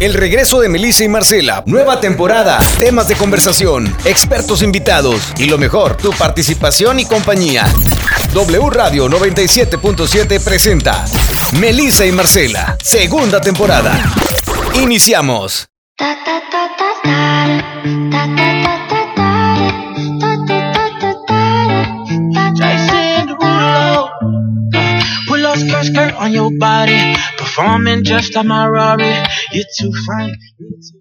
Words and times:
El 0.00 0.12
regreso 0.12 0.60
de 0.60 0.68
Melissa 0.68 1.04
y 1.04 1.08
Marcela. 1.08 1.62
Nueva 1.66 2.00
temporada. 2.00 2.58
Temas 2.78 3.06
de 3.06 3.14
conversación. 3.14 3.94
Expertos 4.04 4.62
invitados. 4.62 5.20
Y 5.38 5.46
lo 5.46 5.56
mejor, 5.56 5.96
tu 5.96 6.10
participación 6.10 6.98
y 6.98 7.04
compañía. 7.04 7.64
W 8.32 8.70
Radio 8.70 9.08
97.7 9.08 10.42
presenta 10.42 11.04
Melissa 11.60 12.04
y 12.04 12.12
Marcela. 12.12 12.76
Segunda 12.82 13.40
temporada. 13.40 14.12
Iniciamos. 14.74 15.68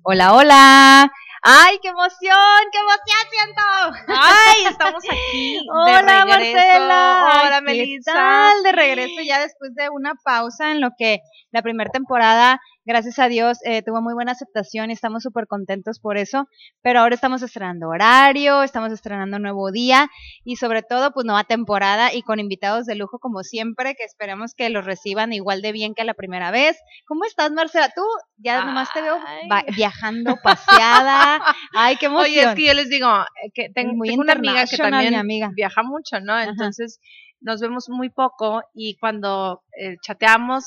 Hola, 0.04 0.34
hola. 0.34 1.12
¡Ay, 1.42 1.78
qué 1.82 1.90
emoción! 1.90 2.64
¡Qué 2.72 2.78
emoción 2.80 3.18
siento! 3.32 3.64
Ay, 4.08 4.66
estamos 4.70 5.04
aquí. 5.10 5.54
de 5.56 5.60
Hola, 5.74 6.26
regreso. 6.26 6.56
Marcela. 6.56 7.42
Hola, 7.44 7.58
¿Qué 7.58 7.66
Melissa. 7.66 8.52
De 8.64 8.72
regreso 8.72 9.22
ya 9.26 9.40
después 9.42 9.74
de 9.76 9.90
una 9.90 10.14
pausa 10.24 10.72
en 10.72 10.80
lo 10.80 10.92
que 10.98 11.20
la 11.52 11.62
primera 11.62 11.90
temporada, 11.90 12.62
gracias 12.86 13.20
a 13.20 13.28
Dios, 13.28 13.58
eh, 13.66 13.82
tuvo 13.82 14.02
muy 14.02 14.14
buena 14.14 14.34
aceptación 14.34 14.90
y 14.90 14.94
estamos 14.94 15.24
súper 15.24 15.48
contentos 15.48 16.00
por 16.00 16.18
eso. 16.18 16.48
Pero 16.82 17.00
ahora 17.00 17.16
estamos 17.16 17.42
estrenando 17.42 17.90
horario, 17.90 18.64
estamos 18.64 18.92
estrenando 18.92 19.40
nuevo 19.40 19.72
día 19.72 20.10
y 20.44 20.56
sobre 20.58 20.82
todo, 20.84 21.12
pues 21.14 21.26
nueva 21.26 21.44
temporada 21.44 22.14
y 22.14 22.22
con 22.22 22.40
invitados 22.40 22.86
de 22.86 22.96
lujo 22.96 23.20
como 23.20 23.44
siempre, 23.44 23.96
que 23.96 24.04
esperemos 24.04 24.54
que 24.56 24.70
los 24.70 24.86
reciban 24.86 25.34
igual 25.34 25.62
de 25.62 25.72
bien 25.72 25.94
que 25.96 26.04
la 26.04 26.14
primera 26.14 26.52
vez. 26.52 26.78
¿Cómo 27.08 27.26
estás, 27.26 27.52
Marcela? 27.52 27.90
Tú 27.96 28.02
ya 28.38 28.64
nomás 28.66 28.92
te 28.94 29.02
veo 29.02 29.18
Ay. 29.50 29.64
viajando, 29.76 30.36
paseada. 30.44 31.42
Ay, 31.74 31.96
qué 31.98 32.08
emoción. 32.08 32.26
Oye, 32.32 32.42
es 32.50 32.56
que 32.56 32.68
yo 32.68 32.74
les 32.74 32.90
digo 32.90 33.08
eh, 33.44 33.50
que 33.54 33.70
ten- 33.74 33.96
Muy 33.98 34.10
tengo 34.10 34.22
una 34.22 34.34
amiga 34.34 34.66
que 34.66 34.78
también 34.78 35.12
mi 35.14 35.20
amiga. 35.20 35.50
viaja 35.56 35.84
mucho, 35.84 36.20
¿no? 36.22 36.40
Entonces 36.40 37.00
nos 37.42 37.60
vemos 37.62 37.90
muy 37.90 38.10
poco 38.10 38.62
y 38.74 38.98
cuando 38.98 39.64
eh, 39.80 39.98
chateamos, 40.02 40.66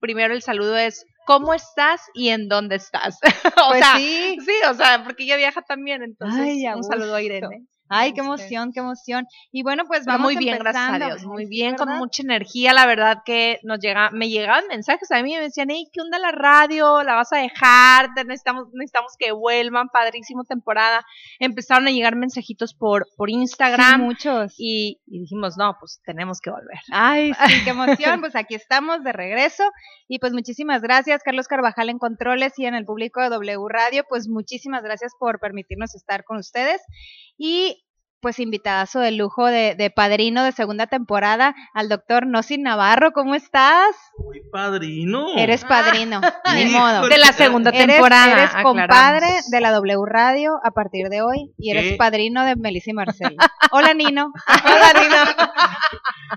primero 0.00 0.34
el 0.34 0.42
saludo 0.42 0.76
es 0.76 1.04
¿cómo 1.28 1.52
estás 1.52 2.00
y 2.14 2.30
en 2.30 2.48
dónde 2.48 2.76
estás? 2.76 3.18
o 3.62 3.68
Pues 3.68 3.84
sea, 3.84 3.96
sí. 3.98 4.38
sí, 4.40 4.52
o 4.70 4.72
sea, 4.72 5.04
porque 5.04 5.24
ella 5.24 5.36
viaja 5.36 5.60
también, 5.60 6.02
entonces 6.02 6.40
Ay, 6.40 6.66
un 6.74 6.82
saludo 6.82 7.14
a. 7.14 7.22
Irene. 7.22 7.66
Ay, 7.88 8.12
qué 8.12 8.20
emoción, 8.20 8.72
qué 8.72 8.80
emoción. 8.80 9.26
Y 9.52 9.62
bueno, 9.62 9.84
pues 9.86 10.00
Pero 10.00 10.12
vamos 10.18 10.32
muy 10.32 10.36
bien, 10.36 10.58
gracias 10.58 11.02
a. 11.02 11.06
Dios, 11.06 11.24
muy 11.24 11.46
bien, 11.46 11.76
con 11.76 11.88
mucha 11.98 12.22
energía, 12.22 12.72
la 12.72 12.86
verdad 12.86 13.18
que 13.24 13.58
nos 13.62 13.78
llega, 13.80 14.10
me 14.10 14.28
llegaban 14.28 14.66
mensajes 14.68 15.10
a 15.10 15.22
mí, 15.22 15.34
me 15.34 15.40
decían, 15.42 15.68
hey, 15.70 15.88
¿qué 15.92 16.00
onda 16.00 16.18
la 16.18 16.32
radio? 16.32 17.02
¿La 17.02 17.14
vas 17.14 17.32
a 17.32 17.38
dejar? 17.38 18.10
Necesitamos, 18.26 18.66
necesitamos 18.72 19.12
que 19.18 19.32
vuelvan, 19.32 19.88
padrísimo 19.88 20.44
temporada. 20.44 21.04
Empezaron 21.38 21.86
a 21.86 21.90
llegar 21.90 22.16
mensajitos 22.16 22.74
por, 22.74 23.06
por 23.16 23.28
Sí, 23.28 23.34
Instagram 23.34 24.00
muchos. 24.02 24.54
y, 24.58 25.00
y 25.06 25.20
dijimos, 25.20 25.56
no, 25.56 25.76
pues 25.78 26.00
tenemos 26.04 26.40
que 26.40 26.50
volver. 26.50 26.78
Ay, 26.90 27.32
sí, 27.46 27.64
qué 27.64 27.70
emoción. 27.70 28.20
Pues 28.20 28.36
aquí 28.36 28.54
estamos 28.54 29.02
de 29.04 29.12
regreso. 29.12 29.64
Y 30.08 30.18
pues 30.18 30.32
muchísimas 30.32 30.82
gracias, 30.82 31.22
Carlos 31.22 31.48
Carvajal 31.48 31.90
en 31.90 31.98
Controles 31.98 32.58
y 32.58 32.66
en 32.66 32.74
el 32.74 32.84
público 32.84 33.20
de 33.20 33.28
W 33.28 33.68
Radio. 33.68 34.04
Pues 34.08 34.28
muchísimas 34.28 34.82
gracias 34.82 35.12
por 35.18 35.38
permitirnos 35.38 35.94
estar 35.94 36.24
con 36.24 36.38
ustedes. 36.38 36.80
Y 37.36 37.77
pues 38.20 38.38
invitadazo 38.40 39.00
de 39.00 39.12
lujo 39.12 39.46
de, 39.46 39.74
de 39.76 39.90
padrino 39.90 40.42
de 40.44 40.52
segunda 40.52 40.86
temporada 40.86 41.54
al 41.74 41.88
doctor 41.88 42.26
Nosin 42.26 42.62
Navarro. 42.62 43.12
¿Cómo 43.12 43.34
estás? 43.34 43.94
Muy 44.18 44.40
padrino. 44.50 45.36
Eres 45.36 45.64
padrino, 45.64 46.20
ni 46.54 46.66
modo. 46.66 47.08
De 47.08 47.18
la 47.18 47.32
segunda 47.32 47.70
Eres, 47.70 47.86
temporada. 47.86 48.32
eres 48.32 48.44
aclaramos. 48.54 48.72
compadre 48.72 49.26
de 49.50 49.60
la 49.60 49.70
W 49.72 50.02
Radio 50.06 50.54
a 50.64 50.70
partir 50.72 51.08
de 51.08 51.22
hoy 51.22 51.52
y 51.58 51.70
eres 51.70 51.92
¿Qué? 51.92 51.96
padrino 51.96 52.44
de 52.44 52.56
Melissa 52.56 52.90
y 52.90 52.94
Marcela. 52.94 53.36
Hola, 53.72 53.94
Nino. 53.94 54.32
Hola, 54.64 54.92
Nina. 55.00 55.36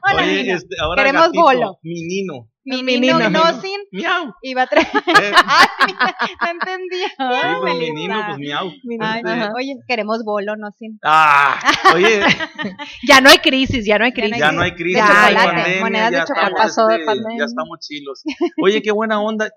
Hola, 0.04 0.22
Oye, 0.24 0.44
Nino. 0.44 0.56
este, 0.58 0.76
ahora 0.82 1.02
Queremos 1.04 1.28
gatito, 1.28 1.42
bolo. 1.42 1.80
Mi 1.84 2.02
nino. 2.04 2.48
Mi 2.64 2.84
Mi 2.84 3.00
Nino 3.00 3.18
Nino. 3.18 3.30
Nosin 3.32 3.80
Miau. 3.92 4.34
iba 4.44 4.62
a 4.64 4.68
traer. 4.68 4.88
Eh, 5.22 5.34
Ay, 5.48 5.94
no 6.42 6.52
entendí. 6.52 6.98
sí, 6.98 7.56
pues 7.62 7.76
mi 7.78 7.92
nino, 7.92 8.24
pues 8.28 8.38
miau. 8.38 8.68
Ay, 9.02 9.18
Este, 9.20 9.32
Ajá. 9.32 9.52
Oye, 9.56 9.76
queremos 9.88 10.24
bolo, 10.24 10.56
Nosin. 10.56 11.00
Ah, 11.04 11.60
oye, 11.96 12.22
Ya 13.08 13.20
no 13.22 13.30
hay 13.30 13.38
crisis, 13.40 13.86
ya 13.86 13.98
no 13.98 14.06
hay 14.06 14.14
crisis. 14.14 14.38
ya 14.38 14.52
no 14.52 14.62
hay 14.62 14.74
crisis, 14.74 14.94
De 14.94 15.00
ya 15.02 15.08
no 15.08 15.20
hay 15.20 15.34
chocolate, 15.36 15.56
pandemia, 15.56 15.82
monedas 15.82 16.12
de 16.12 16.18
ya 16.18 16.26
chocolate. 16.26 16.50
estamos, 16.52 16.62
Pasó 16.76 16.88
de 16.88 17.00
pandemia. 17.06 17.38
ya 17.40 17.46
estamos 17.46 17.80
chilos. 17.80 18.24
Oye, 18.64 18.82
qué 18.82 18.92
buena 18.92 19.20
onda. 19.22 19.50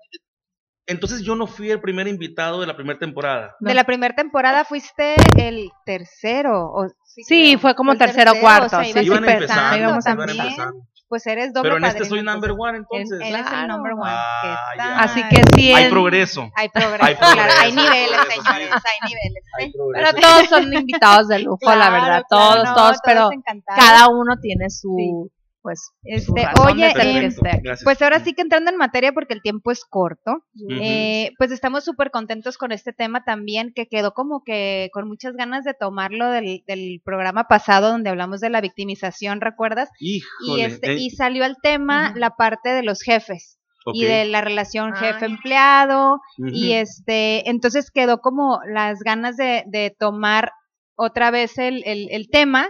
Entonces 0.87 1.21
yo 1.23 1.35
no 1.35 1.47
fui 1.47 1.71
el 1.71 1.81
primer 1.81 2.07
invitado 2.07 2.61
de 2.61 2.67
la 2.67 2.75
primera 2.75 2.99
temporada. 2.99 3.55
De 3.59 3.73
la 3.73 3.83
primera 3.85 4.15
temporada 4.15 4.65
fuiste 4.65 5.15
el 5.37 5.69
tercero. 5.85 6.65
O, 6.71 6.87
Sí, 7.27 7.57
fue 7.57 7.75
como 7.75 7.95
tercero 7.95 8.33
o 8.33 8.39
cuarto, 8.41 8.81
sí, 8.83 8.89
ibas 8.89 9.01
sí, 9.03 9.05
Iban 9.07 9.23
pero- 9.23 9.31
empezando, 9.41 9.77
iban 9.77 9.99
también. 10.01 10.29
empezando. 10.41 10.85
Pues 11.07 11.27
eres 11.27 11.53
doble 11.53 11.69
Pero 11.69 11.77
en 11.77 11.83
este 11.85 11.99
padrino, 11.99 12.15
soy 12.15 12.23
number 12.23 12.49
entonces. 12.51 12.67
one, 12.67 12.77
Él, 12.77 12.85
entonces. 13.03 13.19
él 13.29 13.35
es 13.35 13.41
el 13.41 13.47
Claro. 13.47 13.67
number 13.67 13.93
one. 13.93 14.03
Ah, 14.05 14.39
¿Qué 14.41 14.47
ya. 14.77 14.83
tal? 14.83 14.99
Así 15.05 15.23
que 15.29 15.41
sí, 15.55 15.73
Hay 15.73 15.89
progreso. 15.89 16.49
Hay 16.55 16.69
progreso, 16.69 17.03
Hay 17.05 17.15
claro, 17.15 17.35
progreso, 17.35 17.61
hay 17.61 17.71
niveles, 17.73 18.09
progreso, 18.17 18.41
señores, 18.43 18.67
sí. 18.69 18.87
hay 18.89 19.09
niveles. 19.09 19.43
Hay 19.59 19.65
¿eh? 19.65 19.71
progreso. 19.75 20.11
Pero 20.15 20.27
todos 20.27 20.49
son 20.49 20.73
invitados 20.73 21.27
de 21.27 21.39
lujo, 21.39 21.59
la 21.65 21.73
Claro, 21.75 21.91
verdad. 21.93 22.07
claro, 22.07 22.25
Todos, 22.29 22.63
no, 22.65 22.75
todos, 22.75 22.97
pero 23.05 23.29
cada 23.75 24.07
uno 24.09 24.33
tiene 24.41 24.69
su, 24.71 24.95
Sí. 24.97 25.31
Pues, 25.65 25.89
Este, 26.03 26.45
oye. 26.61 26.93
Gracias. 26.93 27.83
Pues 27.83 27.99
ahora 28.03 28.19
sí 28.19 28.33
que 28.33 28.43
entrando 28.43 28.69
en 28.69 28.77
materia 28.77 29.13
porque 29.13 29.33
el 29.33 29.41
tiempo 29.41 29.71
es 29.71 29.83
corto, 29.83 30.43
eh, 30.69 31.31
pues 31.39 31.49
estamos 31.51 31.83
súper 31.83 32.11
contentos 32.11 32.59
con 32.59 32.71
este 32.71 32.93
tema 32.93 33.23
también 33.23 33.73
que 33.73 33.87
quedó 33.87 34.13
como 34.13 34.43
que 34.43 34.91
con 34.93 35.07
muchas 35.07 35.33
ganas 35.35 35.63
de 35.63 35.73
tomarlo 35.73 36.29
del, 36.29 36.63
del 36.67 37.01
programa 37.03 37.45
pasado 37.47 37.89
donde 37.89 38.11
hablamos 38.11 38.41
de 38.41 38.51
la 38.51 38.61
victimización, 38.61 39.41
¿recuerdas? 39.41 39.89
Híjole. 39.99 40.61
Y, 40.61 40.61
este, 40.65 40.91
eh, 40.91 40.97
y 40.99 41.09
salió 41.09 41.43
al 41.43 41.57
tema 41.63 42.13
la 42.15 42.35
parte 42.35 42.69
de 42.69 42.83
los 42.83 43.01
jefes 43.01 43.57
y 43.91 44.05
de 44.05 44.25
la 44.25 44.41
relación 44.41 44.91
Ah, 44.93 44.97
jefe-empleado 44.97 46.19
Ujú. 46.37 46.49
y 46.53 46.73
este, 46.73 47.49
entonces 47.49 47.89
quedó 47.89 48.19
como 48.19 48.59
las 48.71 48.99
ganas 48.99 49.35
de, 49.35 49.63
de 49.65 49.95
tomar 49.97 50.51
otra 50.95 51.31
vez 51.31 51.57
el, 51.57 51.83
el, 51.85 52.07
el 52.11 52.29
tema, 52.29 52.69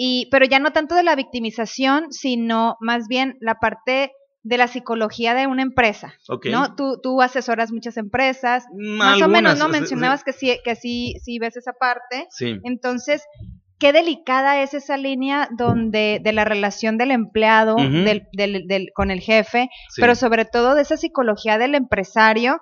y, 0.00 0.28
pero 0.30 0.46
ya 0.46 0.60
no 0.60 0.70
tanto 0.72 0.94
de 0.94 1.02
la 1.02 1.16
victimización, 1.16 2.12
sino 2.12 2.76
más 2.80 3.08
bien 3.08 3.36
la 3.40 3.56
parte 3.56 4.12
de 4.44 4.56
la 4.56 4.68
psicología 4.68 5.34
de 5.34 5.46
una 5.48 5.62
empresa, 5.62 6.14
Ok. 6.28 6.46
¿no? 6.46 6.74
Tú, 6.76 7.00
tú 7.02 7.20
asesoras 7.20 7.72
muchas 7.72 7.96
empresas, 7.96 8.64
Mm, 8.72 8.96
más 8.96 9.20
o 9.20 9.28
menos, 9.28 9.58
¿no? 9.58 9.68
Mencionabas 9.68 10.22
que 10.24 10.32
sí, 10.32 10.56
que 10.64 10.76
sí, 10.76 11.14
sí 11.22 11.38
ves 11.40 11.56
esa 11.56 11.72
parte. 11.72 12.28
Sí. 12.30 12.58
Entonces, 12.62 13.24
qué 13.80 13.92
delicada 13.92 14.62
es 14.62 14.74
esa 14.74 14.96
línea 14.96 15.48
donde 15.56 16.20
de 16.22 16.32
la 16.32 16.44
relación 16.44 16.96
del 16.98 17.10
empleado 17.10 17.74
del, 17.76 18.26
del- 18.32 18.66
del- 18.68 18.88
con 18.94 19.10
el 19.10 19.20
jefe, 19.20 19.68
sí. 19.90 20.00
pero 20.00 20.14
sobre 20.14 20.44
todo 20.44 20.74
de 20.76 20.82
esa 20.82 20.96
psicología 20.96 21.58
del 21.58 21.74
empresario 21.74 22.60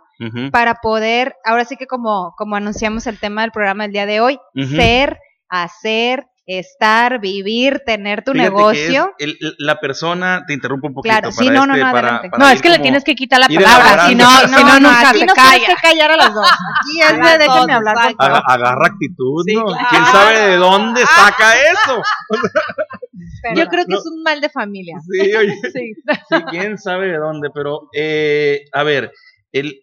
para 0.51 0.77
poder, 0.77 1.35
ahora 1.45 1.67
sí 1.67 1.77
que 1.77 1.87
como, 1.87 2.33
como 2.39 2.57
anunciamos 2.57 3.07
el 3.07 3.21
tema 3.21 3.43
del 3.43 3.51
programa 3.53 3.85
del 3.85 3.93
día 3.93 4.07
de 4.07 4.21
hoy, 4.21 4.39
ser, 4.75 5.19
hacer, 5.51 6.27
estar, 6.47 7.21
vivir, 7.21 7.83
tener 7.85 8.23
tu 8.23 8.31
Fíjate 8.33 8.49
que 8.51 8.55
negocio. 8.57 9.15
es 9.19 9.27
el- 9.41 9.55
la 9.59 9.81
persona, 9.81 10.45
te 10.47 10.55
interrumpo 10.55 10.87
un 10.87 10.95
poquito. 10.95 11.13
Claro, 11.13 11.33
sí, 11.33 11.47
para 11.47 11.59
no, 11.59 11.67
no, 11.67 11.75
este, 11.75 11.85
no, 11.87 11.93
para- 11.93 12.09
adelante. 12.09 12.31
para 12.31 12.45
No, 12.45 12.51
es 12.51 12.63
que 12.63 12.69
le 12.69 12.79
tienes 12.79 13.03
que 13.05 13.15
quitar 13.17 13.41
la 13.41 13.49
palabra, 13.49 14.07
si 14.09 14.15
no, 14.15 14.31
si 14.31 14.47
no, 14.65 14.81
nunca 14.81 15.11
aquí 15.11 15.19
se 15.21 15.27
nos 15.27 15.35
calla. 15.35 15.51
tienes 15.59 15.77
que 15.77 15.89
callar 15.89 16.11
a 16.13 16.17
los 16.17 16.35
dos. 16.35 16.47
Aquí 16.47 17.01
es 17.03 17.17
de 17.33 17.39
déjenme 17.39 17.73
hablar. 17.73 17.97
Aga- 18.19 18.43
agarra 18.47 18.87
actitud, 18.87 19.43
Sí, 19.45 19.55
¿no? 19.57 19.65
claro. 19.67 19.87
¿Quién 19.91 20.05
sabe 20.07 20.39
de 20.51 20.57
dónde 20.57 21.01
saca 21.07 21.55
eso? 21.73 22.03
Pero- 23.43 23.57
Yo 23.57 23.69
creo 23.69 23.85
que 23.85 23.93
No. 23.93 23.99
es 23.99 24.07
un 24.07 24.23
mal 24.23 24.41
de 24.41 24.49
familia. 24.49 24.97
Sí, 25.11 25.35
oye, 25.35 25.53
Sí. 25.75 25.93
sí, 26.29 26.37
quién 26.51 26.79
sabe 26.79 27.09
de 27.09 27.19
dónde, 27.19 27.49
pero 27.55 27.89
eh, 27.95 28.65
a 28.73 28.83
ver, 28.83 29.13
el, 29.53 29.81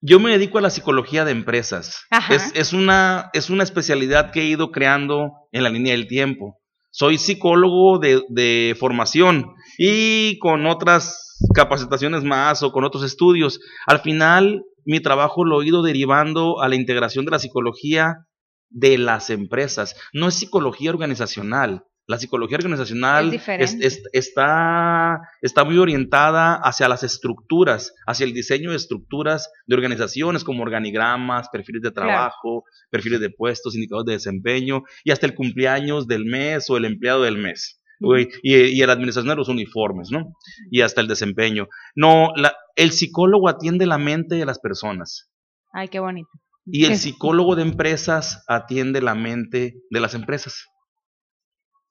yo 0.00 0.18
me 0.20 0.30
dedico 0.30 0.58
a 0.58 0.62
la 0.62 0.70
psicología 0.70 1.24
de 1.24 1.32
empresas. 1.32 2.04
Es, 2.30 2.52
es, 2.54 2.72
una, 2.72 3.30
es 3.32 3.50
una 3.50 3.62
especialidad 3.62 4.30
que 4.30 4.42
he 4.42 4.46
ido 4.46 4.70
creando 4.70 5.32
en 5.52 5.62
la 5.62 5.70
línea 5.70 5.92
del 5.92 6.06
tiempo. 6.06 6.58
Soy 6.90 7.18
psicólogo 7.18 7.98
de, 7.98 8.22
de 8.28 8.76
formación 8.78 9.46
y 9.78 10.38
con 10.38 10.66
otras 10.66 11.38
capacitaciones 11.54 12.24
más 12.24 12.62
o 12.62 12.72
con 12.72 12.84
otros 12.84 13.04
estudios. 13.04 13.60
Al 13.86 14.00
final, 14.00 14.64
mi 14.84 15.00
trabajo 15.00 15.44
lo 15.44 15.62
he 15.62 15.66
ido 15.66 15.82
derivando 15.82 16.60
a 16.60 16.68
la 16.68 16.74
integración 16.74 17.24
de 17.24 17.30
la 17.32 17.38
psicología 17.38 18.26
de 18.70 18.98
las 18.98 19.30
empresas. 19.30 19.96
No 20.12 20.28
es 20.28 20.34
psicología 20.34 20.90
organizacional. 20.90 21.84
La 22.10 22.18
psicología 22.18 22.56
organizacional 22.56 23.30
es- 23.78 24.02
está, 24.12 25.20
está 25.42 25.64
muy 25.64 25.78
orientada 25.78 26.54
hacia 26.62 26.88
las 26.88 27.02
estructuras, 27.02 27.94
hacia 28.06 28.24
el 28.24 28.32
diseño 28.32 28.70
de 28.70 28.76
estructuras 28.76 29.48
de 29.66 29.74
organizaciones 29.76 30.42
como 30.44 30.62
organigramas, 30.62 31.48
perfiles 31.50 31.82
de 31.82 31.92
Claro. 31.92 32.08
trabajo, 32.08 32.64
perfiles 32.90 33.20
de 33.20 33.30
puestos, 33.30 33.74
indicadores 33.74 34.06
de 34.06 34.12
desempeño 34.14 34.82
y 35.04 35.10
hasta 35.12 35.26
el 35.26 35.34
cumpleaños 35.34 36.06
del 36.06 36.24
mes 36.24 36.68
o 36.70 36.76
el 36.76 36.84
empleado 36.84 37.22
del 37.22 37.38
mes. 37.38 37.76
Y, 38.42 38.54
y 38.54 38.86
la 38.86 38.94
administración 38.94 39.28
de 39.28 39.36
los 39.36 39.48
uniformes, 39.50 40.10
¿no? 40.10 40.32
Y 40.70 40.80
hasta 40.80 41.02
el 41.02 41.06
desempeño. 41.06 41.66
No, 41.94 42.32
la- 42.34 42.54
el 42.74 42.92
psicólogo 42.92 43.48
atiende 43.48 43.84
la 43.86 43.98
mente 43.98 44.36
de 44.36 44.46
las 44.46 44.58
personas. 44.58 45.30
Ay, 45.72 45.88
qué 45.88 46.00
bonito. 46.00 46.30
Y 46.64 46.86
el 46.86 46.96
psicólogo 47.04 47.56
de 47.56 47.62
empresas 47.62 48.42
atiende 48.48 49.02
la 49.02 49.14
mente 49.14 49.74
de 49.90 50.00
las 50.00 50.14
empresas. 50.14 50.64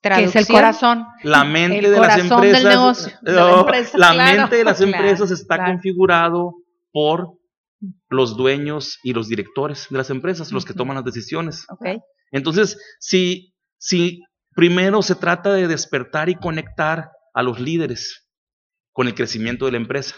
Que 0.02 0.10
es 0.24 0.36
el 0.36 0.46
Traducción. 0.48 0.58
corazón. 0.58 1.06
La 1.24 1.44
mente 1.44 1.80
El 1.80 1.84
de 1.86 1.90
las 1.92 2.00
corazón 2.00 2.42
del 2.42 2.56
empresas. 2.56 2.64
negocio, 2.80 3.18
de 3.22 3.32
la 3.34 3.42
No, 3.42 3.60
empresa, 3.62 3.98
la 3.98 4.12
claro. 4.14 4.38
mente 4.42 4.56
de 4.56 4.64
las 4.64 4.78
Claro, 4.78 4.92
empresas 4.94 5.32
está 5.32 5.56
claro. 5.58 5.72
configurado 5.74 6.54
por 6.92 7.34
los 8.10 8.38
dueños 8.38 9.00
y 9.04 9.14
los 9.14 9.28
directores 9.28 9.88
de 9.90 9.98
las 9.98 10.10
empresas, 10.10 10.52
los 10.52 10.66
que 10.66 10.74
toman 10.74 10.96
las 10.96 11.06
decisiones. 11.06 11.66
Entonces, 12.32 12.78
si, 13.00 13.54
si 13.78 14.22
primero 14.56 15.02
se 15.02 15.16
trata 15.16 15.54
de 15.54 15.68
despertar 15.68 16.30
y 16.30 16.36
conectar 16.36 17.10
a 17.34 17.44
los 17.44 17.60
líderes 17.60 18.28
con 18.94 19.08
el 19.08 19.16
crecimiento 19.16 19.66
de 19.66 19.72
la 19.72 19.78
empresa 19.78 20.16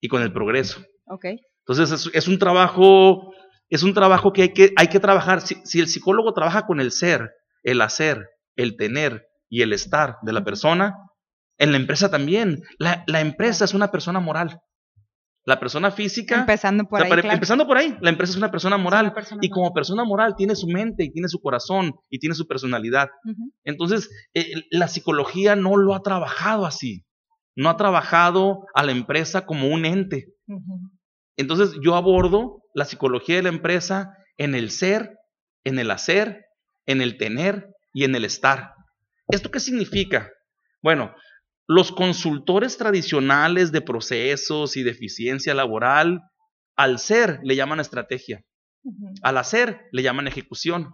y 0.00 0.08
con 0.08 0.22
el 0.22 0.32
progreso. 0.32 0.82
Entonces, 1.66 1.90
es, 1.90 2.10
es 2.14 2.28
un 2.28 2.38
trabajo, 2.38 3.32
es 3.70 3.82
un 3.82 3.94
trabajo 3.94 4.32
que 4.32 4.42
hay 4.42 4.52
que, 4.52 4.72
hay 4.76 4.88
que 4.88 5.00
trabajar. 5.00 5.40
Si, 5.40 5.56
si 5.64 5.80
el 5.80 5.88
psicólogo 5.88 6.32
trabaja 6.34 6.66
con 6.66 6.80
el 6.80 6.90
ser, 6.92 7.30
el 7.62 7.80
hacer, 7.82 8.26
el 8.56 8.76
tener 8.76 9.26
y 9.48 9.62
el 9.62 9.72
estar 9.72 10.16
de 10.22 10.32
la 10.32 10.44
persona, 10.44 10.96
en 11.58 11.72
la 11.72 11.78
empresa 11.78 12.10
también. 12.10 12.62
La, 12.78 13.04
la 13.06 13.20
empresa 13.20 13.64
es 13.64 13.74
una 13.74 13.90
persona 13.90 14.20
moral. 14.20 14.60
La 15.44 15.58
persona 15.58 15.90
física 15.90 16.38
Empezando 16.38 16.84
por 16.84 17.00
o 17.00 17.04
sea, 17.04 17.12
ahí, 17.12 17.20
claro. 17.20 17.34
Empezando 17.34 17.66
por 17.66 17.76
ahí, 17.76 17.96
la 18.00 18.10
empresa 18.10 18.32
es 18.32 18.36
una 18.36 18.50
persona 18.50 18.76
moral. 18.76 19.06
una 19.06 19.14
persona 19.14 19.40
y 19.42 19.48
moral. 19.48 19.54
como 19.54 19.74
persona 19.74 20.04
moral 20.04 20.34
tiene 20.36 20.54
su 20.54 20.68
mente 20.68 21.04
y 21.04 21.10
tiene 21.10 21.28
su 21.28 21.40
corazón 21.40 21.94
y 22.08 22.20
tiene 22.20 22.36
su 22.36 22.46
personalidad. 22.46 23.08
Entonces, 23.64 24.08
eh, 24.34 24.44
la 24.70 24.86
psicología 24.86 25.56
no 25.56 25.76
lo 25.76 25.94
ha 25.94 26.02
trabajado 26.02 26.64
así. 26.64 27.04
No 27.56 27.70
ha 27.70 27.76
trabajado 27.76 28.66
a 28.74 28.84
la 28.84 28.92
empresa 28.92 29.44
como 29.44 29.68
un 29.68 29.84
ente. 29.84 30.28
Entonces, 31.36 31.76
yo 31.82 31.96
abordo 31.96 32.62
la 32.74 32.84
psicología 32.84 33.36
de 33.36 33.42
la 33.42 33.48
empresa 33.48 34.16
en 34.36 34.54
el 34.54 34.70
ser, 34.70 35.18
en 35.64 35.78
el 35.78 35.90
hacer, 35.90 36.44
en 36.86 37.02
el 37.02 37.18
tener 37.18 37.71
y 37.92 38.04
en 38.04 38.14
el 38.14 38.24
estar. 38.24 38.74
¿Esto 39.28 39.50
qué 39.50 39.60
significa? 39.60 40.30
Bueno, 40.82 41.14
los 41.66 41.92
consultores 41.92 42.76
tradicionales 42.76 43.72
de 43.72 43.80
procesos 43.80 44.76
y 44.76 44.82
de 44.82 44.90
eficiencia 44.90 45.54
laboral, 45.54 46.22
al 46.76 46.98
ser 46.98 47.40
le 47.42 47.56
llaman 47.56 47.80
estrategia, 47.80 48.44
al 49.22 49.38
hacer 49.38 49.82
le 49.92 50.02
llaman 50.02 50.26
ejecución, 50.26 50.90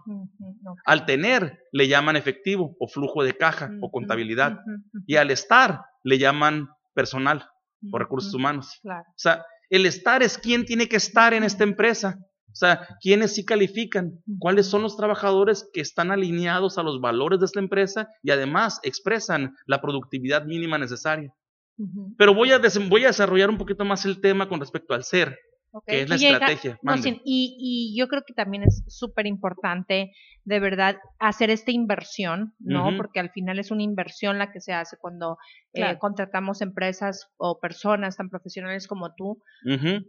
al 0.85 1.05
tener 1.05 1.59
le 1.71 1.87
llaman 1.87 2.15
efectivo 2.15 2.75
o 2.79 2.87
flujo 2.87 3.23
de 3.23 3.35
caja 3.35 3.71
o 3.81 3.91
contabilidad 3.91 4.59
y 5.07 5.15
al 5.15 5.31
estar 5.31 5.81
le 6.03 6.17
llaman 6.17 6.69
personal 6.93 7.49
o 7.91 7.97
recursos 7.97 8.33
humanos. 8.33 8.79
Claro. 8.81 9.05
O 9.07 9.17
sea, 9.17 9.43
el 9.69 9.85
estar 9.85 10.23
es 10.23 10.37
quién 10.37 10.65
tiene 10.65 10.87
que 10.87 10.97
estar 10.97 11.33
en 11.33 11.43
esta 11.43 11.63
empresa. 11.63 12.17
O 12.51 12.55
sea, 12.55 12.87
quiénes 13.01 13.35
sí 13.35 13.45
califican, 13.45 14.19
cuáles 14.39 14.65
son 14.67 14.81
los 14.81 14.97
trabajadores 14.97 15.69
que 15.71 15.81
están 15.81 16.11
alineados 16.11 16.77
a 16.77 16.83
los 16.83 16.99
valores 16.99 17.39
de 17.39 17.45
esta 17.45 17.59
empresa 17.59 18.07
y 18.23 18.31
además 18.31 18.79
expresan 18.83 19.55
la 19.65 19.81
productividad 19.81 20.45
mínima 20.45 20.77
necesaria. 20.77 21.31
Pero 22.17 22.33
voy 22.33 22.51
a, 22.51 22.59
des- 22.59 22.89
voy 22.89 23.03
a 23.05 23.07
desarrollar 23.07 23.49
un 23.49 23.57
poquito 23.57 23.85
más 23.85 24.03
el 24.05 24.19
tema 24.19 24.49
con 24.49 24.59
respecto 24.59 24.93
al 24.93 25.03
ser, 25.03 25.37
que 25.85 26.01
es 26.01 26.09
la 26.09 26.15
Y 26.17 26.25
estrategia. 26.25 26.77
no, 26.81 26.91
Mande. 26.91 27.03
sí, 27.11 27.21
y, 27.23 27.55
y 27.59 27.97
yo 27.97 28.07
creo 28.07 28.23
que 28.27 28.33
también 28.33 28.63
es 28.63 28.83
súper 28.87 29.27
importante, 29.27 30.11
de 30.43 30.59
verdad, 30.59 30.97
hacer 31.19 31.49
esta 31.51 31.71
inversión, 31.71 32.53
¿no? 32.59 32.89
Porque 32.97 33.19
al 33.21 33.29
final 33.29 33.59
es 33.59 33.71
una 33.71 33.83
inversión 33.83 34.37
la 34.39 34.51
que 34.51 34.59
se 34.59 34.73
hace 34.73 34.97
cuando 34.99 35.37
eh, 35.73 35.97
contratamos 35.99 36.61
empresas 36.61 37.27
o 37.37 37.59
personas 37.59 38.17
tan 38.17 38.29
profesionales 38.29 38.87
como 38.87 39.13
tú. 39.15 39.41
Ujú, 39.65 40.03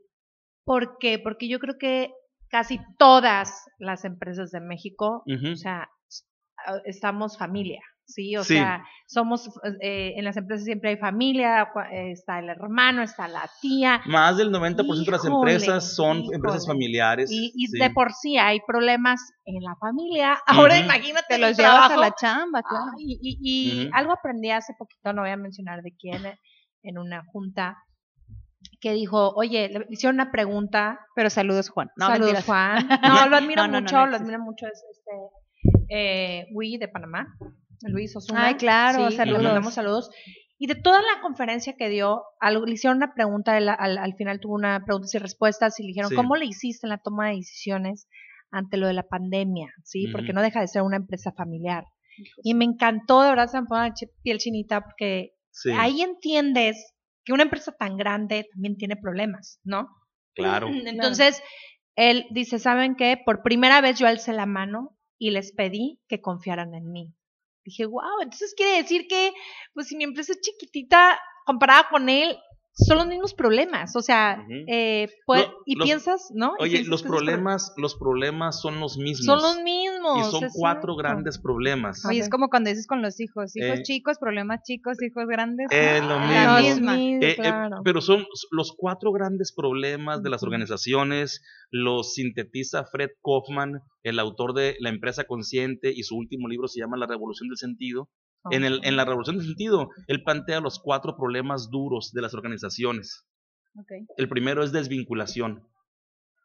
¿Por 0.64 0.98
qué? 0.98 1.18
Porque 1.18 1.48
yo 1.48 1.58
creo 1.58 1.76
que 1.78 2.10
casi 2.50 2.80
todas 2.98 3.64
las 3.78 4.04
empresas 4.04 4.50
de 4.50 4.60
México, 4.60 5.22
o 5.26 5.56
sea, 5.56 5.88
s- 6.08 6.24
a- 6.66 6.80
estamos 6.84 7.38
familia, 7.38 7.80
¿sí? 8.04 8.36
O 8.36 8.42
Sí. 8.44 8.54
sea, 8.54 8.84
somos, 9.06 9.48
eh, 9.80 10.14
en 10.16 10.24
las 10.24 10.36
empresas 10.36 10.64
siempre 10.64 10.90
hay 10.90 10.96
familia, 10.96 11.68
eh, 11.92 12.10
está 12.10 12.38
el 12.40 12.48
hermano, 12.48 13.02
está 13.02 13.28
la 13.28 13.48
tía, 13.62 14.00
Más 14.06 14.36
del 14.36 14.50
90% 14.50 15.04
de 15.06 15.10
las 15.12 15.24
Híjole, 15.24 15.52
empresas 15.52 15.94
son 15.94 16.18
híjole. 16.18 16.36
empresas 16.36 16.66
familiares. 16.66 17.30
y, 17.30 17.52
y 17.54 17.66
sí. 17.68 17.78
de 17.78 17.90
por 17.90 18.12
sí 18.12 18.36
hay 18.36 18.60
problemas 18.66 19.20
en 19.44 19.62
la 19.62 19.76
familia. 19.76 20.38
Ahora 20.74 20.78
imagínate 20.78 21.26
Te 21.28 21.38
los 21.38 21.56
llevas 21.56 21.90
a 21.90 21.96
la 21.96 22.12
chamba, 22.14 22.62
claro. 22.62 22.92
Y 22.98 23.38
y 23.42 23.90
algo 23.92 24.12
aprendí 24.12 24.50
hace 24.50 24.74
poquito, 24.78 25.12
no 25.12 25.22
voy 25.22 25.30
a 25.30 25.36
mencionar 25.36 25.82
de 25.82 25.94
quién, 25.96 26.26
eh, 26.26 26.38
en 26.82 26.98
una 26.98 27.22
junta, 27.32 27.76
que 28.80 28.92
dijo, 28.92 29.30
oye, 29.34 29.68
le 29.68 29.86
hicieron 29.90 30.16
una 30.16 30.30
pregunta. 30.30 31.00
Pero 31.14 31.30
saludos, 31.30 31.68
Juan. 31.70 31.90
No, 31.96 32.06
Saludos, 32.06 32.32
mentiras. 32.32 32.44
Juan. 32.44 32.88
No, 33.02 33.28
lo 33.28 33.36
admiro 33.36 33.62
No, 33.62 33.68
no, 33.68 33.72
no, 33.72 33.80
mucho, 33.82 33.96
no 33.96 34.06
lo 34.06 34.16
admiro 34.16 34.38
mucho. 34.40 34.66
Es 34.66 34.82
este 34.90 35.80
eh, 35.88 36.46
Wii 36.52 36.78
de 36.78 36.88
Panamá, 36.88 37.26
Luis 37.82 38.14
Osuna. 38.16 38.46
Ay, 38.46 38.54
claro, 38.54 39.10
Sí, 39.10 39.16
saludos. 39.16 39.42
Le 39.42 39.48
mandamos 39.48 39.74
saludos. 39.74 40.10
Y 40.58 40.66
de 40.66 40.74
toda 40.74 41.00
la 41.00 41.22
conferencia 41.22 41.74
que 41.76 41.88
dio, 41.88 42.22
algo, 42.38 42.66
le 42.66 42.74
hicieron 42.74 42.98
una 42.98 43.14
pregunta, 43.14 43.56
al, 43.56 43.68
al 43.68 44.14
final 44.14 44.40
tuvo 44.40 44.54
una 44.54 44.84
preguntas 44.84 45.14
y 45.14 45.18
respuestas 45.18 45.80
y 45.80 45.84
le 45.84 45.88
dijeron, 45.88 46.10
Sí. 46.10 46.16
¿cómo 46.16 46.36
le 46.36 46.44
hiciste 46.44 46.86
en 46.86 46.90
la 46.90 46.98
toma 46.98 47.28
de 47.28 47.36
decisiones 47.36 48.08
ante 48.50 48.76
lo 48.76 48.86
de 48.86 48.92
la 48.92 49.04
pandemia? 49.04 49.72
¿Sí? 49.84 50.08
Porque 50.12 50.34
no 50.34 50.42
deja 50.42 50.60
de 50.60 50.68
ser 50.68 50.82
una 50.82 50.96
empresa 50.96 51.32
familiar. 51.32 51.84
Y 52.42 52.52
me 52.52 52.66
encantó, 52.66 53.22
de 53.22 53.30
verdad, 53.30 53.48
se 53.48 53.60
me 53.60 53.66
pone 53.66 53.88
la 53.88 53.94
piel 54.22 54.38
chinita 54.38 54.82
porque 54.82 55.32
Sí, 55.50 55.70
ahí 55.72 56.02
entiendes 56.02 56.94
que 57.24 57.32
una 57.32 57.42
empresa 57.44 57.72
tan 57.72 57.96
grande 57.96 58.46
también 58.52 58.76
tiene 58.76 58.96
problemas, 58.96 59.60
¿no? 59.64 59.88
claro. 60.34 60.68
Entonces, 60.68 61.42
él 61.96 62.26
dice, 62.30 62.58
¿saben 62.58 62.96
qué? 62.96 63.18
Por 63.24 63.42
primera 63.42 63.80
vez 63.80 63.98
yo 63.98 64.06
alcé 64.06 64.32
la 64.32 64.46
mano 64.46 64.96
y 65.18 65.30
les 65.30 65.52
pedí 65.52 66.00
que 66.08 66.20
confiaran 66.20 66.74
en 66.74 66.90
mí. 66.90 67.12
Dije, 67.64 67.84
wow, 67.84 68.22
entonces 68.22 68.54
quiere 68.56 68.82
decir 68.82 69.06
que, 69.06 69.32
pues 69.74 69.88
si 69.88 69.96
mi 69.96 70.04
empresa 70.04 70.32
es 70.32 70.40
chiquitita, 70.40 71.20
comparada 71.44 71.88
con 71.90 72.08
él, 72.08 72.38
son 72.72 72.98
los 72.98 73.06
mismos 73.08 73.34
problemas. 73.34 73.94
O 73.96 74.00
sea, 74.00 74.44
eh, 74.68 75.08
pues, 75.26 75.46
y 75.66 75.74
los- 75.76 75.86
piensas, 75.86 76.30
¿no? 76.34 76.52
Oye, 76.58 76.70
piensas 76.78 76.88
los 76.88 77.02
problemas, 77.02 77.72
los 77.76 77.96
problemas 77.96 78.60
son 78.60 78.80
los 78.80 78.96
mismos. 78.96 79.26
son 79.26 79.42
los 79.42 79.62
mismos. 79.64 80.28
y 80.28 80.30
son 80.30 80.48
cuatro 80.54 80.94
cierto. 80.94 80.96
grandes 80.96 81.38
problemas. 81.38 82.04
Oye, 82.06 82.20
es 82.20 82.28
como 82.30 82.48
cuando 82.48 82.70
dices 82.70 82.86
con 82.86 83.02
los 83.02 83.20
hijos, 83.20 83.54
hijos 83.56 83.80
Eh, 83.80 83.82
chicos, 83.82 84.18
problemas 84.18 84.60
chicos, 84.64 85.00
hijos 85.02 85.26
grandes. 85.26 85.66
Es 85.70 86.02
lo 86.04 86.14
Ah, 86.14 86.18
mismo. 86.20 86.32
la 86.32 86.60
Lo 86.60 86.62
mismo, 86.62 86.92
Eh, 87.26 87.30
eh, 87.32 87.34
claro. 87.36 87.76
pero 87.84 88.00
son 88.00 88.24
los 88.50 88.72
cuatro 88.76 89.12
grandes 89.12 89.52
problemas 89.54 90.22
de 90.22 90.30
las 90.30 90.42
organizaciones, 90.42 91.42
los 91.70 92.14
sintetiza 92.14 92.84
Fred 92.86 93.10
Kaufman, 93.22 93.80
el 94.02 94.18
autor 94.18 94.54
de 94.54 94.76
La 94.80 94.88
empresa 94.90 95.24
consciente, 95.24 95.92
y 95.94 96.02
su 96.04 96.16
último 96.16 96.48
libro 96.48 96.66
se 96.68 96.80
llama 96.80 96.96
La 96.96 97.06
revolución 97.06 97.48
del 97.48 97.58
sentido. 97.58 98.08
En, 98.50 98.64
el, 98.64 98.80
en 98.84 98.96
la 98.96 99.04
revolución 99.04 99.36
del 99.36 99.46
sentido, 99.46 99.88
él 100.06 100.22
plantea 100.24 100.60
los 100.60 100.78
cuatro 100.78 101.16
problemas 101.16 101.68
duros 101.70 102.12
de 102.12 102.22
las 102.22 102.34
organizaciones. 102.34 103.26
El 104.16 104.28
primero 104.28 104.62
es 104.64 104.72
desvinculación. 104.72 105.66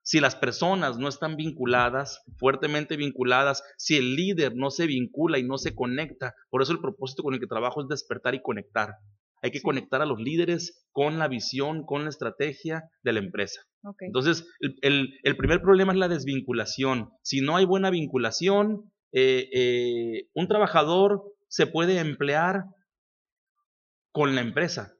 Si 0.04 0.20
las 0.20 0.36
personas 0.36 1.00
no 1.00 1.08
están 1.08 1.36
vinculadas, 1.36 2.22
fuertemente 2.38 2.96
vinculadas, 2.96 3.64
si 3.78 3.98
el 3.98 4.16
líder 4.16 4.56
no 4.56 4.70
se 4.70 4.86
vincula 4.86 5.40
y 5.40 5.44
no 5.44 5.58
se 5.58 5.74
conecta, 5.74 6.36
por 6.52 6.62
eso 6.62 6.74
el 6.74 6.80
propósito 6.80 7.24
con 7.24 7.34
el 7.34 7.40
que 7.40 7.48
trabajo 7.48 7.82
es 7.82 7.88
despertar 7.88 8.36
y 8.36 8.42
conectar. 8.42 8.94
Hay 9.42 9.50
que 9.52 9.62
conectar 9.62 10.02
a 10.02 10.06
los 10.06 10.20
líderes 10.20 10.86
con 10.92 11.18
la 11.18 11.28
visión, 11.28 11.86
con 11.86 12.04
la 12.04 12.10
estrategia 12.10 12.84
de 13.04 13.14
la 13.14 13.20
empresa. 13.20 13.62
Entonces, 14.08 14.46
el, 14.60 14.76
el- 14.82 15.10
el 15.24 15.38
primer 15.38 15.62
problema 15.62 15.92
es 15.94 16.00
la 16.00 16.08
desvinculación. 16.08 17.10
Si 17.24 17.42
no 17.42 17.56
hay 17.56 17.66
buena 17.66 17.90
vinculación, 17.90 18.92
eh, 19.12 19.50
eh, 19.54 20.28
un 20.36 20.48
trabajador 20.48 21.24
se 21.56 21.68
puede 21.68 22.00
emplear 22.00 22.66
con 24.12 24.36
la 24.36 24.42
empresa, 24.42 24.94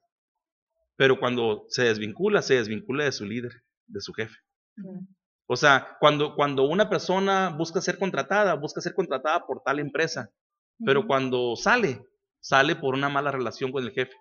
pero 0.96 1.20
cuando 1.20 1.66
se 1.68 1.84
desvincula, 1.84 2.42
se 2.42 2.54
desvincula 2.54 3.04
de 3.04 3.12
su 3.12 3.26
líder, 3.26 3.52
de 3.88 4.00
su 4.00 4.14
jefe. 4.14 4.38
O 5.48 5.58
sea, 5.58 5.98
cuando, 6.00 6.34
cuando 6.34 6.64
una 6.64 6.90
persona 6.90 7.50
busca 7.50 7.82
ser 7.82 8.00
contratada, 8.00 8.54
busca 8.54 8.80
ser 8.80 8.94
contratada 8.94 9.46
por 9.46 9.64
tal 9.66 9.80
empresa, 9.80 10.32
pero 10.86 11.06
cuando 11.06 11.58
sale, 11.58 12.00
sale 12.40 12.78
por 12.78 12.94
una 12.94 13.10
mala 13.10 13.32
relación 13.32 13.74
con 13.74 13.84
el 13.84 13.92
jefe. 13.92 14.16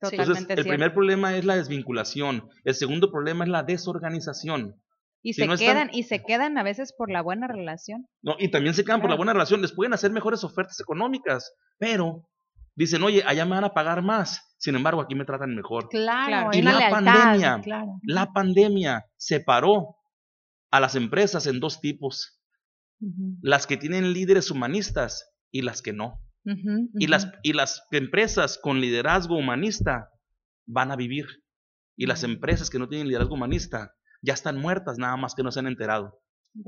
Totalmente 0.00 0.22
Entonces, 0.22 0.42
el 0.42 0.46
cierto. 0.46 0.68
primer 0.68 0.94
problema 0.94 1.36
es 1.36 1.44
la 1.44 1.56
desvinculación. 1.56 2.48
El 2.62 2.76
segundo 2.76 3.10
problema 3.10 3.42
es 3.42 3.50
la 3.50 3.64
desorganización. 3.64 4.80
Y 5.24 5.32
si 5.32 5.40
se 5.40 5.46
no 5.48 5.54
están- 5.54 5.66
quedan, 5.74 5.90
y 5.92 6.02
se 6.04 6.22
quedan 6.22 6.56
a 6.58 6.62
veces 6.62 6.92
por 6.96 7.10
la 7.10 7.22
buena 7.22 7.48
relación. 7.48 8.06
¿no? 8.22 8.36
Y 8.38 8.50
también 8.50 8.74
se 8.74 8.84
quedan 8.84 9.00
por 9.00 9.10
la 9.10 9.16
buena 9.16 9.32
relación. 9.32 9.60
Les 9.62 9.72
pueden 9.72 9.92
hacer 9.94 10.12
mejores 10.12 10.44
ofertas 10.44 10.78
económicas, 10.80 11.52
pero 11.78 12.28
dicen, 12.76 13.02
oye, 13.02 13.22
allá 13.26 13.44
me 13.44 13.52
van 13.52 13.64
a 13.64 13.72
pagar 13.74 14.02
más. 14.02 14.54
Sin 14.58 14.76
embargo, 14.76 15.00
aquí 15.00 15.14
me 15.14 15.24
tratan 15.24 15.54
mejor. 15.56 15.88
Claro, 15.88 16.50
Y 16.52 16.62
la 16.62 16.78
lealtad, 16.78 16.90
pandemia, 16.90 17.60
claro. 17.62 18.00
La 18.04 18.32
pandemia 18.32 19.04
separó 19.16 19.96
a 20.70 20.80
las 20.80 20.94
empresas 20.94 21.46
en 21.46 21.58
dos 21.60 21.80
tipos. 21.80 22.40
Las 23.42 23.66
que 23.66 23.76
tienen 23.76 24.12
líderes 24.12 24.50
humanistas 24.50 25.30
y 25.50 25.62
las 25.62 25.82
que 25.82 25.92
no. 25.92 26.20
Y, 26.98 27.06
las, 27.06 27.30
y 27.42 27.52
las 27.54 27.82
empresas 27.90 28.58
con 28.62 28.80
liderazgo 28.80 29.36
humanista 29.36 30.10
van 30.66 30.90
a 30.90 30.96
vivir. 30.96 31.26
Y 31.96 32.06
las 32.06 32.24
empresas 32.24 32.68
que 32.70 32.78
no 32.78 32.88
tienen 32.88 33.08
liderazgo 33.08 33.34
humanista 33.34 33.94
ya 34.24 34.34
están 34.34 34.58
muertas, 34.58 34.98
nada 34.98 35.16
más 35.16 35.34
que 35.34 35.42
no 35.42 35.50
se 35.52 35.60
han 35.60 35.66
enterado. 35.66 36.20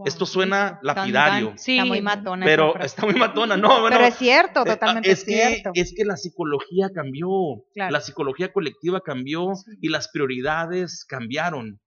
Esto 0.04 0.26
suena 0.26 0.80
lapidario, 0.82 1.54
Sí, 1.56 1.74
Está 1.76 1.84
muy 1.84 2.02
matona. 2.02 2.44
pero 2.44 2.76
está 2.80 3.06
muy 3.06 3.14
matona. 3.14 3.56
No, 3.56 3.68
bueno, 3.82 3.96
Pero 3.96 4.04
es 4.08 4.16
cierto, 4.16 4.62
eh, 4.62 4.70
totalmente 4.70 5.10
es 5.12 5.24
que, 5.24 5.32
cierto. 5.32 5.70
es 5.74 5.94
que 5.96 6.04
la 6.04 6.16
psicología 6.16 6.90
cambió, 6.92 7.28
Claro. 7.72 7.92
la 7.92 8.00
psicología 8.00 8.52
colectiva 8.52 9.00
cambió 9.00 9.52
y 9.80 9.88
las 9.88 10.08
prioridades 10.08 11.04
cambiaron. 11.08 11.80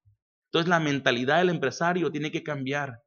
Entonces 0.45 0.69
la 0.69 0.79
mentalidad 0.79 1.39
del 1.39 1.49
empresario 1.49 2.09
tiene 2.09 2.31
que 2.31 2.41
cambiar. 2.41 2.99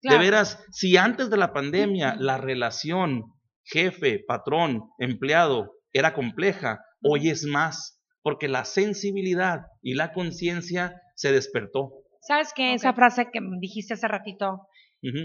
Claro. 0.00 0.18
De 0.18 0.24
veras, 0.24 0.64
si 0.72 0.96
antes 0.96 1.28
de 1.28 1.36
la 1.36 1.52
pandemia 1.52 2.16
la 2.18 2.38
relación 2.38 3.24
jefe, 3.64 4.24
patrón, 4.26 4.82
empleado 4.98 5.74
era 5.92 6.14
compleja, 6.14 6.80
hoy 7.02 7.28
es 7.28 7.44
más, 7.44 8.00
porque 8.22 8.48
la 8.48 8.64
sensibilidad 8.64 9.60
y 9.82 9.92
la 9.94 10.12
conciencia 10.14 10.94
se 11.16 11.32
despertó. 11.32 11.90
¿Sabes 12.28 12.52
qué? 12.54 12.74
Esa 12.74 12.92
frase 12.92 13.30
que 13.32 13.40
dijiste 13.58 13.94
hace 13.94 14.06
ratito, 14.06 14.68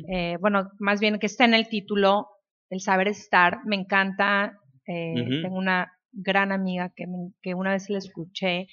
eh, 0.08 0.38
bueno, 0.40 0.72
más 0.80 1.02
bien 1.02 1.20
que 1.20 1.26
está 1.28 1.44
en 1.44 1.54
el 1.54 1.68
título, 1.68 2.30
el 2.70 2.80
saber 2.80 3.10
estar, 3.10 3.60
me 3.66 3.76
encanta. 3.76 4.58
eh. 4.88 5.26
Tengo 5.42 5.58
una 5.58 5.92
gran 6.14 6.54
amiga 6.54 6.94
que, 6.96 7.06
me- 7.08 7.34
que 7.42 7.54
una 7.56 7.72
vez 7.72 7.90
le 7.90 7.98
escuché 7.98 8.68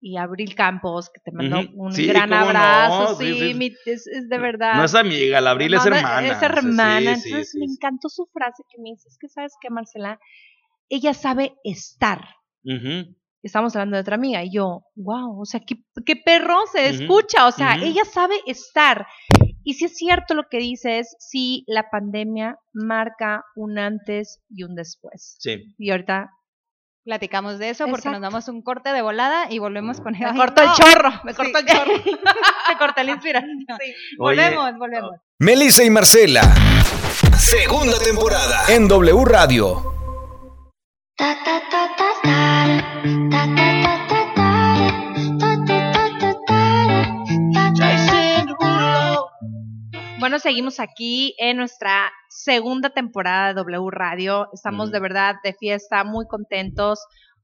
y 0.00 0.16
Abril 0.16 0.54
Campos, 0.54 1.10
que 1.12 1.20
te 1.20 1.30
mandó 1.30 1.60
un 1.74 1.92
Sí, 1.92 2.06
gran 2.06 2.30
no, 2.30 2.36
abrazo, 2.36 3.16
sí, 3.16 3.52
mi- 3.54 3.74
es, 3.84 4.06
es 4.06 4.28
de 4.30 4.38
verdad. 4.38 4.76
No 4.76 4.84
es 4.84 4.94
amiga, 4.94 5.40
la 5.42 5.50
Abril 5.50 5.74
es 5.74 5.84
No, 5.84 5.94
hermana. 5.94 6.26
Es 6.28 6.42
hermana. 6.42 7.14
Entonces 7.14 7.54
me 7.58 7.66
encantó 7.66 8.08
su 8.08 8.24
frase 8.32 8.62
que 8.70 8.80
me 8.80 8.90
dice, 8.92 9.08
es 9.08 9.18
que 9.18 9.28
sabes 9.28 9.52
qué, 9.60 9.68
Marcela, 9.68 10.18
ella 10.88 11.12
sabe 11.12 11.52
estar. 11.64 12.20
Estamos 13.42 13.74
hablando 13.76 13.96
de 13.96 14.00
otra 14.02 14.16
amiga 14.16 14.42
y 14.42 14.52
yo, 14.52 14.82
wow, 14.96 15.40
o 15.40 15.44
sea, 15.44 15.60
qué, 15.60 15.76
qué 16.04 16.16
perro 16.16 16.58
se 16.72 16.88
escucha, 16.88 17.46
o 17.46 17.52
sea, 17.52 17.76
ella 17.76 18.04
sabe 18.04 18.34
estar. 18.46 19.06
Y 19.62 19.74
si 19.74 19.84
es 19.84 19.96
cierto 19.96 20.34
lo 20.34 20.44
que 20.50 20.58
dices, 20.58 21.14
sí, 21.20 21.62
la 21.66 21.88
pandemia 21.90 22.56
marca 22.72 23.44
un 23.54 23.78
antes 23.78 24.40
y 24.50 24.64
un 24.64 24.74
después. 24.74 25.36
Sí. 25.38 25.74
Y 25.78 25.90
ahorita 25.90 26.30
Platicamos 27.04 27.58
de 27.58 27.70
eso 27.70 27.86
porque 27.88 28.10
nos 28.10 28.20
damos 28.20 28.48
un 28.48 28.60
corte 28.60 28.92
de 28.92 29.00
volada 29.00 29.50
y 29.50 29.58
volvemos 29.60 29.98
con 29.98 30.12
me 30.12 30.26
Ay, 30.26 30.36
cortó 30.36 30.60
el 30.62 30.68
chorro, 30.72 31.10
me 31.24 31.32
Sí. 31.32 31.36
cortó 31.38 31.58
el 31.60 31.64
chorro. 31.64 31.92
me 32.04 32.76
cortó 32.78 33.02
la 33.02 33.10
inspiración. 33.12 33.64
Oye, 33.78 33.94
Volvemos, 34.18 34.76
volvemos. 34.76 35.10
Melissa 35.38 35.84
y 35.84 35.88
Marcela. 35.90 36.42
Segunda 37.38 37.98
temporada. 37.98 38.60
En 38.68 38.88
W 38.88 39.24
Radio. 39.24 39.82
Ta 41.16 41.34
ta 41.42 41.62
ta 41.70 41.96
Bueno, 50.18 50.38
seguimos 50.40 50.80
aquí 50.80 51.34
en 51.38 51.56
nuestra 51.56 52.12
segunda 52.28 52.90
temporada 52.90 53.48
de 53.48 53.54
W 53.54 53.88
Radio. 53.90 54.48
Estamos 54.52 54.88
Mm. 54.88 54.92
de 54.92 55.00
verdad 55.00 55.34
de 55.44 55.54
fiesta, 55.54 56.04
muy 56.04 56.26
contentos 56.26 57.00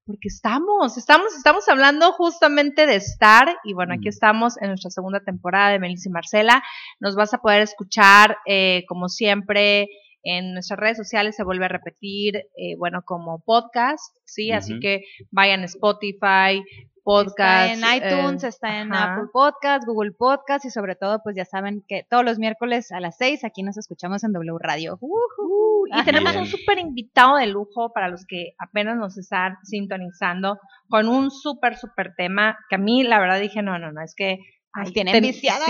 porque 0.06 0.28
estamos, 0.28 0.98
estamos, 0.98 1.34
estamos 1.34 1.66
hablando 1.68 2.12
justamente 2.12 2.84
de 2.86 2.96
estar 2.96 3.56
y 3.64 3.72
bueno, 3.72 3.94
aquí 3.94 4.08
Mm. 4.08 4.08
estamos 4.08 4.60
en 4.60 4.68
nuestra 4.68 4.90
segunda 4.90 5.20
temporada 5.20 5.70
de 5.70 5.78
Melissa 5.78 6.08
y 6.10 6.12
Marcela. 6.12 6.62
Nos 7.00 7.14
vas 7.14 7.32
a 7.32 7.38
poder 7.38 7.62
escuchar 7.62 8.36
eh, 8.46 8.84
como 8.86 9.08
siempre 9.08 9.88
en 10.24 10.54
nuestras 10.54 10.80
redes 10.80 10.96
sociales 10.96 11.36
se 11.36 11.44
vuelve 11.44 11.66
a 11.66 11.68
repetir, 11.68 12.36
eh, 12.56 12.76
bueno, 12.78 13.02
como 13.04 13.40
podcast, 13.40 14.16
¿sí? 14.24 14.50
Así 14.50 14.80
que 14.80 15.04
vayan 15.30 15.60
a 15.60 15.66
Spotify, 15.66 16.64
podcast. 17.04 17.74
Está 17.74 17.96
en 17.96 18.02
iTunes, 18.02 18.42
eh, 18.42 18.48
está 18.48 18.80
en 18.80 18.92
ajá. 18.92 19.12
Apple 19.12 19.28
Podcast, 19.32 19.86
Google 19.86 20.12
Podcast 20.12 20.64
y 20.64 20.70
sobre 20.70 20.96
todo, 20.96 21.20
pues 21.22 21.36
ya 21.36 21.44
saben 21.44 21.84
que 21.86 22.04
todos 22.08 22.24
los 22.24 22.38
miércoles 22.38 22.90
a 22.90 23.00
las 23.00 23.16
6 23.18 23.44
aquí 23.44 23.62
nos 23.62 23.76
escuchamos 23.76 24.24
en 24.24 24.32
W 24.32 24.56
Radio. 24.58 24.98
Ujú. 25.00 25.86
Y 25.94 26.04
tenemos 26.04 26.32
Bien. 26.32 26.44
un 26.44 26.50
súper 26.50 26.78
invitado 26.78 27.36
de 27.36 27.46
lujo 27.46 27.92
para 27.92 28.08
los 28.08 28.24
que 28.26 28.54
apenas 28.58 28.96
nos 28.96 29.18
están 29.18 29.58
sintonizando 29.62 30.58
con 30.88 31.06
un 31.06 31.30
súper, 31.30 31.76
súper 31.76 32.14
tema 32.16 32.58
que 32.70 32.76
a 32.76 32.78
mí 32.78 33.04
la 33.04 33.20
verdad 33.20 33.38
dije, 33.38 33.62
no, 33.62 33.78
no, 33.78 33.92
no, 33.92 34.02
es 34.02 34.14
que... 34.16 34.38
Ay, 34.74 34.92
tienen. 34.92 35.12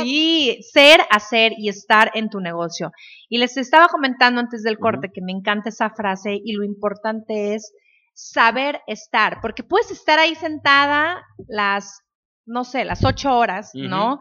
Sí, 0.02 0.58
ser, 0.72 1.00
hacer 1.10 1.52
y 1.58 1.68
estar 1.68 2.10
en 2.14 2.30
tu 2.30 2.40
negocio. 2.40 2.90
Y 3.28 3.38
les 3.38 3.56
estaba 3.56 3.88
comentando 3.88 4.40
antes 4.40 4.62
del 4.62 4.78
corte 4.78 5.10
que 5.12 5.20
me 5.20 5.32
encanta 5.32 5.68
esa 5.68 5.90
frase 5.90 6.40
y 6.42 6.54
lo 6.54 6.64
importante 6.64 7.54
es 7.54 7.72
saber 8.14 8.80
estar, 8.86 9.38
porque 9.42 9.62
puedes 9.62 9.90
estar 9.90 10.18
ahí 10.18 10.34
sentada 10.36 11.22
las, 11.48 12.00
no 12.46 12.64
sé, 12.64 12.84
las 12.84 13.04
ocho 13.04 13.36
horas, 13.36 13.70
¿no? 13.88 14.18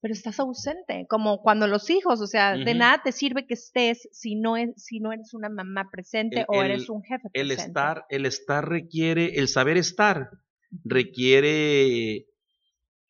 Pero 0.00 0.12
estás 0.14 0.38
ausente, 0.40 1.06
como 1.08 1.40
cuando 1.40 1.66
los 1.66 1.88
hijos, 1.88 2.20
o 2.20 2.26
sea, 2.26 2.56
de 2.56 2.74
nada 2.74 3.02
te 3.02 3.12
sirve 3.12 3.46
que 3.46 3.54
estés 3.54 4.08
si 4.12 4.34
no, 4.34 4.56
es, 4.56 4.70
si 4.76 4.98
no 5.00 5.12
eres 5.12 5.32
una 5.32 5.48
mamá 5.48 5.88
presente 5.90 6.40
El- 6.40 6.46
o 6.48 6.62
el- 6.62 6.70
eres 6.72 6.90
un 6.90 7.02
jefe 7.02 7.28
El 7.32 7.46
presente. 7.48 7.68
estar, 7.70 8.04
el 8.10 8.26
estar 8.26 8.68
requiere, 8.68 9.38
el 9.38 9.48
saber 9.48 9.76
estar 9.78 10.28
requiere 10.84 12.26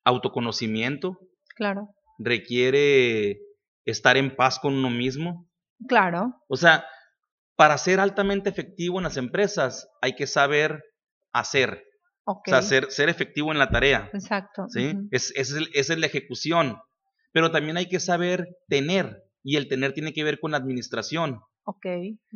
autoconocimiento, 0.04 1.18
Claro, 1.56 1.88
requiere 2.18 3.38
estar 3.84 4.16
en 4.16 4.34
paz 4.36 4.58
con 4.58 4.74
uno 4.74 4.90
mismo. 4.90 5.48
claro, 5.88 6.34
O 6.48 6.56
sea, 6.56 6.84
para 7.56 7.78
ser 7.78 8.00
altamente 8.00 8.50
efectivo 8.50 8.98
en 8.98 9.04
las 9.04 9.16
empresas 9.16 9.88
hay 10.02 10.14
que 10.16 10.26
saber 10.26 10.82
hacer, 11.32 11.84
o 12.24 12.40
sea, 12.44 12.62
ser, 12.62 12.90
ser 12.90 13.08
efectivo 13.08 13.52
en 13.52 13.58
la 13.58 13.70
tarea, 13.70 14.10
Exacto. 14.12 14.64
¿sí? 14.68 14.88
ujú, 14.94 15.08
es, 15.10 15.32
es, 15.36 15.52
el- 15.52 15.68
esa 15.74 15.92
es 15.92 15.98
la 15.98 16.06
ejecución, 16.06 16.78
pero 17.32 17.50
también 17.50 17.76
hay 17.76 17.88
que 17.88 18.00
saber 18.00 18.48
tener, 18.68 19.22
y 19.42 19.56
el 19.56 19.68
tener 19.68 19.92
tiene 19.92 20.12
que 20.12 20.24
ver 20.24 20.40
con 20.40 20.52
la 20.52 20.56
administración. 20.58 21.40
Ok. 21.64 21.86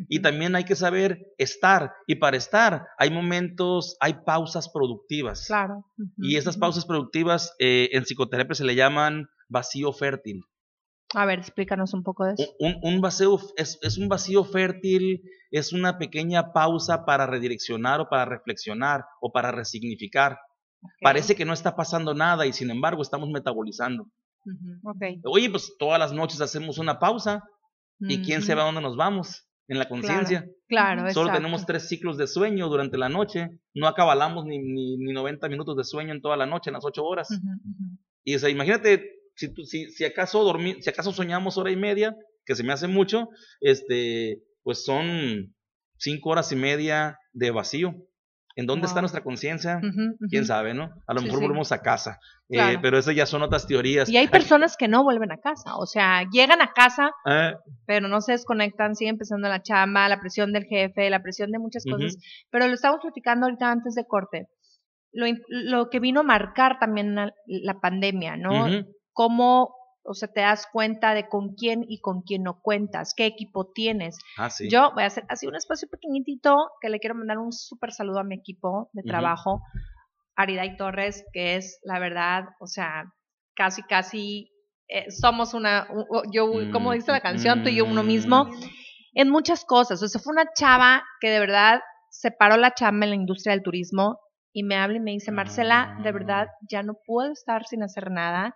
Y 0.08 0.20
también 0.20 0.56
hay 0.56 0.64
que 0.64 0.74
saber 0.74 1.34
estar. 1.36 1.92
Y 2.06 2.16
para 2.16 2.36
estar 2.36 2.86
hay 2.98 3.10
momentos, 3.10 3.96
hay 4.00 4.14
pausas 4.24 4.70
productivas. 4.70 5.46
Claro. 5.46 5.84
Y 6.16 6.36
esas 6.36 6.56
pausas 6.56 6.86
productivas 6.86 7.54
eh, 7.58 7.90
en 7.92 8.04
psicoterapia 8.04 8.54
se 8.54 8.64
le 8.64 8.74
llaman 8.74 9.28
vacío 9.48 9.92
fértil. 9.92 10.42
A 11.14 11.24
ver, 11.24 11.38
explícanos 11.38 11.94
un 11.94 12.02
poco 12.02 12.24
de 12.24 12.34
eso. 12.34 12.54
Un, 12.58 13.00
vacío 13.00 13.38
es, 13.56 13.78
es 13.82 13.96
un 13.96 14.08
vacío 14.08 14.44
fértil, 14.44 15.22
es 15.50 15.72
una 15.72 15.98
pequeña 15.98 16.52
pausa 16.52 17.04
para 17.06 17.26
redireccionar 17.26 18.00
o 18.00 18.08
para 18.08 18.26
reflexionar 18.26 19.04
o 19.20 19.32
para 19.32 19.50
resignificar. 19.50 20.38
Parece 21.00 21.34
que 21.34 21.44
no 21.44 21.52
está 21.52 21.74
pasando 21.76 22.14
nada 22.14 22.46
y 22.46 22.52
sin 22.52 22.70
embargo 22.70 23.02
estamos 23.02 23.28
metabolizando. 23.30 24.04
ujú, 24.44 24.90
Ok. 24.90 25.02
Oye, 25.24 25.50
pues 25.50 25.74
todas 25.78 25.98
las 25.98 26.12
noches 26.12 26.40
hacemos 26.40 26.78
una 26.78 26.98
pausa 26.98 27.42
y 28.00 28.22
quién 28.22 28.42
va 28.54 28.62
a 28.62 28.66
dónde 28.66 28.80
nos 28.80 28.96
vamos 28.96 29.46
en 29.68 29.78
la 29.78 29.88
conciencia. 29.88 30.46
Claro, 30.68 31.00
Solo 31.00 31.08
exacto. 31.28 31.32
tenemos 31.38 31.66
tres 31.66 31.88
ciclos 31.88 32.16
de 32.16 32.26
sueño 32.26 32.68
durante 32.68 32.96
la 32.98 33.08
noche. 33.08 33.48
No 33.74 33.86
acabalamos 33.86 34.44
ni, 34.46 34.58
ni, 34.58 34.96
ni 34.98 35.12
90 35.12 35.48
minutos 35.48 35.76
de 35.76 35.84
sueño 35.84 36.12
en 36.12 36.20
toda 36.22 36.36
la 36.36 36.46
noche, 36.46 36.70
en 36.70 36.74
las 36.74 36.84
8 36.84 37.04
horas. 37.04 37.28
Y 38.24 38.34
o 38.34 38.38
sea, 38.38 38.48
imagínate, 38.50 39.10
si, 39.34 39.52
tú- 39.52 39.64
si, 39.64 39.90
si, 39.90 40.04
acaso 40.04 40.44
dormi- 40.46 40.80
si 40.80 40.90
acaso 40.90 41.12
soñamos 41.12 41.56
hora 41.58 41.70
y 41.70 41.76
media, 41.76 42.14
que 42.44 42.54
se 42.54 42.64
me 42.64 42.72
hace 42.72 42.86
mucho, 42.88 43.28
este, 43.60 44.42
pues 44.62 44.84
son 44.84 45.54
5 45.98 46.30
horas 46.30 46.50
y 46.52 46.56
media 46.56 47.18
de 47.32 47.50
vacío. 47.50 47.94
¿En 48.58 48.66
dónde 48.66 48.88
está 48.88 48.98
nuestra 49.00 49.22
conciencia? 49.22 49.80
Quién 50.30 50.44
sabe, 50.44 50.74
¿no? 50.74 50.90
A 51.06 51.14
lo 51.14 51.20
Sí, 51.20 51.26
mejor 51.26 51.38
sí. 51.38 51.44
volvemos 51.46 51.70
a 51.70 51.80
casa. 51.80 52.18
Eh, 52.48 52.76
pero 52.82 52.98
esas 52.98 53.14
ya 53.14 53.24
son 53.24 53.42
otras 53.42 53.68
teorías. 53.68 54.08
Y 54.08 54.16
hay 54.16 54.26
personas 54.26 54.76
que 54.76 54.88
no 54.88 55.04
vuelven 55.04 55.30
a 55.30 55.36
casa, 55.36 55.76
o 55.76 55.86
sea, 55.86 56.24
llegan 56.32 56.60
a 56.60 56.72
casa, 56.72 57.12
Ah, 57.24 57.52
pero 57.86 58.08
no 58.08 58.20
se 58.20 58.32
desconectan, 58.32 58.96
siguen 58.96 59.16
pensando 59.16 59.48
la 59.48 59.62
chamba, 59.62 60.08
la 60.08 60.18
presión 60.18 60.52
del 60.52 60.64
jefe, 60.64 61.08
la 61.08 61.22
presión 61.22 61.52
de 61.52 61.60
muchas 61.60 61.84
cosas. 61.84 62.16
Pero 62.50 62.66
lo 62.66 62.74
estamos 62.74 62.98
platicando 63.00 63.46
ahorita 63.46 63.70
antes 63.70 63.94
de 63.94 64.04
corte. 64.04 64.48
Lo, 65.12 65.88
que 65.88 66.00
vino 66.00 66.20
a 66.20 66.24
marcar 66.24 66.80
también 66.80 67.14
la, 67.14 67.32
la 67.46 67.78
pandemia, 67.78 68.36
¿no? 68.36 68.66
Cómo, 69.12 69.72
o 70.08 70.14
sea, 70.14 70.28
te 70.28 70.40
das 70.40 70.66
cuenta 70.72 71.14
de 71.14 71.28
con 71.28 71.54
quién 71.54 71.84
y 71.86 72.00
con 72.00 72.22
quién 72.22 72.42
no 72.42 72.60
cuentas, 72.60 73.12
qué 73.16 73.26
equipo 73.26 73.70
tienes. 73.72 74.18
Ah, 74.36 74.50
sí. 74.50 74.68
Yo 74.70 74.92
voy 74.94 75.04
a 75.04 75.06
hacer 75.06 75.24
así 75.28 75.46
un 75.46 75.56
espacio 75.56 75.88
pequeñitito 75.88 76.56
que 76.80 76.88
le 76.88 76.98
quiero 76.98 77.14
mandar 77.14 77.38
un 77.38 77.52
súper 77.52 77.92
saludo 77.92 78.20
a 78.20 78.24
mi 78.24 78.34
equipo 78.36 78.90
de 78.92 79.02
trabajo, 79.02 79.60
Ariday 80.36 80.76
Torres, 80.76 81.24
que 81.32 81.56
es 81.56 81.78
la 81.82 81.98
verdad, 81.98 82.44
o 82.60 82.66
sea, 82.66 83.04
casi, 83.54 83.82
casi 83.82 84.50
eh, 84.88 85.10
somos 85.10 85.52
una, 85.52 85.86
yo, 86.32 86.50
como 86.72 86.92
dice 86.92 87.12
la 87.12 87.20
canción, 87.20 87.62
tú 87.62 87.68
y 87.68 87.76
yo 87.76 87.84
uno 87.84 88.02
mismo, 88.02 88.44
Mm. 88.44 88.62
en 89.14 89.30
muchas 89.30 89.64
cosas. 89.64 90.02
O 90.02 90.08
sea, 90.08 90.20
fue 90.20 90.32
una 90.32 90.46
chava 90.54 91.02
que 91.20 91.28
de 91.28 91.40
verdad 91.40 91.80
se 92.10 92.30
paró 92.30 92.56
la 92.56 92.72
chamba 92.72 93.04
en 93.04 93.10
la 93.10 93.16
industria 93.16 93.52
del 93.52 93.62
turismo 93.62 94.18
y 94.52 94.62
me 94.62 94.76
habla 94.76 94.96
y 94.96 95.00
me 95.00 95.10
dice, 95.10 95.30
Marcela, 95.32 95.98
de 96.02 96.12
verdad, 96.12 96.48
ya 96.70 96.82
no 96.82 96.94
puedo 97.04 97.32
estar 97.32 97.66
sin 97.66 97.82
hacer 97.82 98.10
nada. 98.10 98.54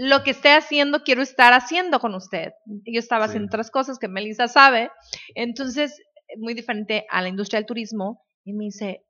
Lo 0.00 0.22
que 0.22 0.30
esté 0.30 0.50
haciendo, 0.52 1.02
quiero 1.02 1.22
estar 1.22 1.52
haciendo 1.52 1.98
con 1.98 2.14
usted. 2.14 2.52
Yo 2.86 3.00
estaba 3.00 3.24
Sí. 3.26 3.30
haciendo 3.30 3.48
otras 3.48 3.70
cosas 3.70 3.98
que 3.98 4.06
Melissa 4.08 4.46
sabe. 4.48 4.90
Entonces, 5.34 6.00
muy 6.38 6.54
diferente 6.54 7.04
a 7.10 7.20
la 7.20 7.28
industria 7.28 7.58
del 7.58 7.66
turismo. 7.66 8.24
Y 8.44 8.52
me 8.52 8.64
dice, 8.66 9.04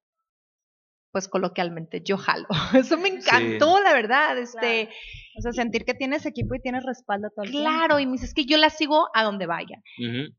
pues 1.13 1.27
coloquialmente, 1.29 2.03
yo 2.03 2.17
jalo. 2.19 2.47
Eso 2.91 2.97
me 2.99 3.09
encantó, 3.09 3.81
la 3.81 3.93
verdad. 3.93 4.37
Este, 4.39 4.89
O 5.37 5.41
sea, 5.41 5.53
sentir 5.53 5.85
que 5.85 5.95
tienes 5.95 6.27
equipo 6.27 6.55
y 6.55 6.61
tienes 6.61 6.85
respaldo 6.85 7.29
todo 7.31 7.45
el 7.45 7.51
tiempo. 7.53 7.69
claro, 7.71 7.99
y 8.01 8.07
me 8.07 8.13
dice, 8.13 8.27
es 8.27 8.35
que 8.35 8.45
yo 8.45 8.57
la 8.59 8.71
sigo 8.71 9.09
a 9.15 9.23
donde 9.25 9.47
vaya. 9.47 9.81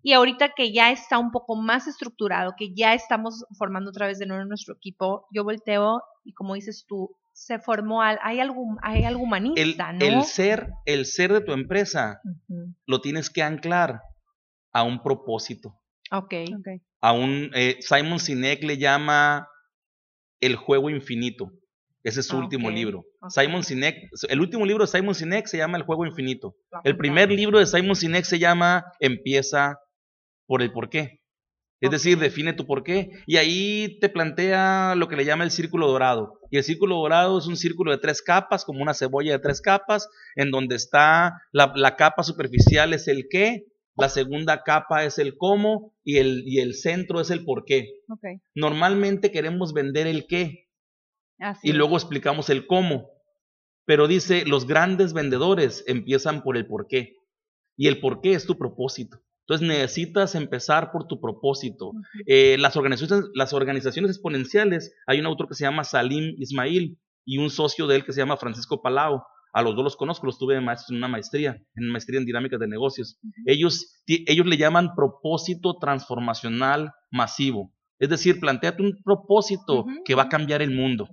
Y 0.03 0.13
ahorita 0.13 0.50
que 0.56 0.72
ya 0.74 0.91
está 0.91 1.18
un 1.18 1.32
poco 1.32 1.56
más 1.56 1.88
estructurado, 1.88 2.53
que 2.58 2.74
ya 2.75 2.94
estamos 2.94 3.46
formando 3.58 3.89
otra 3.91 4.08
vez 4.08 4.20
de 4.20 4.25
nuevo 4.25 4.44
nuestro 4.46 4.75
equipo, 4.75 5.25
yo 5.32 5.44
volteo 5.44 6.01
y 6.25 6.34
como 6.34 6.53
dices 6.56 6.86
tú, 6.88 7.15
se 7.39 7.58
formó, 7.58 8.01
al, 8.01 8.19
hay, 8.22 8.41
algo, 8.41 8.65
hay 8.81 9.05
algo 9.05 9.22
El, 9.22 9.25
humanista, 9.25 9.93
¿no? 9.93 10.05
el 10.05 10.24
ser, 10.24 10.69
el 10.86 11.05
ser 11.05 11.31
de 11.31 11.41
tu 11.41 11.53
empresa 11.53 12.19
lo 12.86 13.00
tienes 13.00 13.29
que 13.29 13.41
anclar 13.41 14.01
a 14.74 14.84
un 14.84 15.01
propósito. 15.01 15.79
Ok. 16.12 16.34
Ok. 16.58 16.67
A 17.01 17.13
un 17.13 17.50
eh, 17.55 17.77
Simon 17.79 18.19
Sinek 18.19 18.63
le 18.63 18.77
llama 18.77 19.48
el 20.41 20.58
juego 20.58 20.89
infinito. 20.89 21.51
Ese 22.03 22.19
es 22.19 22.27
su 22.27 22.36
Ah, 22.36 22.39
último 22.39 22.69
libro. 22.69 23.05
Simon 23.29 23.63
Sinek, 23.63 23.96
el 24.27 24.39
último 24.41 24.65
libro 24.65 24.84
de 24.86 24.91
Simon 24.91 25.15
Sinek 25.15 25.48
se 25.48 25.58
llama 25.58 25.77
El 25.77 25.84
juego 25.84 26.05
infinito. 26.05 26.55
El 26.84 26.98
primer 26.98 27.31
libro 27.31 27.60
de 27.60 27.65
Simon 27.65 27.96
Sinek 27.96 28.25
se 28.25 28.39
llama 28.39 28.84
Empieza 29.00 29.77
por 30.46 30.62
el 30.62 30.72
porqué. 30.72 31.22
Es 31.81 31.91
decir, 31.91 32.19
define 32.19 32.53
tu 32.53 32.65
porqué. 32.65 33.12
Y 33.25 33.38
ahí 33.38 34.00
te 34.00 34.09
plantea 34.09 34.95
lo 34.95 35.07
que 35.07 35.15
le 35.15 35.25
llama 35.25 35.43
el 35.43 35.51
círculo 35.51 35.88
dorado. 35.88 36.39
Y 36.51 36.57
el 36.57 36.63
círculo 36.63 36.98
dorado 36.98 37.38
es 37.38 37.48
un 37.48 37.55
círculo 37.55 37.91
de 37.91 37.98
tres 38.00 38.21
capas, 38.21 38.65
como 38.65 38.81
una 38.81 38.93
cebolla 38.93 39.31
de 39.31 39.39
tres 39.39 39.62
capas, 39.62 40.09
en 40.36 40.51
donde 40.51 40.75
está 40.75 41.41
la, 41.51 41.71
la 41.75 41.95
capa 41.95 42.24
superficial 42.24 42.93
es 42.93 43.07
el 43.07 43.27
qué, 43.29 43.65
la 43.95 44.09
segunda 44.09 44.63
capa 44.63 45.03
es 45.03 45.19
el 45.19 45.38
cómo 45.38 45.93
y 46.03 46.17
el, 46.17 46.43
y 46.45 46.59
el 46.59 46.74
centro 46.74 47.19
es 47.21 47.29
el 47.31 47.43
por 47.43 47.65
qué. 47.65 47.89
Ok. 48.09 48.41
Normalmente 48.55 49.31
queremos 49.31 49.74
vender 49.74 50.07
el 50.07 50.25
qué, 50.27 50.67
Así 51.38 51.69
y 51.69 51.74
luego 51.74 51.95
explicamos 51.95 52.50
el 52.50 52.65
cómo. 52.65 53.09
Pero 53.86 54.07
dice, 54.07 54.45
los 54.45 54.67
grandes 54.67 55.13
vendedores 55.13 55.83
empiezan 55.88 56.43
por 56.43 56.57
el 56.57 56.67
por 56.67 56.88
qué. 56.88 57.15
Y 57.75 57.88
el 57.88 58.00
por 58.00 58.21
qué 58.21 58.33
es 58.33 58.45
tu 58.45 58.57
propósito. 58.57 59.19
Entonces 59.50 59.68
necesitas 59.68 60.36
empezar 60.36 60.91
por 60.91 61.08
tu 61.08 61.20
propósito. 61.20 61.94
Eh, 62.27 62.56
las, 62.60 62.77
organizaciones, 62.77 63.32
las 63.34 63.51
organizaciones 63.51 64.12
exponenciales, 64.12 64.94
hay 65.08 65.20
un 65.20 65.25
autor 65.25 65.48
que 65.48 65.56
se 65.56 65.63
llama 65.63 65.84
Salim 65.84 66.36
Ismail 66.38 67.00
y 67.25 67.38
un 67.39 67.50
socio 67.50 67.88
de 67.88 67.96
él 67.96 68.06
que 68.06 68.13
se 68.13 68.20
llama 68.20 68.38
Francisco 68.38 68.84
Palau. 68.84 69.24
A 69.51 69.63
los 69.63 69.75
dos 69.75 69.84
los 69.84 69.96
conozco, 69.96 70.27
los 70.27 70.38
tuve 70.38 70.53
de 70.53 70.62
maestros 70.62 70.91
en 70.91 70.98
una 70.98 71.08
maestría, 71.08 71.60
en 71.74 71.89
maestría 71.89 72.20
en 72.20 72.27
dinámicas 72.27 72.60
de 72.60 72.68
negocios. 72.68 73.20
Ellos, 73.48 74.03
ellos 74.06 74.46
le 74.46 74.58
llaman 74.58 74.94
propósito 74.96 75.79
transformacional 75.82 76.91
masivo. 77.10 77.74
Es 77.98 78.10
decir, 78.10 78.39
planteate 78.39 78.84
un 78.84 79.01
propósito 79.03 79.88
que 80.06 80.13
va 80.13 80.24
a 80.24 80.29
cambiar 80.29 80.62
el 80.62 80.75
mundo. 80.75 81.10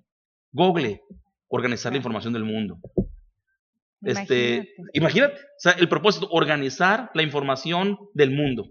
Google, 0.53 1.01
organizar 1.49 1.91
la 1.91 1.97
información 1.97 2.35
del 2.35 2.45
mundo. 2.45 2.81
Este, 4.03 4.55
Imagínate. 4.57 4.73
imagínate, 4.95 5.35
o 5.35 5.59
sea, 5.59 5.73
el 5.73 5.89
propósito, 5.89 6.29
organizar 6.31 7.11
la 7.15 7.23
información 7.23 7.99
del 8.15 8.31
mundo. 8.31 8.69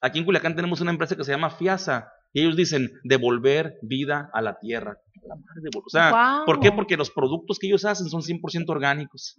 Aquí 0.00 0.18
en 0.18 0.24
Culiacán 0.24 0.54
tenemos 0.54 0.80
una 0.80 0.90
empresa 0.92 1.16
que 1.16 1.24
se 1.24 1.32
llama 1.32 1.50
FIASA 1.50 2.08
y 2.32 2.42
ellos 2.42 2.56
dicen 2.56 2.90
devolver 3.02 3.78
vida 3.82 4.30
a 4.32 4.42
la 4.42 4.58
tierra. 4.58 4.98
La 5.26 5.34
madre 5.34 5.62
de- 5.62 5.70
O 5.78 5.88
sea. 5.88 6.10
¿por 6.46 6.60
qué? 6.60 6.70
Porque 6.70 6.96
los 6.96 7.10
productos 7.10 7.58
que 7.58 7.66
ellos 7.66 7.84
hacen 7.84 8.08
son 8.08 8.22
100% 8.22 8.68
orgánicos, 8.68 9.34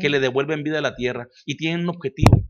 que 0.00 0.08
le 0.08 0.20
devuelven 0.20 0.62
vida 0.62 0.78
a 0.78 0.82
la 0.82 0.94
tierra 0.94 1.26
y 1.46 1.56
tienen 1.56 1.80
un 1.80 1.88
objetivo. 1.96 2.46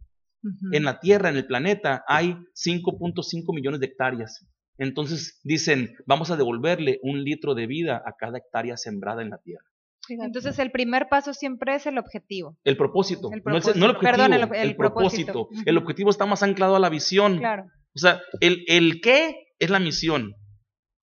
En 0.73 0.84
la 0.84 1.00
tierra, 1.00 1.30
en 1.30 1.37
el 1.37 1.46
planeta, 1.46 2.04
hay 2.06 2.37
5.5 2.52 3.54
millones 3.54 3.80
de 3.80 3.87
hectáreas. 3.87 4.46
Entonces 4.76 5.40
dicen, 5.44 5.94
vamos 6.06 6.30
a 6.30 6.37
devolverle 6.37 6.99
un 7.02 7.23
litro 7.25 7.54
de 7.54 7.66
vida 7.66 8.02
a 8.04 8.14
cada 8.18 8.38
hectárea 8.38 8.76
sembrada 8.76 9.23
en 9.23 9.30
la 9.30 9.38
tierra. 9.38 9.64
Fíjate. 10.06 10.26
Entonces, 10.26 10.58
el 10.58 10.70
primer 10.70 11.08
paso 11.08 11.32
siempre 11.34 11.75
es 11.75 11.87
el 11.87 11.99
objetivo. 11.99 12.56
El 12.64 12.76
propósito, 12.76 13.28
El 13.28 13.30
no, 13.30 13.37
el, 13.37 13.42
propósito. 13.42 13.78
no 13.78 13.84
el 13.87 13.90
objetivo, 13.92 14.12
Perdón, 14.12 14.32
el- 14.32 14.42
el, 14.42 14.68
el 14.70 14.76
propósito. 14.76 15.32
propósito. 15.32 15.62
El 15.70 15.76
objetivo 15.78 16.11
está 16.11 16.26
más 16.26 16.42
anclado 16.42 16.76
a 16.76 16.81
la 16.81 16.88
visión. 16.90 17.38
Claro. 17.38 17.64
O 17.94 17.98
sea, 17.98 18.20
el, 18.40 18.64
el 18.68 19.00
qué 19.00 19.37
es 19.59 19.70
la 19.70 19.78
misión. 19.81 20.33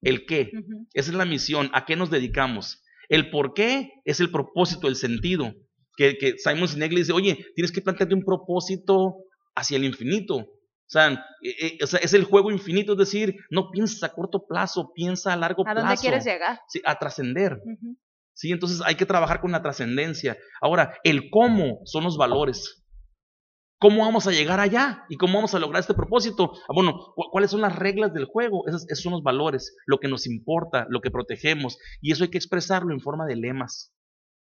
El 0.01 0.25
qué, 0.25 0.49
esa 0.93 1.11
es 1.11 1.15
la 1.15 1.25
misión. 1.25 1.69
¿A 1.73 1.85
qué 1.85 1.95
nos 1.95 2.09
dedicamos? 2.09 2.81
El 3.07 3.29
por 3.29 3.53
qué 3.53 3.91
es 4.05 4.19
el 4.19 4.31
propósito, 4.31 4.87
el 4.87 4.95
sentido. 4.95 5.53
Que, 5.95 6.17
que 6.17 6.33
Simon 6.37 6.67
Sinek 6.67 6.91
le 6.91 6.99
dice, 6.99 7.11
oye, 7.13 7.37
tienes 7.55 7.71
que 7.71 7.81
plantearte 7.81 8.15
un 8.15 8.23
propósito 8.23 9.15
hacia 9.55 9.77
el 9.77 9.83
infinito. 9.83 10.37
O 10.37 10.47
sea, 10.87 11.23
o 11.83 11.87
sea, 11.87 11.99
es 11.99 12.13
el 12.13 12.23
juego 12.23 12.51
infinito, 12.51 12.93
es 12.93 12.97
decir, 12.97 13.35
no 13.49 13.69
piensas 13.71 14.03
a 14.03 14.13
corto 14.13 14.43
plazo, 14.47 14.91
piensa 14.93 15.31
a 15.31 15.37
largo 15.37 15.61
¿A 15.61 15.71
plazo. 15.71 15.79
dónde 15.87 16.01
quieres 16.01 16.25
llegar? 16.25 16.59
Sí, 16.67 16.81
a 16.83 16.95
trascender. 16.97 17.61
¿Sí? 18.41 18.51
Entonces 18.51 18.81
hay 18.83 18.95
que 18.95 19.05
trabajar 19.05 19.39
con 19.39 19.51
la 19.51 19.61
trascendencia. 19.61 20.35
Ahora, 20.61 20.95
el 21.03 21.29
cómo 21.29 21.79
son 21.85 22.03
los 22.03 22.17
valores. 22.17 22.83
¿Cómo 23.79 24.01
vamos 24.03 24.25
a 24.27 24.31
llegar 24.31 24.59
allá? 24.59 25.05
¿Y 25.09 25.17
cómo 25.17 25.35
vamos 25.35 25.53
a 25.55 25.59
lograr 25.59 25.79
este 25.81 25.93
propósito? 25.93 26.51
Ah, 26.69 26.73
bueno, 26.73 26.93
cu- 27.15 27.29
¿cuáles 27.31 27.51
son 27.51 27.61
las 27.61 27.75
reglas 27.75 28.13
del 28.13 28.25
juego? 28.25 28.67
Esos 28.67 28.85
son 29.01 29.13
los 29.13 29.23
valores, 29.23 29.75
lo 29.85 29.99
que 29.99 30.07
nos 30.07 30.27
importa, 30.27 30.85
lo 30.89 31.01
que 31.01 31.09
protegemos. 31.11 31.77
Y 31.99 32.11
eso 32.11 32.23
hay 32.23 32.29
que 32.31 32.37
expresarlo 32.37 32.93
en 32.93 32.99
forma 32.99 33.25
de 33.25 33.35
lemas. 33.35 33.93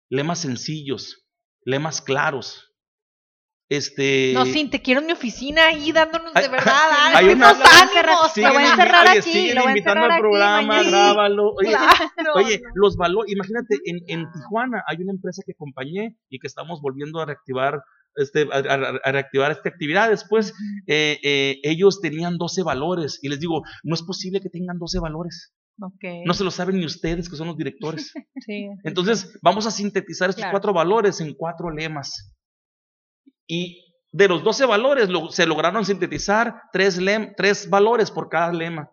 Lemas 0.10 0.40
sencillos, 0.40 1.26
lemas 1.66 2.02
claros. 2.02 2.73
Este... 3.76 4.32
No, 4.34 4.46
sí, 4.46 4.68
te 4.70 4.82
quiero 4.82 5.02
en 5.02 5.08
mi 5.08 5.14
oficina 5.14 5.68
ahí 5.68 5.92
dándonos 5.92 6.32
Hay- 6.36 6.44
de 6.44 6.50
verdad 6.50 6.74
hay 7.16 7.26
ánimos, 7.26 7.50
Lo 7.50 7.64
voy 7.64 7.66
a 7.66 7.84
encerrar- 7.84 8.10
ánimos. 8.10 8.32
Siguen 8.34 8.50
lo 8.50 8.54
voy 8.54 8.64
a 8.64 8.66
invi- 8.66 8.72
encerrar 8.72 9.08
oye, 9.10 9.20
aquí, 9.20 9.32
siguen 9.32 9.56
lo 9.56 9.68
invitando 9.70 10.06
al 10.06 10.20
programa, 10.20 10.84
grábalo. 10.84 11.52
Oye, 11.54 11.70
Claro. 11.70 12.34
Oye, 12.36 12.62
los 12.76 12.96
valores, 12.98 13.32
imagínate, 13.34 13.76
en, 13.86 13.98
en 14.08 14.32
Tijuana 14.32 14.84
hay 14.88 14.98
una 15.02 15.12
empresa 15.14 15.42
que 15.46 15.54
acompañé 15.54 16.18
y 16.30 16.40
que 16.40 16.48
estamos 16.48 16.82
volviendo 16.82 17.20
a 17.20 17.26
reactivar, 17.26 17.82
este, 18.16 18.48
a, 18.52 18.58
a- 18.58 19.00
a 19.04 19.12
reactivar 19.12 19.52
esta 19.52 19.70
actividad. 19.70 20.10
Después, 20.10 20.54
eh, 20.88 21.18
eh, 21.24 21.60
ellos 21.64 22.00
tenían 22.02 22.38
12 22.38 22.64
valores 22.64 23.20
y 23.22 23.30
les 23.30 23.40
digo, 23.40 23.64
no 23.84 23.96
es 23.96 24.04
posible 24.04 24.40
que 24.42 24.50
tengan 24.50 24.78
12 24.78 25.00
valores. 25.00 25.54
No 26.26 26.34
se 26.36 26.44
lo 26.44 26.52
saben 26.52 26.78
ni 26.78 26.86
ustedes 26.86 27.28
que 27.30 27.36
son 27.36 27.48
los 27.48 27.58
directores. 27.58 28.14
Sí. 28.46 28.68
Entonces, 28.84 29.40
vamos 29.42 29.66
a 29.66 29.72
sintetizar 29.72 30.30
estos 30.30 30.42
Claro. 30.44 30.52
cuatro 30.52 30.74
valores 30.74 31.22
en 31.22 31.34
cuatro 31.34 31.70
lemas. 31.72 32.34
Y 33.48 33.84
de 34.12 34.28
los 34.28 34.44
12 34.44 34.66
valores 34.66 35.10
lo- 35.10 35.30
se 35.32 35.46
lograron 35.46 35.86
sintetizar 35.86 36.62
tres, 36.72 37.02
lem- 37.02 37.34
tres 37.36 37.70
valores 37.70 38.12
por 38.12 38.30
cada 38.30 38.52
lema. 38.54 38.90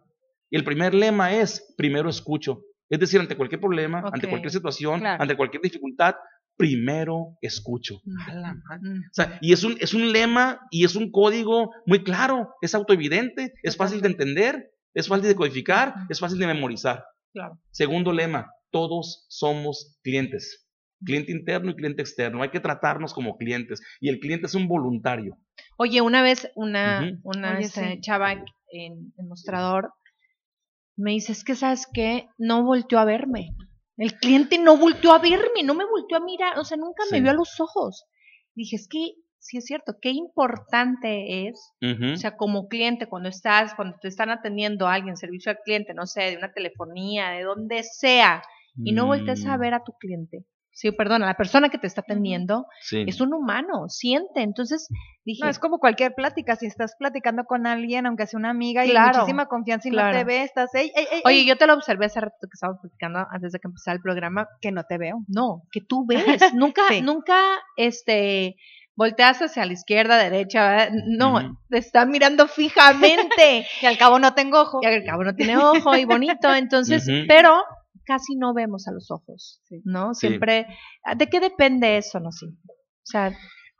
Y 0.50 0.56
el 0.56 0.64
primer 0.64 0.94
lema 0.94 1.32
es, 1.34 1.74
primero 1.76 2.08
escucho. 2.10 2.62
Es 2.88 2.98
decir, 2.98 3.20
ante 3.20 3.36
cualquier 3.36 3.60
problema, 3.60 4.02
ante 4.12 4.28
cualquier 4.28 4.50
situación, 4.50 5.00
Claro. 5.00 5.22
ante 5.22 5.36
cualquier 5.36 5.62
dificultad, 5.62 6.14
primero 6.56 7.38
escucho. 7.40 8.00
Mm. 8.04 8.98
O 8.98 9.12
sea, 9.12 9.38
y 9.40 9.52
es 9.52 9.62
un, 9.64 9.76
es 9.80 9.94
un 9.94 10.10
lema 10.12 10.60
y 10.70 10.84
es 10.84 10.96
un 10.96 11.10
código 11.10 11.70
muy 11.86 12.02
claro, 12.02 12.54
es 12.60 12.74
autoevidente, 12.74 13.54
es 13.62 13.76
fácil 13.76 14.00
de 14.02 14.08
entender, 14.08 14.72
es 14.94 15.06
fácil 15.08 15.28
de 15.28 15.34
codificar, 15.36 15.94
es 16.08 16.18
fácil 16.18 16.38
de 16.38 16.46
memorizar. 16.48 17.04
Claro. 17.32 17.58
Segundo 17.70 18.12
lema, 18.12 18.50
todos 18.72 19.24
somos 19.28 19.98
clientes. 20.02 20.66
Cliente 21.04 21.32
interno 21.32 21.70
y 21.70 21.76
cliente 21.76 22.02
externo. 22.02 22.42
Hay 22.42 22.50
que 22.50 22.60
tratarnos 22.60 23.14
como 23.14 23.36
clientes. 23.36 23.80
Y 24.00 24.08
el 24.08 24.20
cliente 24.20 24.46
es 24.46 24.54
un 24.54 24.68
voluntario. 24.68 25.38
Oye, 25.76 26.00
una 26.00 26.22
vez 26.22 26.50
una, 26.54 27.10
una 27.22 27.56
Oye, 27.56 27.66
este, 27.66 27.94
sí. 27.94 28.00
chava 28.00 28.32
en 28.32 29.12
el 29.16 29.26
mostrador 29.26 29.92
me 31.00 31.12
dice, 31.12 31.32
es 31.32 31.44
que 31.44 31.54
sabes 31.54 31.86
qué, 31.92 32.28
no 32.38 32.62
volteó 32.62 32.98
a 32.98 33.04
verme. 33.04 33.50
El 33.96 34.14
cliente 34.14 34.58
no 34.58 34.76
volteó 34.76 35.12
a 35.12 35.18
verme, 35.18 35.62
no 35.64 35.74
me 35.74 35.84
volteó 35.84 36.18
a 36.18 36.20
mirar, 36.20 36.58
o 36.58 36.64
sea, 36.64 36.76
nunca 36.76 37.04
me 37.10 37.20
vio 37.20 37.30
a 37.30 37.34
los 37.34 37.58
ojos. 37.60 38.04
Dije, 38.54 38.76
es 38.76 38.88
que 38.88 39.14
sí 39.38 39.56
es 39.56 39.64
cierto, 39.64 39.96
qué 40.00 40.10
importante 40.10 41.48
es, 41.48 41.72
o 41.82 42.16
sea, 42.16 42.36
como 42.36 42.68
cliente, 42.68 43.06
cuando 43.06 43.28
estás, 43.28 43.74
cuando 43.74 43.96
te 44.00 44.08
están 44.08 44.30
atendiendo 44.30 44.86
a 44.86 44.94
alguien, 44.94 45.16
servicio 45.16 45.50
al 45.50 45.58
cliente, 45.64 45.94
no 45.94 46.06
sé, 46.06 46.22
de 46.22 46.36
una 46.36 46.52
telefonía, 46.52 47.30
de 47.30 47.42
donde 47.44 47.82
sea, 47.82 48.42
y 48.76 48.92
no 48.92 49.06
voltees 49.06 49.44
a 49.46 49.56
Mm, 49.56 49.60
ver 49.60 49.74
a 49.74 49.84
tu 49.84 49.92
cliente. 49.92 50.44
Sí, 50.72 50.92
perdón, 50.92 51.22
a 51.22 51.26
la 51.26 51.34
persona 51.34 51.68
que 51.68 51.78
te 51.78 51.86
está 51.86 52.00
atendiendo, 52.00 52.66
sí. 52.80 53.04
es 53.06 53.20
un 53.20 53.34
humano, 53.34 53.88
siente. 53.88 54.40
Entonces 54.42 54.88
dije, 55.24 55.44
No, 55.44 55.50
es 55.50 55.58
como 55.58 55.78
cualquier 55.78 56.14
plática. 56.14 56.56
Si 56.56 56.66
estás 56.66 56.94
platicando 56.98 57.44
con 57.44 57.66
alguien, 57.66 58.06
aunque 58.06 58.26
sea 58.26 58.38
una 58.38 58.50
amiga 58.50 58.86
y 58.86 58.90
Claro, 58.90 59.18
muchísima 59.18 59.46
confianza 59.46 59.88
y 59.88 59.90
no 59.90 59.96
claro. 59.98 60.16
te 60.18 60.24
ve, 60.24 60.42
estás, 60.42 60.74
ey, 60.74 60.90
ey, 60.94 61.06
ey, 61.12 61.22
Oye, 61.24 61.44
yo 61.44 61.56
te 61.56 61.66
lo 61.66 61.74
observé 61.74 62.06
hace 62.06 62.20
rato 62.20 62.34
que 62.42 62.54
estábamos 62.54 62.80
platicando 62.80 63.26
antes 63.30 63.52
de 63.52 63.58
que 63.58 63.68
empezara 63.68 63.96
el 63.96 64.00
programa. 64.02 64.46
que 64.60 64.72
no 64.72 64.84
te 64.84 64.96
veo. 64.96 65.18
No, 65.28 65.62
que 65.72 65.80
tú 65.80 66.06
ves. 66.40 66.54
Nunca, 66.54 66.82
Sí. 66.88 67.02
nunca, 67.02 67.36
este, 67.76 68.56
volteas 68.94 69.40
hacia 69.42 69.64
la 69.66 69.72
izquierda, 69.72 70.16
derecha, 70.18 70.68
¿verdad? 70.70 70.90
No, 71.06 71.58
te 71.68 71.78
están 71.78 72.10
mirando 72.10 72.46
fijamente. 72.48 73.66
Y 73.82 73.86
al 73.86 73.98
cabo 73.98 74.18
no 74.18 74.34
tengo 74.34 74.60
ojo. 74.60 74.80
y 74.82 74.86
al 74.86 75.04
cabo 75.04 75.24
no 75.24 75.34
tiene 75.34 75.56
ojo 75.56 75.96
y 75.96 76.04
bonito. 76.04 76.54
Entonces, 76.54 77.06
pero 77.28 77.62
casi 78.04 78.36
no 78.36 78.54
vemos 78.54 78.86
a 78.88 78.92
los 78.92 79.10
ojos, 79.10 79.60
Sí. 79.68 79.80
¿no? 79.84 80.14
Sí. 80.14 80.28
Siempre, 80.28 80.66
¿de 81.16 81.26
qué 81.28 81.40
depende 81.40 81.96
eso, 81.96 82.20
no 82.20 82.32
sé? 82.32 82.46
O 82.46 83.04
sea, 83.04 83.28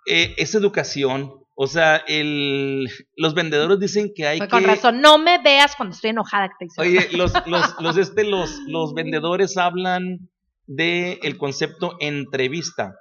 Eh, 0.07 0.35
es 0.39 0.55
educación. 0.55 1.33
O 1.63 1.67
sea, 1.67 1.97
el, 2.09 2.89
los 3.17 3.35
vendedores 3.35 3.79
dicen 3.79 4.13
que 4.15 4.27
hay 4.27 4.39
Fue 4.39 4.47
que... 4.47 4.51
Con 4.51 4.65
razón, 4.65 5.01
no 5.03 5.19
me 5.19 5.43
veas 5.43 5.77
cuando 5.77 5.95
estoy 5.95 6.11
enojada 6.11 6.49
que 6.59 6.67
te. 6.67 6.81
Oye, 6.81 7.09
los, 7.17 7.33
los, 7.47 7.81
los, 7.81 7.97
este, 7.99 8.25
los, 8.25 8.51
los 8.67 8.95
vendedores 8.95 9.59
hablan 9.59 10.31
de 10.67 11.19
el 11.23 11.37
concepto 11.37 11.97
entrevista. 12.01 12.95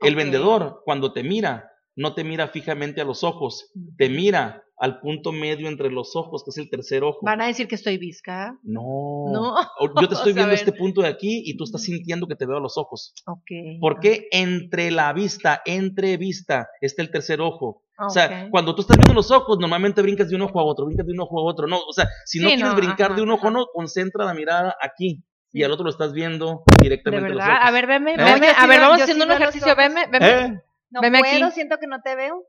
El 0.00 0.14
vendedor, 0.14 0.80
cuando 0.84 1.12
te 1.12 1.22
mira, 1.22 1.70
no 1.94 2.14
te 2.14 2.24
mira 2.24 2.48
fijamente 2.48 3.00
a 3.02 3.04
los 3.04 3.22
ojos, 3.22 3.70
te 3.98 4.08
mira 4.08 4.62
al 4.80 4.98
punto 5.00 5.30
medio 5.30 5.68
entre 5.68 5.90
los 5.90 6.16
ojos, 6.16 6.42
que 6.42 6.50
es 6.50 6.56
el 6.58 6.70
tercer 6.70 7.04
ojo. 7.04 7.18
Van 7.22 7.40
a 7.42 7.46
decir 7.46 7.68
que 7.68 7.74
estoy 7.74 7.98
visca. 7.98 8.58
No. 8.62 9.26
No. 9.30 9.54
Yo 10.00 10.08
te 10.08 10.14
estoy 10.14 10.32
viendo 10.32 10.52
este 10.52 10.72
punto 10.72 11.02
de 11.02 11.08
aquí 11.08 11.42
y 11.44 11.56
tú 11.56 11.64
estás 11.64 11.82
sintiendo 11.82 12.26
que 12.26 12.34
te 12.34 12.46
veo 12.46 12.56
a 12.56 12.60
los 12.60 12.78
ojos. 12.78 13.12
Ok. 13.26 13.78
¿Por 13.80 14.00
qué 14.00 14.26
entre 14.32 14.90
la 14.90 15.12
vista, 15.12 15.60
entre 15.66 16.16
vista, 16.16 16.66
está 16.80 17.02
el 17.02 17.10
tercer 17.10 17.40
ojo? 17.40 17.84
O 18.02 18.08
sea, 18.08 18.48
cuando 18.50 18.74
tú 18.74 18.80
estás 18.80 18.96
viendo 18.96 19.12
los 19.12 19.30
ojos, 19.30 19.58
normalmente 19.60 20.00
brincas 20.00 20.30
de 20.30 20.36
un 20.36 20.40
ojo 20.42 20.58
a 20.58 20.64
otro, 20.64 20.86
brincas 20.86 21.06
de 21.06 21.12
un 21.12 21.20
ojo 21.20 21.38
a 21.38 21.44
otro. 21.44 21.66
No, 21.66 21.78
o 21.80 21.92
sea, 21.92 22.08
si 22.24 22.38
no 22.40 22.48
Sí, 22.48 22.54
quieres 22.54 22.72
no, 22.72 22.76
brincar 22.76 23.08
ajá, 23.08 23.14
de 23.16 23.22
un 23.22 23.30
ojo, 23.30 23.48
ajá. 23.48 23.50
no, 23.58 23.66
concentra 23.74 24.24
la 24.24 24.32
mirada 24.32 24.74
aquí. 24.80 25.22
Y 25.52 25.62
al 25.64 25.72
otro 25.72 25.84
lo 25.84 25.90
estás 25.90 26.14
viendo 26.14 26.62
De 26.78 26.84
directamente 26.84 27.28
los 27.28 27.42
ojos. 27.44 27.54
A 27.60 27.70
ver, 27.70 27.86
veme, 27.86 28.14
¿Eh? 28.14 28.16
veme. 28.16 28.46
A 28.56 28.66
ver, 28.66 28.80
vamos 28.80 29.02
haciendo 29.02 29.26
un 29.26 29.32
ejercicio. 29.32 29.76
Veme, 29.76 30.06
veme. 30.10 30.30
¿Eh? 30.30 30.60
No 30.90 31.00
Veme 31.02 31.18
puedo, 31.20 31.44
aquí. 31.46 31.54
siento 31.54 31.76
que 31.78 31.86
no 31.86 32.00
te 32.00 32.16
veo. 32.16 32.42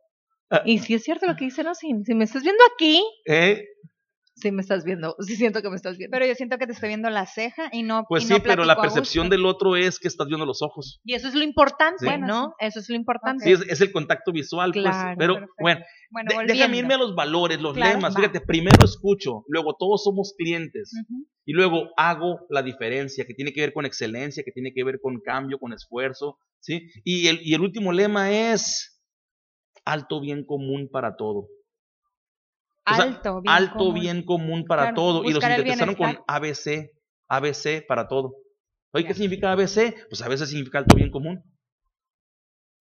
Y 0.66 0.80
si 0.80 0.94
es 0.96 1.04
cierto 1.04 1.26
lo 1.28 1.36
que 1.36 1.46
dice, 1.46 1.64
no, 1.64 1.74
si, 1.76 1.88
si 2.06 2.14
me 2.14 2.24
estás 2.26 2.44
viendo 2.44 2.64
aquí, 2.74 3.02
¿Eh? 3.26 3.64
sí 4.36 4.52
me 4.52 4.62
estás 4.62 4.84
viendo. 4.84 5.16
Sí 5.20 5.36
siento 5.36 5.62
que 5.62 5.70
me 5.70 5.76
estás 5.76 5.98
viendo. 5.98 6.14
Pero 6.16 6.26
yo 6.26 6.34
siento 6.36 6.58
que 6.58 6.66
te 6.66 6.74
estoy 6.74 6.90
viendo 6.90 7.10
la 7.12 7.26
ceja 7.28 7.70
y 7.72 7.84
no. 7.84 8.06
Pues 8.10 8.24
y 8.24 8.28
sí, 8.28 8.34
no 8.34 8.40
pero 8.44 8.64
la 8.66 8.76
percepción 8.76 9.30
del 9.30 9.46
otro 9.46 9.76
es 9.76 10.00
que 10.00 10.08
estás 10.08 10.28
viendo 10.28 10.46
los 10.46 10.62
ojos. 10.64 11.00
y 11.04 11.14
eso 11.14 11.28
es 11.28 11.36
lo 11.36 11.44
importante, 11.44 12.08
Sí. 12.10 12.18
¿no? 12.20 12.54
Eso 12.60 12.80
es 12.80 12.90
lo 12.90 12.96
importante. 12.96 13.46
Sí, 13.46 13.52
es, 13.52 13.62
es 13.68 13.82
el 13.82 13.92
contacto 13.92 14.32
visual, 14.32 14.72
pues. 14.74 14.86
Pero 15.18 15.34
perfecto. 15.36 15.54
bueno, 15.60 15.82
Bueno, 16.10 16.30
de- 16.30 16.36
volviendo. 16.36 16.54
déjame 16.54 16.78
irme 16.78 16.94
a 16.96 16.98
los 16.98 17.14
valores, 17.16 17.62
los 17.62 17.74
Claro, 17.76 17.96
lemas. 17.98 18.14
va. 18.16 18.20
Fíjate, 18.20 18.42
primero 18.42 18.84
escucho, 18.84 19.44
luego 19.48 19.76
todos 19.78 20.04
somos 20.04 20.34
clientes. 20.38 20.92
Y 21.46 21.54
luego 21.54 21.90
hago 21.98 22.40
la 22.50 22.62
diferencia, 22.64 23.26
que 23.26 23.34
tiene 23.34 23.54
que 23.54 23.62
ver 23.62 23.74
con 23.74 23.86
excelencia, 23.86 24.44
que 24.44 24.52
tiene 24.52 24.74
que 24.74 24.84
ver 24.84 25.00
con 25.02 25.20
cambio, 25.22 25.60
con 25.60 25.72
esfuerzo, 25.74 26.38
¿sí? 26.60 26.90
Y 27.04 27.28
el, 27.28 27.40
y 27.44 27.54
el 27.54 27.62
último 27.62 27.92
lema 27.94 28.32
es 28.32 28.91
alto 29.86 30.20
bien 30.20 30.46
común 30.46 30.90
para 30.92 31.16
todo. 31.16 31.48
O 32.86 32.96
sea, 32.96 33.04
Alto, 33.06 33.42
bien. 33.42 33.54
alto 33.56 33.78
común. 33.78 33.94
bien 33.94 34.24
común 34.26 34.66
para 34.66 34.84
Claro, 34.84 34.96
todo. 34.96 35.24
Y 35.24 35.34
los 35.34 35.44
sintetizaron 35.44 35.96
con. 35.96 36.18
ABC, 36.28 36.92
ABC 37.28 37.86
para 37.88 38.08
todo. 38.08 38.36
Oye, 38.94 39.06
¿qué 39.06 39.14
significa 39.14 39.52
ABC? 39.52 39.96
Pues 40.10 40.22
ABC 40.22 40.46
significa 40.46 40.80
alto 40.80 40.96
bien 40.96 41.12
común. 41.12 41.44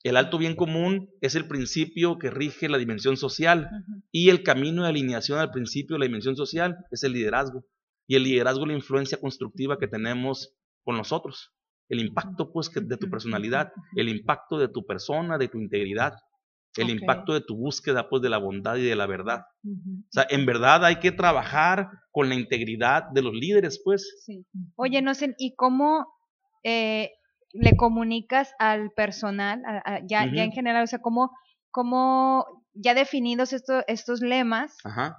El 0.02 0.16
alto 0.16 0.38
bien 0.38 0.56
común 0.56 1.10
es 1.20 1.34
el 1.34 1.46
principio 1.46 2.18
que 2.18 2.30
rige 2.30 2.70
la 2.70 2.78
dimensión 2.78 3.18
social 3.18 3.68
y 4.10 4.30
el 4.30 4.42
camino 4.42 4.82
de 4.82 4.88
alineación 4.88 5.38
al 5.38 5.50
principio 5.50 5.94
de 5.94 6.00
la 6.00 6.06
dimensión 6.06 6.36
social 6.36 6.78
es 6.90 7.04
el 7.04 7.12
liderazgo. 7.12 7.66
Y 8.06 8.16
el 8.16 8.24
liderazgo 8.24 8.62
es 8.62 8.68
la 8.68 8.74
influencia 8.74 9.20
constructiva 9.20 9.78
que 9.78 9.88
tenemos 9.88 10.54
con 10.84 10.96
nosotros. 10.96 11.52
El 11.90 12.00
impacto 12.00 12.50
pues 12.50 12.70
de 12.72 12.96
tu 12.96 13.10
personalidad, 13.10 13.72
el 13.94 14.08
impacto 14.08 14.58
de 14.58 14.68
tu 14.68 14.86
persona, 14.86 15.36
de 15.36 15.48
tu 15.48 15.58
integridad, 15.58 16.14
el 16.76 16.90
impacto 16.90 17.33
de 17.35 17.40
tu 17.40 17.56
búsqueda 17.56 18.09
pues 18.09 18.22
de 18.22 18.28
la 18.28 18.38
bondad 18.38 18.76
y 18.76 18.83
de 18.87 18.94
la 18.96 19.06
verdad. 19.06 19.42
O 19.64 20.09
sea, 20.11 20.26
en 20.30 20.46
verdad 20.46 20.85
hay 20.85 20.96
que 20.96 21.12
trabajar 21.12 21.90
con 22.12 22.28
la 22.28 22.35
integridad 22.35 23.04
de 23.12 23.22
los 23.22 23.33
líderes 23.35 23.80
pues. 23.85 24.22
Sí. 24.24 24.46
Oye, 24.76 25.02
no 25.02 25.14
sé, 25.14 25.35
¿y 25.38 25.54
cómo 25.56 26.06
eh, 26.62 27.11
le 27.52 27.76
comunicas 27.76 28.52
al 28.59 28.90
personal, 28.92 29.62
a- 29.66 29.83
a- 29.94 30.00
ya, 30.06 30.24
ya 30.33 30.44
en 30.44 30.52
general, 30.52 30.85
o 30.85 30.87
sea, 30.87 31.00
cómo, 31.00 31.30
cómo 31.72 32.44
ya 32.74 32.94
definidos 32.94 33.52
estos, 33.52 33.83
estos 33.88 34.20
lemas, 34.20 34.76
Ajá. 34.85 35.16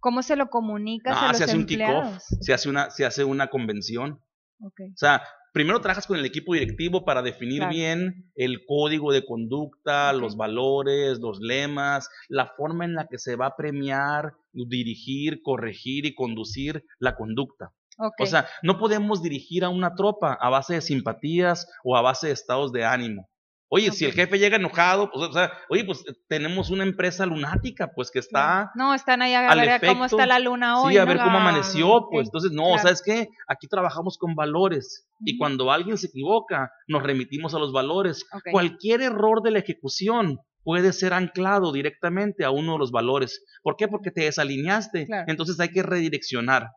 cómo 0.00 0.22
se 0.22 0.36
lo 0.36 0.48
comunicas 0.50 1.16
a 1.16 1.26
Ah, 1.26 1.28
los 1.28 1.38
se 1.38 1.44
hace 1.44 1.56
un 1.56 1.64
kickoff, 1.66 1.88
empleados? 1.88 2.24
se 2.40 2.52
hace 2.52 2.68
una, 2.68 2.90
se 2.90 3.06
hace 3.06 3.24
una 3.24 3.46
convención. 3.48 4.20
Ok. 4.60 4.80
O 4.92 4.96
sea, 4.96 5.22
primero 5.56 5.80
trabajas 5.80 6.06
con 6.06 6.18
el 6.18 6.26
equipo 6.26 6.52
directivo 6.52 7.06
para 7.06 7.22
definir 7.22 7.60
Claro. 7.60 7.72
bien 7.72 8.30
el 8.34 8.66
código 8.66 9.10
de 9.10 9.24
conducta, 9.24 10.12
los 10.12 10.36
valores, 10.36 11.18
los 11.18 11.40
lemas, 11.40 12.10
la 12.28 12.52
forma 12.58 12.84
en 12.84 12.92
la 12.92 13.06
que 13.06 13.16
se 13.16 13.36
va 13.36 13.46
a 13.46 13.56
premiar, 13.56 14.34
dirigir, 14.52 15.40
corregir 15.42 16.04
y 16.04 16.14
conducir 16.14 16.84
la 16.98 17.16
conducta. 17.16 17.72
O 18.18 18.26
sea, 18.26 18.46
no 18.62 18.78
podemos 18.78 19.22
dirigir 19.22 19.64
a 19.64 19.70
una 19.70 19.94
tropa 19.94 20.36
a 20.38 20.50
base 20.50 20.74
de 20.74 20.82
simpatías 20.82 21.66
o 21.82 21.96
a 21.96 22.02
base 22.02 22.26
de 22.26 22.34
estados 22.34 22.70
de 22.70 22.84
ánimo. 22.84 23.30
Oye, 23.68 23.90
si 23.90 24.04
el 24.04 24.12
jefe 24.12 24.38
llega 24.38 24.56
enojado, 24.56 25.10
pues, 25.10 25.28
o 25.28 25.32
sea, 25.32 25.52
oye, 25.68 25.84
pues 25.84 26.00
eh, 26.08 26.12
tenemos 26.28 26.70
una 26.70 26.84
empresa 26.84 27.26
lunática, 27.26 27.90
pues 27.94 28.10
que 28.12 28.20
está 28.20 28.70
no, 28.76 28.94
están 28.94 29.22
ahí 29.22 29.34
a 29.34 29.40
ver 29.54 29.80
cómo 29.80 30.04
efecto, 30.04 30.04
está 30.04 30.26
la 30.26 30.38
luna 30.38 30.80
hoy. 30.80 30.92
Sí, 30.92 30.98
a 30.98 31.04
¿no? 31.04 31.08
ver 31.08 31.18
cómo 31.18 31.38
amaneció, 31.38 32.06
pues. 32.10 32.28
Entonces, 32.28 32.52
no, 32.52 32.64
claro. 32.64 32.82
¿sabes 32.82 33.02
qué? 33.04 33.28
Aquí 33.48 33.66
trabajamos 33.66 34.18
con 34.18 34.34
valores. 34.34 35.08
Y 35.20 35.32
Ujú. 35.32 35.38
cuando 35.38 35.72
alguien 35.72 35.98
se 35.98 36.06
equivoca, 36.06 36.70
nos 36.86 37.02
remitimos 37.02 37.54
a 37.54 37.58
los 37.58 37.72
valores. 37.72 38.24
Cualquier 38.52 39.02
error 39.02 39.42
de 39.42 39.50
la 39.50 39.58
ejecución 39.58 40.38
puede 40.62 40.92
ser 40.92 41.12
anclado 41.12 41.72
directamente 41.72 42.44
a 42.44 42.50
uno 42.50 42.72
de 42.72 42.78
los 42.78 42.90
valores. 42.90 43.44
¿Por 43.62 43.76
qué? 43.76 43.88
Porque 43.88 44.10
te 44.10 44.22
desalineaste. 44.22 45.06
Claro. 45.06 45.24
Entonces 45.28 45.58
hay 45.60 45.68
que 45.68 45.82
redireccionar. 45.82 46.70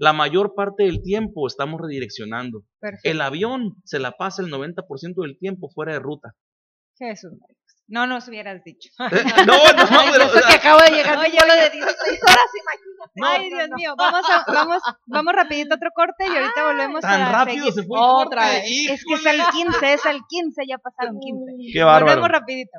La 0.00 0.12
mayor 0.12 0.54
parte 0.54 0.84
del 0.84 1.02
tiempo 1.02 1.46
estamos 1.46 1.80
redireccionando. 1.80 2.62
perfecto. 2.80 3.08
El 3.10 3.20
avión 3.20 3.74
se 3.84 3.98
la 3.98 4.12
pasa 4.12 4.42
el 4.42 4.48
90% 4.50 5.22
del 5.22 5.38
tiempo 5.38 5.68
fuera 5.74 5.92
de 5.92 5.98
ruta. 6.00 6.34
Jesús. 6.98 7.32
No 7.86 8.06
nos 8.06 8.28
hubieras 8.28 8.62
dicho. 8.64 8.90
Eh, 8.98 9.24
No, 9.46 9.56
no, 9.56 10.12
pero, 10.12 10.24
Eso 10.24 10.32
que 10.34 10.40
sea, 10.40 10.56
acabo 10.56 10.80
de 10.80 10.90
llegar 10.90 11.16
Oye, 11.18 11.38
oye. 11.42 11.62
de 11.62 11.70
16 11.70 12.20
horas, 12.22 12.50
imagínate. 12.60 13.12
No, 13.16 13.26
Ay, 13.26 13.48
Dios 13.48 13.68
mío, 13.76 13.94
vamos, 13.96 14.22
a, 14.28 14.44
vamos, 14.52 14.82
vamos 15.06 15.34
rapidito 15.34 15.72
a 15.74 15.76
otro 15.76 15.90
corte 15.94 16.24
y 16.26 16.36
ahorita 16.36 16.64
volvemos 16.66 17.00
tan 17.00 17.32
rápido 17.32 17.66
seguir. 17.66 17.72
se 17.82 17.82
fue 17.86 17.98
Otra 17.98 18.42
corte, 18.42 18.56
vez. 18.60 18.90
Es 18.90 19.04
que 19.06 19.14
es 19.14 19.26
el 19.26 19.40
15, 19.52 19.92
es 19.94 20.04
el 20.06 20.20
15, 20.28 20.62
ya 20.68 20.78
pasaron 20.78 21.18
15. 21.18 21.52
Qué 21.72 21.82
bárbaro. 21.82 22.06
Volvemos 22.20 22.30
rapidito. 22.30 22.78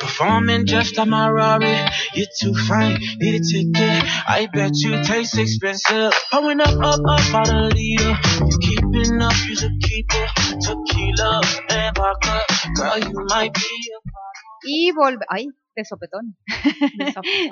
Performing 0.21 0.67
just 0.67 0.97
like 0.97 1.07
my 1.07 1.29
Rari. 1.31 1.75
You're 2.13 2.27
too 2.39 2.53
fine, 2.53 2.99
need 3.17 3.41
a 3.41 3.43
ticket. 3.43 4.03
I 4.27 4.47
bet 4.53 4.69
you 4.75 5.03
taste 5.03 5.35
expensive. 5.39 6.13
Going 6.31 6.61
up, 6.61 6.77
up, 6.77 6.99
up 7.09 7.33
out 7.33 7.49
a 7.49 7.61
leader. 7.73 8.13
You 8.39 8.57
keeping 8.61 9.19
up, 9.19 9.33
you's 9.47 9.63
a 9.63 9.69
keeper. 9.81 10.27
Tequila 10.61 11.41
and 11.69 11.97
vodka. 11.97 12.45
Girl, 12.75 12.99
you 12.99 13.25
might 13.29 13.51
be 13.55 13.61
a 13.95 14.11
Y 14.63 14.91
volve 14.95 15.25
ay, 15.27 15.47
de 15.75 15.85
sopetón. 15.85 16.35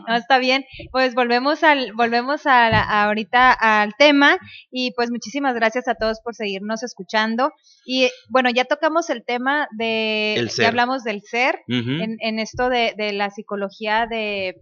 No, 0.08 0.16
está 0.16 0.38
bien. 0.38 0.66
Pues 0.92 1.14
volvemos 1.16 1.64
al, 1.64 1.94
volvemos 1.94 2.46
a, 2.46 2.70
la- 2.70 2.84
a 2.84 3.06
ahorita 3.06 3.52
al 3.54 3.94
tema 3.98 4.38
y 4.72 4.92
pues 4.96 5.12
muchísimas 5.12 5.56
gracias 5.56 5.88
a 5.88 5.96
todos 5.96 6.20
por 6.22 6.36
seguirnos 6.36 6.84
escuchando. 6.84 7.52
Y 7.86 8.10
bueno, 8.30 8.50
ya 8.50 8.66
tocamos 8.66 9.10
el 9.10 9.24
tema 9.26 9.68
de, 9.78 10.36
El 10.36 10.50
ya 10.50 10.68
hablamos 10.70 11.04
del 11.04 11.22
ser, 11.24 11.60
en, 12.02 12.18
en 12.20 12.40
esto 12.40 12.70
de, 12.70 12.94
de 12.98 13.14
la 13.14 13.30
psicología 13.30 14.06
de, 14.10 14.56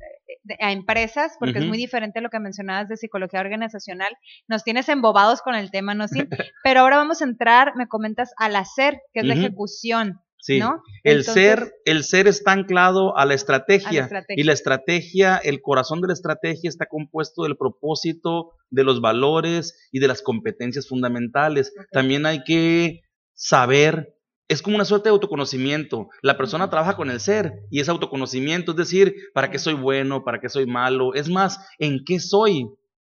de- 0.43 0.57
a 0.59 0.71
empresas, 0.71 1.35
porque 1.39 1.59
es 1.59 1.65
muy 1.65 1.77
diferente 1.77 2.19
a 2.19 2.21
lo 2.21 2.29
que 2.29 2.39
mencionabas 2.39 2.87
de 2.89 2.97
psicología 2.97 3.39
organizacional. 3.41 4.15
Nos 4.47 4.63
tienes 4.63 4.87
embobados 4.89 5.41
con 5.41 5.55
el 5.55 5.71
tema, 5.71 5.93
¿no? 5.93 6.07
Sí. 6.07 6.19
Pero 6.63 6.81
ahora 6.81 6.97
vamos 6.97 7.21
a 7.21 7.25
entrar, 7.25 7.73
me 7.75 7.87
comentas, 7.87 8.31
al 8.37 8.55
hacer, 8.55 8.99
que 9.13 9.21
es 9.21 9.25
la 9.25 9.33
ejecución, 9.41 10.21
Sí. 10.39 10.59
¿no? 10.59 10.81
El 11.03 11.19
Entonces- 11.19 11.33
ser, 11.33 11.71
el 11.85 12.03
ser 12.03 12.27
está 12.27 12.51
anclado 12.53 13.17
a 13.17 13.25
la, 13.25 13.33
estrategia, 13.33 13.89
A 13.89 13.93
la 13.93 14.01
estrategia. 14.05 14.41
y 14.41 14.43
la 14.45 14.53
estrategia, 14.53 15.37
el 15.37 15.61
corazón 15.61 15.99
de 16.01 16.07
la 16.07 16.13
estrategia 16.13 16.69
está 16.69 16.85
compuesto 16.85 17.43
del 17.43 17.57
propósito, 17.57 18.51
de 18.69 18.83
los 18.83 19.01
valores 19.01 19.87
y 19.91 19.99
de 19.99 20.07
las 20.07 20.21
competencias 20.21 20.87
fundamentales. 20.87 21.73
También 21.91 22.25
hay 22.25 22.43
que 22.43 23.01
saber, 23.33 24.15
es 24.47 24.61
como 24.61 24.75
una 24.75 24.85
suerte 24.85 25.09
de 25.09 25.13
autoconocimiento. 25.13 26.07
La 26.21 26.37
persona 26.37 26.69
trabaja 26.69 26.95
con 26.95 27.09
el 27.09 27.19
ser 27.19 27.53
y 27.69 27.79
es 27.81 27.89
autoconocimiento, 27.89 28.71
es 28.71 28.77
decir, 28.77 29.15
para 29.33 29.49
qué 29.51 29.59
soy 29.59 29.73
bueno, 29.73 30.23
para 30.23 30.39
qué 30.39 30.49
soy 30.49 30.65
malo, 30.65 31.13
es 31.13 31.29
más, 31.29 31.59
en 31.79 31.99
qué 32.05 32.19
soy 32.19 32.65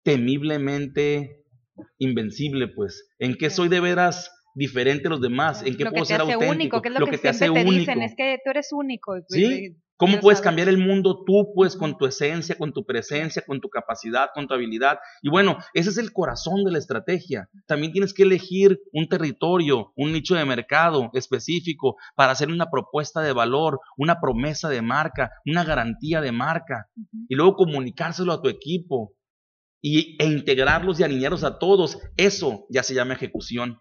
temiblemente 0.05 1.43
invencible, 1.99 2.69
pues, 2.69 3.09
en 3.19 3.35
qué 3.35 3.51
soy 3.51 3.69
de 3.69 3.81
veras 3.81 4.31
diferente 4.55 5.09
a 5.09 5.11
los 5.11 5.21
demás, 5.21 5.63
en 5.65 5.77
qué 5.77 5.85
lo 5.85 5.91
puedo 5.91 6.05
ser 6.05 6.21
auténtico, 6.21 6.51
único, 6.51 6.83
que 6.83 6.89
es 6.89 6.95
lo, 6.99 7.07
que, 7.07 7.19
te 7.19 7.29
hace 7.29 7.47
te 7.47 7.51
único. 7.51 7.71
dicen, 7.71 8.03
es 8.03 8.15
que 8.17 8.39
tú 8.45 8.51
eres 8.51 8.69
único. 8.73 9.13
pues, 9.13 9.27
Sí, 9.29 9.77
¿Cómo 9.97 10.19
puedes 10.19 10.41
cambiar 10.41 10.69
el 10.69 10.79
mundo 10.79 11.23
tú, 11.25 11.53
pues, 11.55 11.77
con 11.77 11.97
tu 11.97 12.07
esencia, 12.07 12.57
con 12.59 12.73
tu 12.73 12.85
presencia, 12.85 13.45
con 13.47 13.61
tu 13.61 13.69
capacidad, 13.69 14.31
con 14.35 14.49
tu 14.49 14.55
habilidad? 14.55 14.99
Y 15.23 15.31
bueno, 15.31 15.59
ese 15.73 15.91
es 15.91 15.99
el 15.99 16.13
corazón 16.13 16.65
de 16.65 16.73
la 16.73 16.79
estrategia. 16.79 17.49
También 17.67 17.93
tienes 17.93 18.13
que 18.13 18.25
elegir 18.25 18.81
un 18.93 19.09
territorio, 19.09 19.93
un 19.95 20.13
nicho 20.13 20.35
de 20.35 20.45
mercado 20.45 21.11
específico 21.15 21.97
para 22.17 22.33
hacer 22.33 22.49
una 22.49 22.71
propuesta 22.71 23.21
de 23.21 23.33
valor, 23.33 23.79
una 23.97 24.21
promesa 24.21 24.69
de 24.69 24.83
marca, 24.83 25.31
una 25.47 25.63
garantía 25.63 26.21
de 26.21 26.33
marca. 26.33 26.89
Y 27.29 27.37
luego 27.37 27.55
comunicárselo 27.55 28.33
a 28.33 28.43
tu 28.43 28.49
equipo 28.49 29.15
y, 29.81 30.17
e 30.21 30.27
integrarlos 30.27 30.99
y 30.99 31.05
alinearlos 31.05 31.45
a 31.45 31.61
todos. 31.61 32.01
Eso 32.17 32.67
ya 32.69 32.83
se 32.83 32.95
llama 32.95 33.15
ejecución. 33.15 33.79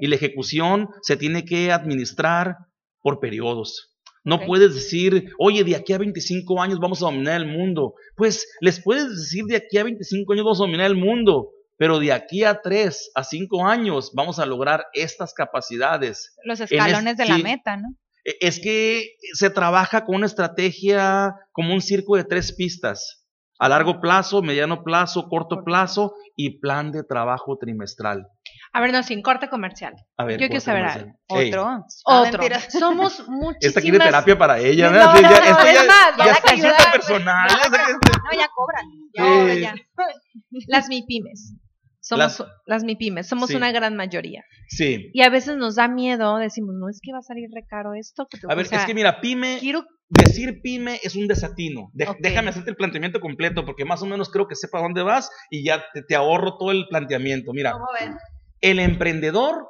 Y 0.00 0.06
la 0.06 0.16
ejecución 0.16 0.88
se 1.02 1.16
tiene 1.16 1.44
que 1.44 1.72
administrar 1.72 2.56
por 3.00 3.20
periodos. 3.20 3.88
No 4.24 4.38
puedes 4.46 4.74
decir, 4.74 5.32
oye, 5.38 5.64
de 5.64 5.74
aquí 5.74 5.92
a 5.92 5.98
25 5.98 6.60
años 6.62 6.78
vamos 6.78 7.02
a 7.02 7.06
dominar 7.06 7.40
el 7.40 7.46
mundo. 7.48 7.94
Pues 8.16 8.46
les 8.60 8.80
puedes 8.80 9.08
decir, 9.08 9.44
de 9.46 9.56
aquí 9.56 9.78
a 9.78 9.84
25 9.84 10.32
años 10.32 10.44
vamos 10.44 10.60
a 10.60 10.64
dominar 10.64 10.86
el 10.86 10.96
mundo, 10.96 11.48
pero 11.76 11.98
de 11.98 12.12
aquí 12.12 12.44
a 12.44 12.60
3 12.60 13.10
a 13.16 13.24
5 13.24 13.66
años 13.66 14.12
vamos 14.14 14.38
a 14.38 14.46
lograr 14.46 14.84
estas 14.92 15.34
capacidades. 15.34 16.36
Los 16.44 16.60
es- 16.60 16.70
escalones 16.70 17.16
de 17.16 17.26
la 17.26 17.38
meta, 17.38 17.76
¿no? 17.76 17.88
E- 18.24 18.36
Es 18.40 18.60
que 18.60 19.16
se 19.32 19.50
trabaja 19.50 20.04
con 20.04 20.14
una 20.16 20.26
estrategia 20.26 21.34
como 21.50 21.74
un 21.74 21.80
circo 21.80 22.16
de 22.16 22.22
tres 22.24 22.52
pistas. 22.52 23.26
A 23.58 23.68
largo 23.68 24.00
plazo, 24.00 24.42
mediano 24.42 24.84
plazo, 24.84 25.28
corto 25.28 25.64
plazo 25.64 26.14
y 26.36 26.60
plan 26.60 26.92
de 26.92 27.02
trabajo 27.04 27.58
trimestral. 27.58 28.28
A 28.74 28.80
ver, 28.80 28.92
no, 28.92 29.02
sin 29.02 29.20
corte 29.22 29.48
comercial. 29.50 29.94
A 30.16 30.24
ver, 30.24 30.40
Yo 30.40 30.46
quiero 30.46 30.60
saber 30.60 30.84
algo. 30.84 31.12
Ey, 31.28 31.50
Otro. 31.50 31.66
Ah, 31.66 31.84
Otro. 32.06 32.38
mentira. 32.40 32.58
Somos 32.70 33.28
muchísimas. 33.28 33.56
Esta 33.60 33.80
quiere 33.82 33.98
terapia 33.98 34.38
para 34.38 34.58
ella, 34.58 34.86
No, 34.86 34.92
¿verdad? 34.92 35.14
no, 35.14 35.20
Ya- 35.20 35.28
no, 35.28 35.34
esto 35.36 35.66
es 35.66 35.74
ya, 35.74 35.84
más, 35.86 36.16
ya 36.18 36.24
ya 36.24 36.32
está 36.32 36.46
la 36.46 36.52
ayuda. 36.52 36.92
personal. 36.92 37.48
ya 37.50 37.58
No, 37.68 38.38
ya 38.40 38.48
cobran. 38.54 38.86
Ya, 39.14 39.54
Sí. 39.54 39.60
ya. 39.60 39.74
Las 40.68 40.88
MIPIMES. 40.88 41.56
Somos 42.04 42.44
las, 42.66 42.82
MIPIMES, 42.82 43.28
somos 43.28 43.50
Sí. 43.50 43.54
una 43.56 43.70
gran 43.70 43.94
mayoría. 43.94 44.42
Sí. 44.68 45.10
Y 45.14 45.22
a 45.22 45.28
veces 45.30 45.56
nos 45.56 45.76
da 45.76 45.86
miedo, 45.86 46.36
decimos, 46.38 46.74
no 46.76 46.88
es 46.88 46.98
que 47.00 47.12
va 47.12 47.18
a 47.18 47.22
salir 47.22 47.48
re 47.54 47.64
caro 47.64 47.94
esto. 47.94 48.26
que 48.28 48.38
te- 48.38 48.46
A 48.50 48.56
ver, 48.56 48.66
es 48.68 48.84
que 48.84 48.94
mira, 48.94 49.20
pyme, 49.20 49.58
quiero 49.60 49.84
decir 50.08 50.60
pyme 50.62 50.98
es 51.04 51.14
un 51.14 51.28
desatino. 51.28 51.90
De- 51.92 52.08
Ok. 52.08 52.16
Déjame 52.20 52.50
hacerte 52.50 52.70
el 52.70 52.76
planteamiento 52.76 53.20
completo 53.20 53.64
porque 53.64 53.84
más 53.84 54.02
o 54.02 54.06
menos 54.06 54.30
creo 54.30 54.48
que 54.48 54.56
sepa 54.56 54.80
dónde 54.80 55.02
vas 55.02 55.30
y 55.48 55.64
ya 55.64 55.84
te, 55.94 56.02
te 56.02 56.16
ahorro 56.16 56.56
todo 56.58 56.72
el 56.72 56.86
planteamiento. 56.88 57.52
Mira, 57.52 57.70
¿Cómo 57.72 57.86
ven? 57.98 58.16
El 58.62 58.78
emprendedor 58.78 59.68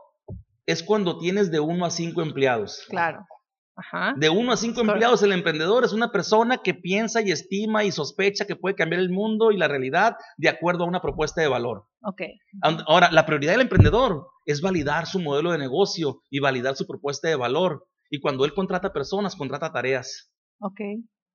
es 0.67 0.83
cuando 0.83 1.19
tienes 1.19 1.51
de 1.51 1.59
uno 1.59 1.85
a 1.85 1.91
cinco 1.91 2.23
empleados. 2.23 2.85
Claro. 2.89 3.27
Ajá. 3.75 4.13
De 4.17 4.29
uno 4.29 4.53
a 4.53 4.57
cinco 4.57 4.83
empleados, 4.83 5.23
el 5.23 5.33
emprendedor 5.33 5.85
es 5.85 5.95
una 5.95 6.13
persona 6.13 6.59
que 6.59 6.75
piensa 6.75 7.23
y 7.23 7.33
estima 7.33 7.85
y 7.85 7.91
sospecha 7.91 8.45
que 8.45 8.55
puede 8.55 8.77
cambiar 8.77 9.01
el 9.01 9.11
mundo 9.11 9.51
y 9.51 9.57
la 9.57 9.67
realidad 9.67 10.17
de 10.37 10.51
acuerdo 10.51 10.85
a 10.85 10.89
una 10.89 11.01
propuesta 11.01 11.41
de 11.41 11.49
valor. 11.49 11.87
Ok. 12.03 12.21
Ahora, 12.87 13.11
la 13.11 13.25
prioridad 13.25 13.53
del 13.53 13.63
emprendedor 13.63 14.29
es 14.45 14.61
validar 14.61 15.07
su 15.07 15.21
modelo 15.21 15.53
de 15.53 15.59
negocio 15.59 16.23
y 16.31 16.41
validar 16.41 16.77
su 16.77 16.87
propuesta 16.87 17.29
de 17.29 17.37
valor. 17.37 17.87
Y 18.11 18.21
cuando 18.21 18.45
él 18.45 18.53
contrata 18.53 18.93
personas, 18.93 19.37
contrata 19.37 19.73
tareas. 19.73 20.31
Ok. 20.61 20.81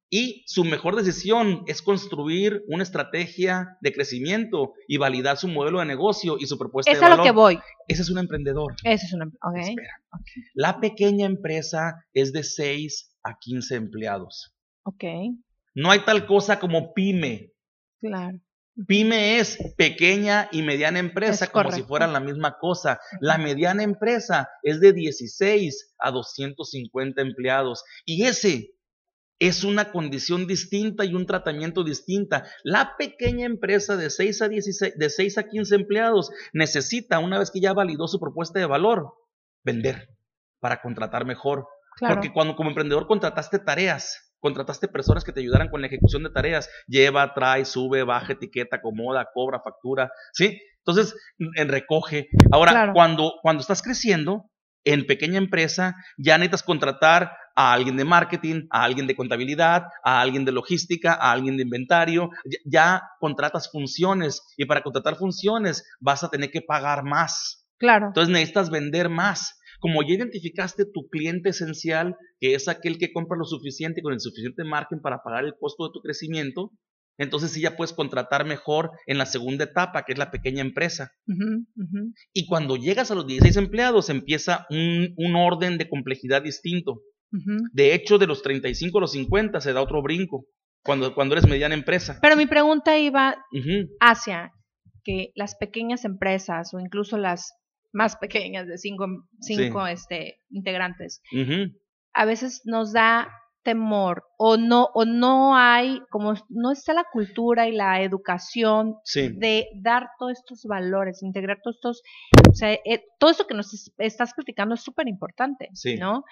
Y 0.10 0.44
su 0.48 0.64
mejor 0.64 0.96
decisión 0.96 1.64
es 1.68 1.82
construir 1.82 2.64
una 2.68 2.84
estrategia 2.84 3.78
de 3.82 3.92
crecimiento 3.92 4.74
y 4.88 4.98
validar 4.98 5.38
su 5.38 5.50
modelo 5.50 5.80
de 5.80 5.86
negocio 5.86 6.38
y 6.40 6.46
su 6.46 6.58
propuesta 6.58 6.92
Es 6.92 7.00
de 7.00 7.06
a 7.06 7.10
valor. 7.10 7.26
lo 7.26 7.32
que 7.32 7.36
voy. 7.36 7.60
Ese 7.90 8.04
es 8.04 8.10
un 8.10 8.18
emprendedor. 8.18 8.74
Eso 8.84 9.06
es 9.06 9.14
una. 9.14 9.26
Ok. 9.26 9.58
Espera. 9.58 10.00
La 10.54 10.80
pequeña 10.80 11.26
empresa 11.26 12.06
es 12.14 12.32
de 12.32 12.44
6 12.44 13.18
a 13.24 13.38
15 13.38 13.76
empleados. 13.76 14.54
Ok. 14.84 15.04
No 15.76 15.92
hay 15.92 16.00
tal 16.06 16.26
cosa 16.26 16.60
como 16.60 16.94
pyme. 16.94 17.52
Claro. 18.00 18.40
Pyme 18.88 19.40
es 19.40 19.58
pequeña 19.76 20.48
y 20.52 20.62
mediana 20.62 21.00
empresa, 21.00 21.46
Es 21.46 21.52
como 21.52 21.72
si 21.72 21.82
fueran 21.82 22.14
la 22.14 22.20
misma 22.20 22.58
cosa. 22.60 23.00
La 23.20 23.38
mediana 23.40 23.84
empresa 23.84 24.48
es 24.62 24.80
de 24.80 24.94
16 24.94 25.96
a 25.98 26.12
250 26.12 27.22
empleados. 27.22 27.84
Y 28.06 28.24
ese 28.24 28.77
es 29.40 29.64
una 29.64 29.92
condición 29.92 30.48
distinta 30.48 31.06
y 31.06 31.14
un 31.14 31.26
tratamiento 31.26 31.84
distinta. 31.84 32.46
La 32.64 32.96
pequeña 32.98 33.46
empresa 33.46 33.96
de 33.96 34.10
6 34.10 34.42
a 34.42 34.48
16, 34.50 34.98
de 34.98 35.10
6 35.10 35.38
a 35.38 35.44
15 35.48 35.76
empleados 35.76 36.32
necesita, 36.54 37.20
una 37.20 37.40
vez 37.40 37.52
que 37.52 37.62
ya 37.62 37.74
validó 37.74 38.08
su 38.08 38.20
propuesta 38.20 38.60
de 38.60 38.66
valor, 38.66 39.14
vender 39.64 40.10
para 40.60 40.82
contratar 40.82 41.26
mejor. 41.26 41.68
Claro. 41.98 42.16
Porque 42.16 42.32
cuando 42.32 42.56
como 42.56 42.70
emprendedor 42.70 43.08
contrataste 43.08 43.60
tareas, 43.60 44.34
contrataste 44.40 44.88
personas 44.88 45.24
que 45.24 45.32
te 45.32 45.40
ayudaran 45.40 45.70
con 45.70 45.82
la 45.82 45.88
ejecución 45.88 46.24
de 46.24 46.30
tareas, 46.30 46.70
lleva, 46.88 47.34
trae, 47.34 47.66
sube, 47.66 48.04
baja, 48.04 48.34
etiqueta, 48.34 48.78
acomoda, 48.78 49.28
cobra, 49.34 49.62
factura, 49.64 50.12
¿sí? 50.34 50.60
Entonces, 50.80 51.16
en 51.38 51.68
recoge. 51.68 52.30
Ahora, 52.52 52.72
Claro. 52.72 52.94
cuando, 52.94 53.34
cuando 53.42 53.62
estás 53.62 53.82
creciendo 53.82 54.50
en 54.88 55.06
pequeña 55.06 55.38
empresa, 55.38 55.96
ya 56.18 56.38
necesitas 56.38 56.64
contratar 56.64 57.32
a 57.56 57.74
alguien 57.74 57.98
de 57.98 58.06
marketing, 58.06 58.68
a 58.70 58.84
alguien 58.84 59.06
de 59.06 59.16
contabilidad, 59.16 59.84
a 60.04 60.22
alguien 60.22 60.46
de 60.46 60.54
logística, 60.54 61.14
a 61.14 61.32
alguien 61.32 61.58
de 61.58 61.64
inventario, 61.64 62.30
ya, 62.46 62.60
ya 62.66 63.02
contratas 63.20 63.70
funciones 63.70 64.42
y 64.56 64.66
para 64.66 64.84
contratar 64.84 65.18
funciones 65.18 65.84
vas 66.00 66.24
a 66.24 66.30
tener 66.30 66.52
que 66.52 66.62
pagar 66.62 67.04
más. 67.04 67.68
Claro. 67.78 68.08
Entonces 68.08 68.32
necesitas 68.32 68.70
vender 68.70 69.10
más. 69.10 69.60
Como 69.80 70.02
ya 70.04 70.16
identificaste 70.16 70.86
tu 70.86 71.08
cliente 71.10 71.50
esencial, 71.50 72.16
que 72.40 72.56
es 72.56 72.68
aquel 72.68 72.98
que 72.98 73.12
compra 73.12 73.38
lo 73.38 73.46
suficiente 73.46 74.00
y 74.00 74.04
con 74.04 74.14
el 74.14 74.22
suficiente 74.22 74.64
margen 74.64 75.02
para 75.02 75.22
pagar 75.22 75.44
el 75.44 75.54
costo 75.60 75.86
de 75.86 75.92
tu 75.94 76.00
crecimiento, 76.00 76.72
entonces 77.18 77.52
sí 77.52 77.62
ya 77.62 77.76
puedes 77.76 77.94
contratar 77.94 78.46
mejor 78.46 78.92
en 79.06 79.18
la 79.18 79.26
segunda 79.26 79.66
etapa, 79.66 80.04
que 80.04 80.14
es 80.14 80.18
la 80.20 80.32
pequeña 80.32 80.62
empresa. 80.62 81.12
Y 82.34 82.46
cuando 82.46 82.76
llegas 82.76 83.12
a 83.12 83.16
los 83.16 83.28
16 83.28 83.58
empleados, 83.58 84.10
empieza 84.10 84.66
un, 84.70 85.14
un 85.18 85.36
orden 85.36 85.78
de 85.78 85.90
complejidad 85.90 86.44
distinto. 86.44 87.02
De 87.74 87.94
hecho, 87.94 88.18
de 88.18 88.28
los 88.28 88.42
35 88.42 88.98
a 88.98 89.02
los 89.02 89.12
50 89.12 89.60
se 89.62 89.74
da 89.74 89.82
otro 89.82 90.02
brinco, 90.02 90.46
cuando, 90.84 91.14
cuando 91.14 91.36
eres 91.36 91.48
mediana 91.48 91.76
empresa. 91.76 92.20
Pero 92.22 92.38
mi 92.38 92.46
pregunta 92.46 92.98
iba 92.98 93.36
hacia 94.00 94.52
que 95.04 95.32
las 95.36 95.56
pequeñas 95.56 96.06
empresas 96.06 96.74
o 96.74 96.80
incluso 96.80 97.18
las 97.18 97.54
más 97.94 98.18
pequeñas 98.18 98.68
de 98.68 98.78
cinco, 98.78 99.08
cinco 99.40 99.88
este, 99.88 100.40
integrantes, 100.50 101.22
a 102.14 102.26
veces 102.26 102.62
nos 102.66 102.94
da 102.94 103.30
temor 103.68 104.24
o 104.38 104.56
no 104.56 104.86
o 104.94 105.04
no 105.04 105.54
hay 105.58 106.00
como 106.10 106.34
no 106.48 106.72
está 106.72 106.94
la 106.94 107.04
cultura 107.12 107.68
y 107.68 107.74
la 107.74 108.02
educación 108.02 108.96
Sí. 109.04 109.28
de 109.38 109.68
dar 109.82 110.10
todos 110.18 110.34
estos 110.40 110.64
valores, 110.64 111.22
integrar 111.22 111.60
todos 111.62 111.76
estos, 111.76 112.02
o 112.50 112.54
sea, 112.54 112.72
eh, 112.74 113.04
todo 113.20 113.30
esto 113.32 113.46
que 113.46 113.54
nos 113.56 113.74
es- 113.74 113.92
estás 113.98 114.34
platicando 114.34 114.76
es 114.76 114.82
súper 114.82 115.10
importante, 115.10 115.68
Sí. 115.74 115.98
¿no? 115.98 116.24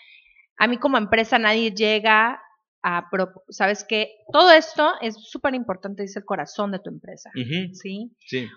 A 0.57 0.67
mí 0.67 0.77
como 0.77 0.97
empresa 0.97 1.37
nadie 1.37 1.71
llega 1.73 2.39
a, 2.81 3.09
pro- 3.11 3.43
sabes 3.49 3.83
que 3.83 4.11
todo 4.31 4.51
esto 4.51 4.93
es 5.01 5.15
súper 5.29 5.55
importante, 5.55 6.03
es 6.03 6.15
el 6.15 6.23
corazón 6.23 6.71
de 6.71 6.79
tu 6.79 6.89
empresa, 6.89 7.29
¿sí? 7.73 8.11
sí. 8.19 8.47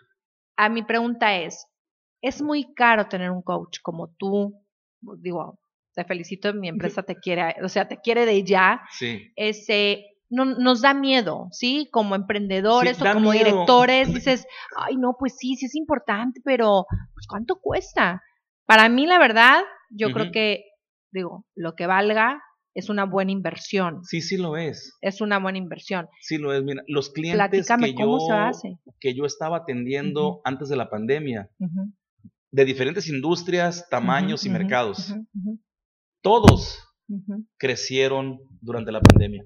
A 0.57 0.69
mi 0.69 0.83
pregunta 0.85 1.35
es, 1.37 1.67
¿es 2.23 2.41
muy 2.43 2.73
caro 2.75 3.09
tener 3.09 3.31
un 3.33 3.43
coach 3.43 3.79
como 3.83 4.09
tú? 4.19 4.55
Digo, 5.19 5.59
te 5.99 6.05
felicito, 6.05 6.55
mi 6.55 6.69
empresa 6.69 7.03
te 7.03 7.17
quiere, 7.17 7.57
o 7.65 7.69
sea, 7.69 7.89
te 7.89 7.97
quiere 7.97 8.25
de 8.25 8.45
ya, 8.45 8.83
Sí. 8.97 9.33
ese 9.35 10.05
no, 10.31 10.45
nos 10.45 10.81
da 10.83 10.95
miedo, 10.95 11.49
¿sí? 11.51 11.89
Como 11.91 12.15
emprendedores 12.15 12.99
Sí, 12.99 13.03
o 13.05 13.13
como 13.15 13.33
miedo. 13.33 13.45
directores, 13.45 14.07
dices, 14.31 14.47
ay, 14.77 14.97
no, 14.97 15.17
pues 15.19 15.35
sí, 15.39 15.57
sí 15.57 15.67
es 15.67 15.75
importante, 15.75 16.41
pero 16.45 16.87
pues, 17.15 17.27
¿cuánto 17.27 17.57
cuesta? 17.61 18.23
Para 18.65 18.89
mí, 18.89 19.07
la 19.07 19.19
verdad, 19.19 19.63
yo 19.91 20.13
creo 20.13 20.31
que, 20.31 20.63
digo, 21.11 21.45
lo 21.57 21.75
que 21.75 21.87
valga 21.89 22.41
es 22.75 22.89
una 22.91 23.05
buena 23.07 23.33
inversión, 23.33 24.05
Sí, 24.05 24.21
sí 24.21 24.37
lo 24.37 24.57
es. 24.57 24.97
es 25.01 25.21
una 25.21 25.41
buena 25.41 25.59
inversión. 25.59 26.07
Sí 26.21 26.39
lo 26.39 26.53
es. 26.55 26.63
Mira, 26.63 26.83
los 26.87 27.11
clientes 27.11 27.37
Platícame 27.49 27.89
que 27.89 27.95
cómo 27.97 28.19
yo, 28.21 28.27
se 28.27 28.33
hace. 28.35 28.69
que 29.01 29.17
yo 29.17 29.25
estaba 29.25 29.57
atendiendo 29.57 30.41
antes 30.45 30.69
de 30.69 30.77
la 30.77 30.89
pandemia, 30.91 31.49
de 32.53 32.65
diferentes 32.65 33.09
industrias, 33.09 33.89
tamaños 33.91 34.45
y 34.47 34.51
mercados, 34.51 35.13
todos 36.21 36.85
crecieron 37.57 38.39
durante 38.61 38.93
la 38.93 39.01
pandemia. 39.01 39.45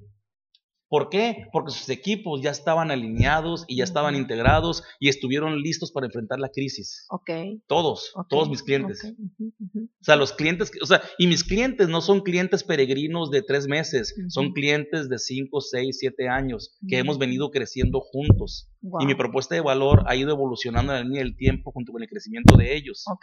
¿Por 0.92 1.09
qué? 1.09 1.46
Porque 1.52 1.70
sus 1.72 1.88
equipos 1.88 2.42
ya 2.42 2.50
estaban 2.50 2.90
alineados 2.90 3.64
y 3.66 3.76
ya 3.76 3.85
estaban 3.85 4.14
integrados 4.14 4.83
y 5.00 5.09
estuvieron 5.09 5.59
listos 5.62 5.90
para 5.90 6.05
enfrentar 6.05 6.38
la 6.38 6.50
crisis. 6.50 7.07
Ok. 7.09 7.31
Todos, 7.66 8.12
todos 8.28 8.50
mis 8.50 8.62
clientes. 8.62 9.02
O 9.40 10.05
sea, 10.05 10.16
los 10.16 10.35
clientes, 10.35 10.70
o 10.83 10.85
sea, 10.85 11.00
y 11.16 11.28
mis 11.28 11.44
clientes 11.44 11.88
no 11.88 12.02
son 12.02 12.20
clientes 12.20 12.62
peregrinos 12.62 13.31
de 13.31 13.40
tres 13.40 13.68
meses, 13.68 14.14
son 14.28 14.52
clientes 14.52 15.09
de 15.09 15.18
cinco, 15.18 15.62
seis, 15.62 15.96
siete 15.98 16.28
años 16.28 16.76
que 16.87 16.98
hemos 16.98 17.16
Ujú. 17.16 17.20
venido 17.20 17.50
creciendo 17.50 18.00
juntos. 18.00 18.68
Y 19.00 19.07
mi 19.07 19.14
propuesta 19.14 19.55
de 19.55 19.61
valor 19.62 20.02
ha 20.09 20.16
ido 20.16 20.33
evolucionando 20.33 20.92
en 20.92 20.98
la 20.98 21.05
línea 21.05 21.22
del 21.22 21.37
tiempo 21.37 21.70
junto 21.72 21.92
con 21.92 22.02
el 22.02 22.09
crecimiento 22.09 22.57
de 22.57 22.76
ellos. 22.76 23.05
O 23.07 23.16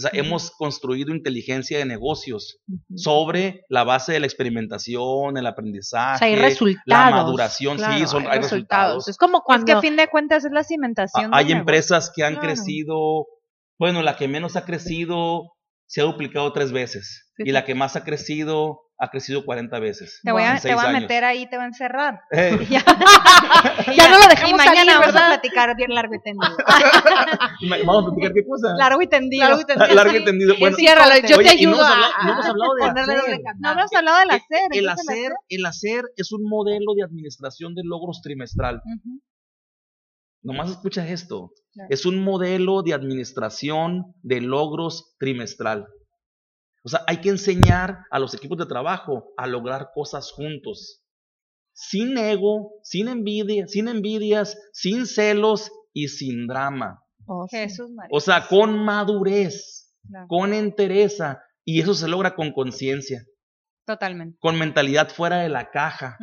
sea, 0.00 0.10
hemos 0.14 0.52
construido 0.52 1.12
inteligencia 1.14 1.76
de 1.78 1.84
negocios 1.84 2.60
sobre 2.94 3.64
la 3.68 3.84
base 3.84 4.12
de 4.12 4.20
la 4.20 4.26
experimentación, 4.26 5.36
el 5.36 5.46
O 5.46 5.48
aprendizaje, 5.48 6.18
sea, 6.18 6.28
hay 6.28 6.36
resultados. 6.36 6.82
la 6.86 7.09
maduración, 7.10 7.78
sí, 7.78 7.84
claro, 7.84 8.06
son, 8.06 8.26
hay 8.28 8.38
resultados. 8.40 9.08
Es 9.08 9.16
como 9.16 9.38
Es 9.38 9.44
cuando. 9.44 9.66
que 9.66 9.72
a 9.72 9.80
fin 9.80 9.96
de 9.96 10.08
cuentas 10.08 10.44
es 10.44 10.52
la 10.52 10.64
cimentación. 10.64 11.30
Del 11.30 11.34
Hay 11.34 11.44
negocio. 11.46 11.60
empresas 11.60 12.12
que 12.14 12.24
han 12.24 12.34
Claro. 12.34 12.48
crecido, 12.48 13.26
bueno, 13.78 14.02
la 14.02 14.16
que 14.16 14.28
menos 14.28 14.56
ha 14.56 14.64
crecido 14.64 15.52
se 15.90 16.00
ha 16.00 16.04
duplicado 16.04 16.52
tres 16.52 16.70
veces 16.70 17.32
y 17.36 17.50
la 17.50 17.64
que 17.64 17.74
más 17.74 17.96
ha 17.96 18.04
crecido 18.04 18.82
ha 19.02 19.08
crecido 19.10 19.46
40 19.46 19.78
veces. 19.80 20.20
Te 20.22 20.30
voy 20.30 20.42
a, 20.42 20.60
te 20.60 20.74
voy 20.74 20.84
a 20.84 20.90
meter 20.90 21.24
ahí, 21.24 21.48
te 21.48 21.56
voy 21.56 21.64
a 21.64 21.68
encerrar. 21.68 22.20
Eh, 22.30 22.58
Ya, 22.70 22.84
Ya 23.96 24.10
no 24.10 24.18
lo 24.18 24.26
dejamos 24.28 24.50
y 24.50 24.54
mañana 24.54 24.74
salir, 24.76 24.98
vamos 25.00 25.16
a 25.16 25.26
platicar 25.28 25.74
bien 25.74 25.94
largo 25.94 26.14
y 26.14 26.20
tendido. 26.20 26.54
Vamos 27.86 28.04
a 28.04 28.06
platicar 28.10 28.32
qué 28.34 28.44
cosa. 28.46 28.74
largo 28.76 29.00
y 29.02 29.06
tendido. 29.08 29.44
Largo 29.48 29.60
y 29.62 29.64
tendido. 29.64 29.94
Largo 29.94 30.16
y 30.16 30.24
tendido. 30.24 30.54
Bueno, 30.60 30.76
Enciérralo, 30.76 31.14
yo 31.26 31.36
oye, 31.38 31.48
te 31.48 31.56
y 31.62 31.64
no 31.66 31.72
ayudo 31.72 31.74
hemos 31.74 31.90
a, 31.90 31.92
hablado- 31.94 32.12
no 32.24 32.32
hemos 32.32 32.44
a 32.44 32.48
hablado 32.50 32.74
de 32.74 32.80
ponerle 32.80 33.12
hacer. 33.14 33.40
No 33.58 33.70
hemos 33.72 33.92
hablado 33.94 34.18
del 34.20 34.30
hacer. 34.30 34.60
el, 34.70 34.78
el 34.78 34.84
¿qué 34.84 34.92
es 34.92 34.92
hacer, 35.08 35.32
el 35.48 35.66
hacer 35.66 36.04
es 36.16 36.32
un 36.32 36.42
modelo 36.48 36.92
de 36.94 37.02
administración 37.02 37.74
de 37.74 37.82
logros 37.84 38.20
trimestral. 38.22 38.82
Ujú. 38.84 39.20
Nomás 40.42 40.70
escucha 40.70 41.06
esto. 41.08 41.52
Claro. 41.72 41.88
Es 41.90 42.06
un 42.06 42.22
modelo 42.22 42.82
de 42.82 42.94
administración 42.94 44.14
de 44.22 44.40
logros 44.40 45.14
trimestral. 45.18 45.86
O 46.82 46.88
sea, 46.88 47.02
hay 47.06 47.20
que 47.20 47.28
enseñar 47.28 48.04
a 48.10 48.18
los 48.18 48.34
equipos 48.34 48.56
de 48.58 48.66
trabajo 48.66 49.32
a 49.36 49.46
lograr 49.46 49.90
cosas 49.94 50.32
juntos. 50.32 51.02
Sin 51.72 52.16
ego, 52.18 52.72
sin 52.82 53.08
envidia, 53.08 53.66
sin 53.68 53.88
envidias, 53.88 54.56
sin 54.72 55.06
celos 55.06 55.70
y 55.92 56.08
sin 56.08 56.46
drama. 56.46 57.02
Oh, 57.26 57.46
sí. 57.48 57.58
Jesús 57.58 57.90
María. 57.90 58.10
O 58.12 58.20
sea, 58.20 58.46
con 58.48 58.78
madurez, 58.84 59.94
Claro. 60.08 60.26
con 60.28 60.54
entereza. 60.54 61.42
Y 61.64 61.80
eso 61.80 61.94
se 61.94 62.08
logra 62.08 62.34
con 62.34 62.52
conciencia, 62.52 63.22
Totalmente. 63.94 64.36
con 64.40 64.58
mentalidad 64.58 65.08
fuera 65.08 65.38
de 65.38 65.48
la 65.48 65.70
caja. 65.70 66.18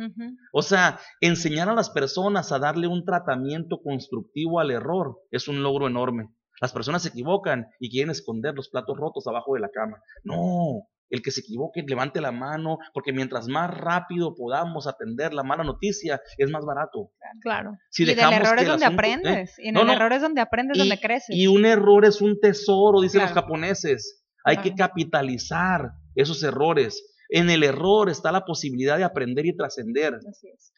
O 0.52 0.62
sea, 0.62 0.98
enseñar 1.20 1.68
a 1.68 1.74
las 1.74 1.90
personas 1.90 2.50
a 2.52 2.58
darle 2.58 2.86
un 2.86 3.04
tratamiento 3.04 3.80
constructivo 3.82 4.60
al 4.60 4.70
error 4.70 5.16
es 5.30 5.48
un 5.48 5.62
logro 5.62 5.86
enorme. 5.86 6.28
Las 6.60 6.72
personas 6.72 7.02
se 7.02 7.10
equivocan 7.10 7.66
y 7.78 7.90
quieren 7.90 8.10
esconder 8.10 8.54
los 8.54 8.68
platos 8.68 8.96
rotos 8.96 9.26
abajo 9.26 9.54
de 9.54 9.60
la 9.60 9.68
cama. 9.72 9.98
No, 10.24 10.88
el 11.10 11.22
que 11.22 11.30
se 11.30 11.40
equivoque 11.40 11.82
levante 11.86 12.20
la 12.20 12.32
mano, 12.32 12.78
porque 12.92 13.12
mientras 13.12 13.48
más 13.48 13.70
rápido 13.70 14.34
podamos 14.34 14.86
atender 14.86 15.32
la 15.32 15.42
mala 15.42 15.62
noticia, 15.64 16.20
es 16.36 16.50
más 16.50 16.64
barato. 16.66 17.12
Claro. 17.40 17.76
Si 17.90 18.02
y 18.02 18.06
del 18.06 18.18
error 18.18 18.58
es 18.58 18.66
donde 18.66 18.84
asunto- 18.84 19.02
¿eh? 19.04 19.14
aprendes. 19.14 19.58
Y 19.58 19.68
en 19.68 19.74
No, 19.74 19.80
el 19.82 19.86
no. 19.86 19.92
error 19.94 20.12
es 20.12 20.20
donde 20.20 20.40
aprendes, 20.40 20.76
Y- 20.76 20.80
donde 20.80 20.98
creces. 21.00 21.34
Y 21.36 21.46
un 21.46 21.64
error 21.64 22.04
es 22.04 22.20
un 22.20 22.38
tesoro, 22.40 23.00
dicen 23.00 23.22
los 23.22 23.32
japoneses. 23.32 24.24
Hay 24.44 24.58
que 24.58 24.74
capitalizar 24.74 25.92
esos 26.14 26.42
errores. 26.42 27.04
En 27.28 27.50
el 27.50 27.62
error 27.62 28.08
está 28.08 28.32
la 28.32 28.44
posibilidad 28.44 28.96
de 28.96 29.04
aprender 29.04 29.46
y 29.46 29.56
trascender. 29.56 30.18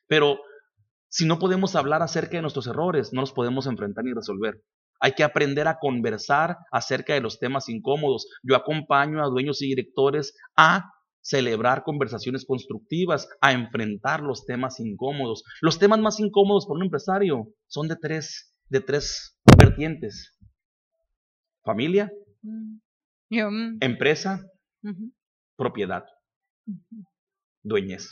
Pero 0.06 0.38
si 1.08 1.26
no 1.26 1.38
podemos 1.38 1.74
hablar 1.76 2.02
acerca 2.02 2.36
de 2.36 2.42
nuestros 2.42 2.66
errores, 2.66 3.12
no 3.12 3.20
los 3.20 3.32
podemos 3.32 3.66
enfrentar 3.66 4.04
ni 4.04 4.12
resolver. 4.12 4.62
Hay 5.00 5.12
que 5.12 5.24
aprender 5.24 5.66
a 5.68 5.78
conversar 5.78 6.56
acerca 6.70 7.14
de 7.14 7.20
los 7.20 7.38
temas 7.38 7.68
incómodos. 7.68 8.28
Yo 8.42 8.54
acompaño 8.56 9.22
a 9.22 9.28
dueños 9.28 9.62
y 9.62 9.68
directores 9.68 10.36
a 10.56 10.90
celebrar 11.22 11.82
conversaciones 11.84 12.44
constructivas, 12.46 13.28
a 13.40 13.52
enfrentar 13.52 14.22
los 14.22 14.44
temas 14.44 14.80
incómodos. 14.80 15.42
Los 15.60 15.78
temas 15.78 16.00
más 16.00 16.20
incómodos 16.20 16.66
para 16.66 16.78
un 16.78 16.84
empresario 16.84 17.48
son 17.66 17.88
de 17.88 17.96
tres, 17.96 18.54
de 18.68 18.80
tres 18.80 19.38
vertientes. 19.56 20.36
Familia, 21.62 22.10
Mm. 22.42 22.80
Mm, 23.30 23.78
empresa, 23.80 24.40
propiedad, 25.56 26.04
dueñez. 27.62 28.08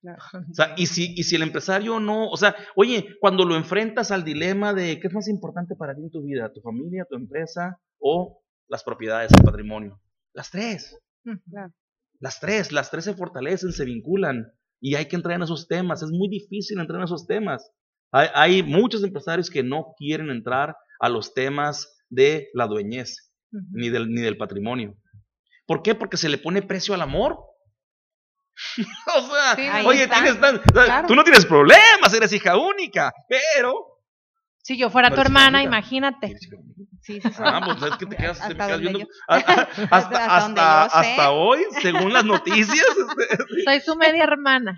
Claro. 0.00 0.18
O 0.50 0.54
sea, 0.54 0.74
y 0.76 0.86
si, 0.86 1.14
y 1.16 1.22
si 1.22 1.36
el 1.36 1.42
empresario 1.42 1.98
no, 1.98 2.28
o 2.28 2.36
sea, 2.36 2.54
oye, 2.76 3.16
cuando 3.20 3.44
lo 3.44 3.56
enfrentas 3.56 4.10
al 4.10 4.22
dilema 4.22 4.74
de 4.74 5.00
qué 5.00 5.08
es 5.08 5.14
más 5.14 5.28
importante 5.28 5.76
para 5.76 5.94
ti 5.94 6.02
en 6.02 6.10
tu 6.10 6.22
vida, 6.22 6.52
tu 6.52 6.60
familia, 6.60 7.06
tu 7.08 7.16
empresa 7.16 7.80
o 7.98 8.42
las 8.68 8.84
propiedades, 8.84 9.32
el 9.32 9.42
patrimonio. 9.44 10.00
Las 10.34 10.50
tres, 10.50 10.98
Claro. 11.50 11.72
las 12.20 12.38
tres, 12.38 12.70
las 12.70 12.90
tres 12.90 13.04
se 13.04 13.14
fortalecen, 13.14 13.72
se 13.72 13.86
vinculan 13.86 14.52
y 14.78 14.94
hay 14.96 15.06
que 15.06 15.16
entrar 15.16 15.36
en 15.36 15.42
esos 15.44 15.68
temas. 15.68 16.02
Es 16.02 16.10
muy 16.10 16.28
difícil 16.28 16.78
entrar 16.80 16.98
en 16.98 17.04
esos 17.04 17.26
temas. 17.26 17.70
Hay, 18.12 18.28
hay 18.34 18.62
muchos 18.62 19.02
empresarios 19.04 19.48
que 19.48 19.62
no 19.62 19.94
quieren 19.96 20.28
entrar 20.28 20.76
a 21.00 21.08
los 21.08 21.32
temas 21.32 21.96
de 22.10 22.48
la 22.52 22.66
dueñez 22.66 23.32
ni 23.72 23.88
del, 23.88 24.10
ni 24.10 24.20
del 24.20 24.36
patrimonio. 24.36 24.96
¿Por 25.66 25.82
qué? 25.82 25.94
Porque 25.94 26.18
se 26.18 26.28
le 26.28 26.36
pone 26.36 26.60
precio 26.60 26.92
al 26.92 27.00
amor. 27.00 27.38
o 29.16 29.20
sea, 29.34 29.54
Sí, 29.56 29.68
oye, 29.86 30.06
tienes 30.08 30.40
tan- 30.40 30.56
o 30.74 30.84
sea, 30.84 31.04
tú 31.06 31.14
no 31.14 31.24
tienes 31.24 31.44
problemas, 31.46 32.12
eres 32.14 32.32
hija 32.32 32.56
única, 32.56 33.12
pero... 33.28 33.74
Si 34.62 34.78
yo 34.78 34.88
fuera 34.88 35.10
tu 35.10 35.20
hermana, 35.20 35.58
única. 35.58 35.76
imagínate. 35.76 36.28
Sí, 37.02 37.20
sí, 37.20 37.20
sí. 37.20 37.30
Ah, 37.38 37.60
pues 37.62 37.82
es 37.92 37.98
que 37.98 38.06
te 38.06 38.16
quedas, 38.16 38.38
te 38.38 38.44
Hasta 38.44 38.66
quedas 38.66 38.80
viendo... 38.80 38.98
yo- 39.00 39.06
a- 39.28 39.34
a- 39.36 39.38
hasta, 39.90 39.96
hasta 40.24 40.36
hasta, 40.36 40.84
hasta 40.84 41.30
hoy, 41.32 41.60
según 41.82 42.12
las 42.14 42.24
noticias. 42.24 42.86
este, 43.18 43.62
Soy 43.64 43.80
su 43.80 43.94
media 43.96 44.24
hermana. 44.24 44.74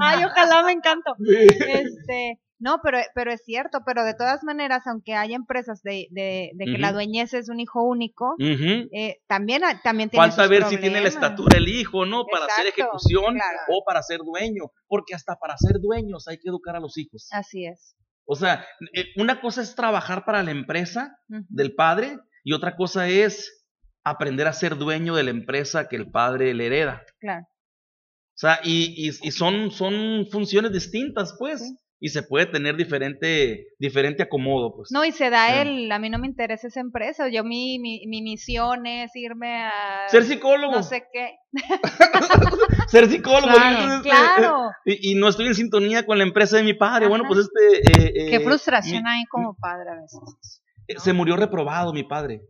Ay, 0.00 0.24
ojalá 0.24 0.62
me 0.64 0.72
encanto. 0.72 1.14
Este, 1.24 2.40
no, 2.62 2.80
pero, 2.82 2.98
pero 3.14 3.32
es 3.32 3.42
cierto, 3.44 3.80
pero 3.84 4.04
de 4.04 4.14
todas 4.14 4.44
maneras, 4.44 4.86
aunque 4.86 5.14
hay 5.14 5.34
empresas 5.34 5.82
de, 5.82 6.06
de, 6.10 6.52
de 6.54 6.64
que 6.64 6.78
la 6.78 6.92
dueñez 6.92 7.34
es 7.34 7.48
un 7.48 7.58
hijo 7.60 7.82
único, 7.82 8.36
eh, 8.38 9.18
también, 9.26 9.64
ha- 9.64 9.82
también 9.82 10.08
tiene 10.10 10.22
Falta 10.22 10.42
sus 10.44 10.50
ver 10.50 10.64
si 10.64 10.78
tiene 10.78 11.00
la 11.00 11.08
estatura 11.08 11.58
el 11.58 11.68
hijo, 11.68 12.06
¿no? 12.06 12.24
Para 12.24 12.46
hacer 12.46 12.66
ejecución 12.68 13.34
claro. 13.34 13.58
o 13.68 13.84
para 13.84 14.02
ser 14.02 14.20
dueño. 14.20 14.70
Porque 14.86 15.14
hasta 15.14 15.36
para 15.36 15.56
ser 15.58 15.80
dueños 15.80 16.28
hay 16.28 16.38
que 16.38 16.48
educar 16.48 16.76
a 16.76 16.80
los 16.80 16.96
hijos. 16.98 17.28
Así 17.32 17.66
es. 17.66 17.96
O 18.24 18.36
sea, 18.36 18.64
eh, 18.94 19.06
una 19.16 19.40
cosa 19.40 19.60
es 19.62 19.74
trabajar 19.74 20.24
para 20.24 20.42
la 20.44 20.52
empresa 20.52 21.16
del 21.28 21.74
padre 21.74 22.18
y 22.44 22.52
otra 22.52 22.76
cosa 22.76 23.08
es 23.08 23.66
aprender 24.04 24.46
a 24.46 24.52
ser 24.52 24.76
dueño 24.76 25.14
de 25.16 25.24
la 25.24 25.30
empresa 25.30 25.88
que 25.88 25.96
el 25.96 26.10
padre 26.10 26.54
le 26.54 26.66
hereda. 26.66 27.02
Claro. 27.18 27.44
O 27.44 28.38
sea, 28.42 28.60
y, 28.64 29.08
y- 29.08 29.28
y 29.28 29.30
son, 29.32 29.70
son 29.72 30.26
funciones 30.30 30.72
distintas, 30.72 31.34
pues. 31.38 31.60
Sí. 31.60 31.76
Y 32.04 32.08
se 32.08 32.24
puede 32.24 32.46
tener 32.46 32.74
diferente, 32.76 33.68
diferente 33.78 34.24
acomodo, 34.24 34.74
pues. 34.74 34.88
No, 34.90 35.04
y 35.04 35.12
se 35.12 35.30
da 35.30 35.46
Sí. 35.46 35.58
el, 35.68 35.92
a 35.92 36.00
mí 36.00 36.10
no 36.10 36.18
me 36.18 36.26
interesa 36.26 36.66
esa 36.66 36.80
empresa, 36.80 37.28
yo 37.28 37.44
mi, 37.44 37.78
mi, 37.78 38.04
mi 38.08 38.22
misión 38.22 38.86
es 38.86 39.14
irme 39.14 39.62
a... 39.62 39.70
Ser 40.08 40.24
psicólogo. 40.24 40.74
No 40.74 40.82
sé 40.82 41.04
qué. 41.12 41.36
Ser 42.88 43.08
psicólogo. 43.08 43.52
Claro, 43.54 44.02
Claro. 44.02 44.70
eh, 44.84 44.98
y, 45.00 45.12
y 45.12 45.14
no 45.14 45.28
estoy 45.28 45.46
en 45.46 45.54
sintonía 45.54 46.04
con 46.04 46.18
la 46.18 46.24
empresa 46.24 46.56
de 46.56 46.64
mi 46.64 46.74
padre. 46.74 47.06
Bueno, 47.06 47.22
pues 47.28 47.40
este... 47.40 47.78
eh, 48.08 48.12
Qué 48.30 48.36
eh, 48.36 48.40
frustración 48.40 49.04
mi- 49.04 49.08
hay 49.08 49.24
como 49.26 49.54
padre 49.54 49.90
a 49.90 49.94
veces. 50.00 50.60
Se 51.02 51.12
murió 51.12 51.36
reprobado 51.36 51.92
mi 51.92 52.02
padre. 52.02 52.42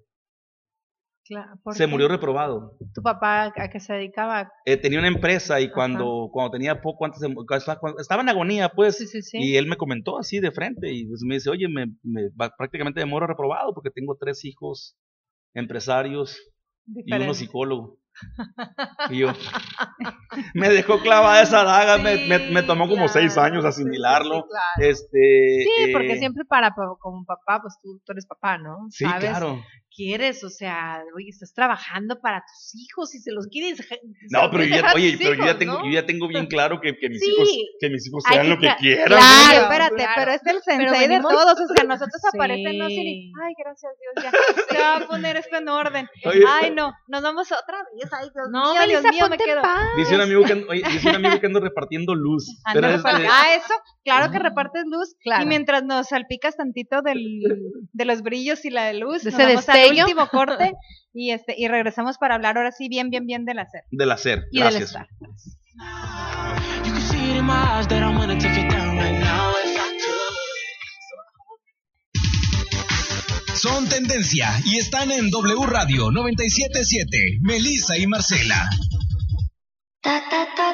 Claro, 1.24 1.52
¿por 1.62 1.74
Se 1.74 1.85
qué? 1.85 1.87
murió 1.87 2.08
reprobado. 2.08 2.76
¿Tu 2.94 3.00
papá 3.02 3.52
a 3.56 3.68
qué 3.70 3.78
se 3.78 3.92
dedicaba? 3.92 4.50
Eh, 4.66 4.76
tenía 4.76 4.98
una 4.98 5.08
empresa 5.08 5.61
y 5.61 5.70
cuando, 5.70 6.28
cuando 6.32 6.50
tenía 6.50 6.80
poco 6.82 7.04
antes 7.04 7.20
de, 7.20 7.32
cuando 7.80 8.00
estaba 8.00 8.22
en 8.22 8.28
agonía, 8.28 8.70
pues, 8.70 8.96
Sí, 8.98 9.06
sí, 9.06 9.22
sí. 9.22 9.38
y 9.38 9.56
él 9.56 9.66
me 9.68 9.76
comentó 9.76 10.18
así 10.18 10.40
de 10.40 10.50
frente 10.50 10.92
y 10.92 11.06
pues 11.06 11.22
me 11.24 11.37
dice, 11.37 11.48
oye, 11.50 11.68
me, 11.68 11.87
me- 12.02 12.30
prácticamente 12.58 13.00
me 13.00 13.06
muero 13.06 13.26
reprobado 13.28 13.72
porque 13.72 13.90
tengo 13.90 14.16
tres 14.18 14.44
hijos 14.44 14.96
empresarios 15.54 16.38
y 16.87 17.14
uno 17.14 17.35
psicólogo. 17.35 17.98
Y 19.11 19.18
yo, 19.18 19.28
me 20.54 20.68
dejó 20.68 20.98
clavada 21.00 21.42
esa 21.42 21.64
daga, 21.64 21.98
me, 21.98 22.16
me- 22.26 22.50
me 22.50 22.62
tomó 22.62 22.88
como 22.88 23.08
seis 23.08 23.37
años 23.38 23.64
asimilarlo. 23.64 24.42
sí, 24.42 24.48
claro. 24.48 24.90
Este, 24.90 25.64
Sí, 25.64 25.92
porque 25.92 26.12
eh, 26.14 26.18
siempre 26.18 26.44
para 26.44 26.70
pa- 26.74 26.94
como 27.00 27.24
papá, 27.24 27.61
pues 27.62 27.74
tú, 27.82 28.00
tú 28.04 28.12
eres 28.12 28.26
papá, 28.26 28.58
¿no? 28.58 28.87
Sí, 28.90 29.04
¿Sabes? 29.04 29.30
claro. 29.30 29.61
Quieres, 29.94 30.42
o 30.42 30.48
sea, 30.48 31.02
oye, 31.14 31.28
estás 31.28 31.52
trabajando 31.52 32.18
para 32.20 32.40
tus 32.40 32.74
hijos 32.81 33.14
y 33.14 33.18
se 33.18 33.31
los 33.31 33.46
quieres. 33.48 33.78
No, 34.31 34.42
los 34.42 34.50
pero 34.50 34.64
yo 34.64 34.76
ya, 34.76 34.92
oye, 34.94 35.16
pero 35.18 35.35
yo 35.35 35.44
ya 35.44 35.59
tengo, 35.59 35.74
¿no? 35.81 35.85
yo 35.85 35.90
ya 35.92 36.07
tengo 36.07 36.28
bien 36.28 36.46
claro 36.46 36.81
que, 36.81 36.96
que 36.96 37.09
mis 37.11 37.20
Sí. 37.20 37.31
hijos, 37.31 37.48
que 37.78 37.90
mis 37.90 38.07
hijos 38.09 38.24
sean 38.26 38.48
lo 38.48 38.59
que 38.59 38.70
quieran. 38.78 39.07
Claro, 39.07 39.22
Claro, 39.22 39.62
espérate, 39.64 39.94
claro. 39.96 40.12
pero 40.16 40.33
es 40.33 40.46
el 40.46 40.62
sensei 40.62 41.00
de 41.00 41.09
venimos- 41.09 41.31
todos, 41.33 41.61
o 41.61 41.74
sea, 41.74 41.85
nosotros 41.85 42.20
Sí. 42.22 42.28
aparecen 42.38 42.78
¿no? 42.78 42.85
Así 42.87 42.96
de, 42.96 43.31
ay, 43.44 43.55
gracias 43.59 43.92
Dios, 44.00 44.24
ya, 44.24 44.74
se 44.74 44.81
va 44.83 44.96
a 44.96 45.07
poner 45.07 45.37
esto 45.37 45.57
en 45.57 45.68
orden. 45.68 46.09
Oye, 46.25 46.42
Ay, 46.48 46.71
no, 46.71 46.92
nos 47.08 47.23
vamos 47.23 47.52
otra 47.52 47.79
vez, 47.94 48.10
ay, 48.12 48.29
Dios 48.35 48.48
No, 48.50 48.73
mío, 48.73 48.81
Melissa, 48.81 49.00
Dios 49.02 49.12
mío, 49.12 49.29
me 49.29 49.37
quedo. 49.37 49.60
paz. 49.62 49.88
Dice 49.98 50.14
un 50.14 50.21
amigo 50.23 50.42
que 50.44 50.52
ando, 50.52 50.67
oye, 50.71 50.83
dice 50.90 51.08
un 51.10 51.17
amigo 51.17 51.38
que 51.38 51.46
ando 51.46 51.60
repartiendo 51.60 52.14
luz. 52.14 52.46
Anda 52.64 52.81
pero 52.81 52.96
repart- 53.02 53.17
este- 53.21 53.29
Ah, 53.31 53.54
eso, 53.56 53.75
claro 54.04 54.33
que 54.33 54.38
repartes 54.38 54.85
luz. 54.87 55.14
Claro. 55.23 55.42
Y 55.42 55.46
mientras 55.46 55.85
nos 55.85 56.08
salpicas 56.08 56.56
tantito 56.56 57.02
del, 57.02 57.40
de 57.92 58.04
los 58.06 58.23
brillos 58.23 58.64
y 58.64 58.71
la 58.71 58.85
de 58.87 58.94
luz, 58.94 59.23
De 59.25 59.31
nos 59.33 59.40
ese 59.40 59.81
al 59.83 60.00
último 60.00 60.28
corte 60.28 60.72
y, 61.12 61.30
este, 61.30 61.54
y 61.56 61.68
regresamos 61.68 62.18
para 62.18 62.35
hablar 62.35 62.56
ahora 62.56 62.72
sí 62.72 62.88
bien, 62.88 63.10
bien, 63.10 63.26
bien 63.26 63.44
del 63.44 63.58
hacer. 63.58 63.83
Del 63.90 64.10
hacer, 64.10 64.44
y 64.50 64.60
gracias. 64.60 64.92
Del. 64.92 65.06
Son 73.54 73.88
tendencia 73.88 74.50
y 74.64 74.78
están 74.78 75.12
en 75.12 75.30
W 75.30 75.66
Radio 75.66 76.10
977, 76.10 77.38
Melissa 77.42 77.96
y 77.96 78.06
Marcela. 78.08 78.68
Ta, 80.00 80.20
ta, 80.28 80.48
ta, 80.56 80.72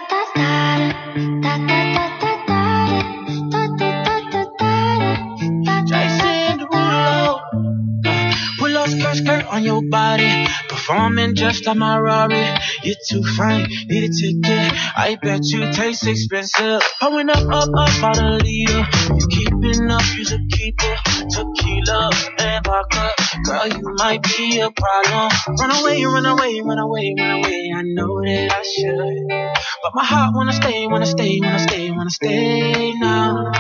on 9.51 9.63
your 9.63 9.83
body. 9.89 10.47
Performing 10.69 11.35
just 11.35 11.67
like 11.67 11.77
my 11.77 11.99
Rari. 11.99 12.47
You're 12.83 12.97
too 13.09 13.23
fine, 13.37 13.67
need 13.89 14.05
a 14.05 14.09
ticket. 14.09 14.73
I 14.97 15.19
bet 15.21 15.41
you 15.45 15.73
taste 15.73 16.07
expensive. 16.07 16.83
Pouring 17.01 17.31
up, 17.31 17.47
up, 17.49 17.69
up 17.77 18.03
out 18.03 18.19
a 18.19 18.37
leader. 18.37 18.87
You 19.19 19.27
keeping 19.31 19.91
up, 19.91 20.03
you 20.17 20.25
should 20.25 20.49
keep 20.51 20.77
it. 20.79 20.99
Tequila 21.31 22.11
and 22.39 22.65
vodka. 22.65 23.13
Girl, 23.45 23.67
you 23.69 23.95
might 23.97 24.23
be 24.23 24.61
a 24.61 24.71
problem. 24.71 25.31
Run 25.61 25.71
away, 25.71 26.05
run 26.05 26.27
away, 26.27 26.61
run 26.61 26.79
away, 26.79 27.15
run 27.19 27.31
away. 27.31 27.73
I 27.75 27.83
know 27.83 28.21
that 28.25 28.53
I 28.53 28.63
should. 28.63 29.59
But 29.83 29.93
my 29.95 30.05
heart 30.05 30.35
wanna 30.35 30.53
stay, 30.53 30.87
wanna 30.87 31.07
stay, 31.07 31.41
wanna 31.41 31.61
stay, 31.61 31.91
wanna 31.91 32.11
stay 32.11 32.93
now. 32.95 33.53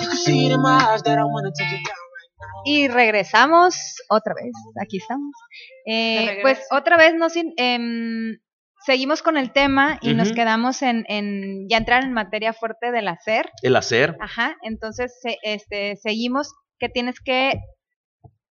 You 0.00 0.08
can 0.08 0.16
see 0.16 0.46
it 0.46 0.52
in 0.52 0.62
my 0.62 0.92
eyes 0.92 1.02
that 1.02 1.18
I 1.18 1.24
wanna 1.24 1.52
take 1.56 1.72
it 1.72 1.86
down. 1.86 1.99
Y 2.64 2.88
regresamos 2.88 3.74
otra 4.08 4.34
vez. 4.34 4.52
Aquí 4.80 4.98
estamos. 4.98 5.32
Eh, 5.86 6.38
pues 6.42 6.60
otra 6.70 6.96
vez 6.96 7.14
nos 7.14 7.32
em, 7.36 8.38
seguimos 8.84 9.22
con 9.22 9.36
el 9.36 9.52
tema 9.52 9.98
y 10.02 10.14
nos 10.14 10.32
quedamos 10.32 10.82
en, 10.82 11.04
en 11.08 11.68
ya 11.68 11.78
entrar 11.78 12.02
en 12.04 12.12
materia 12.12 12.52
fuerte 12.52 12.92
del 12.92 13.08
hacer. 13.08 13.50
El 13.62 13.76
hacer. 13.76 14.16
Ajá. 14.20 14.56
Entonces 14.62 15.18
se- 15.20 15.38
este, 15.42 15.96
seguimos 15.96 16.52
que 16.78 16.88
tienes 16.88 17.20
que 17.20 17.60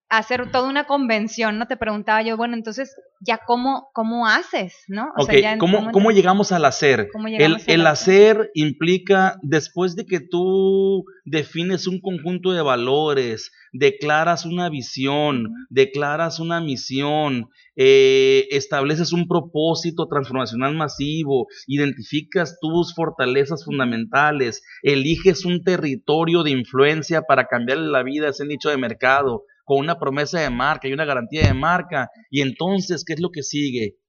hacer 0.10 0.52
toda 0.52 0.68
una 0.70 0.86
convención, 0.86 1.60
¿no? 1.60 1.68
Te 1.68 1.78
preguntaba 1.78 2.22
yo, 2.24 2.36
bueno, 2.36 2.56
entonces 2.56 2.96
ya 3.22 3.40
cómo 3.46 3.90
cómo 3.94 4.28
haces, 4.28 4.74
¿no? 4.88 5.10
O 5.18 5.24
Ok, 5.24 5.32
sea, 5.32 5.40
ya 5.40 5.58
¿cómo, 5.58 5.92
cómo 5.92 6.12
llegamos 6.12 6.52
al 6.52 6.66
hacer? 6.66 7.10
¿Cómo 7.12 7.28
El, 7.28 7.34
llegamos 7.34 7.68
al 7.68 7.74
el 7.76 7.88
hacer? 7.88 8.38
hacer 8.38 8.52
implica, 8.56 9.38
después 9.44 9.96
de 9.96 10.06
que 10.06 10.20
tú 10.20 11.06
defines 11.26 11.86
un 11.86 12.02
conjunto 12.02 12.52
de 12.52 12.62
valores, 12.62 13.52
declaras 13.72 14.46
una 14.46 14.70
visión, 14.70 15.54
declaras 15.70 16.40
una 16.40 16.60
misión, 16.60 17.50
eh, 17.76 18.48
estableces 18.52 19.14
un 19.14 19.28
propósito 19.28 20.08
transformacional 20.08 20.76
masivo, 20.76 21.48
identificas 21.68 22.58
tus 22.60 22.96
fortalezas 22.96 23.64
fundamentales, 23.64 24.64
eliges 24.82 25.46
un 25.46 25.64
territorio 25.64 26.44
de 26.44 26.52
influencia 26.52 27.22
para 27.22 27.46
cambiarle 27.46 27.90
la 27.90 28.02
vida 28.04 28.28
a 28.28 28.32
ese 28.32 28.46
nicho 28.46 28.70
de 28.70 28.78
mercado, 28.78 29.44
con 29.70 29.78
una 29.78 30.00
promesa 30.00 30.40
de 30.40 30.50
marca 30.50 30.88
y 30.88 30.94
una 30.94 31.06
garantía 31.06 31.44
de 31.44 31.54
marca. 31.54 32.10
Y 32.32 32.42
entonces, 32.42 33.04
¿qué 33.06 33.14
es 33.14 33.20
lo 33.20 33.30
que 33.30 33.44
sigue? 33.44 34.00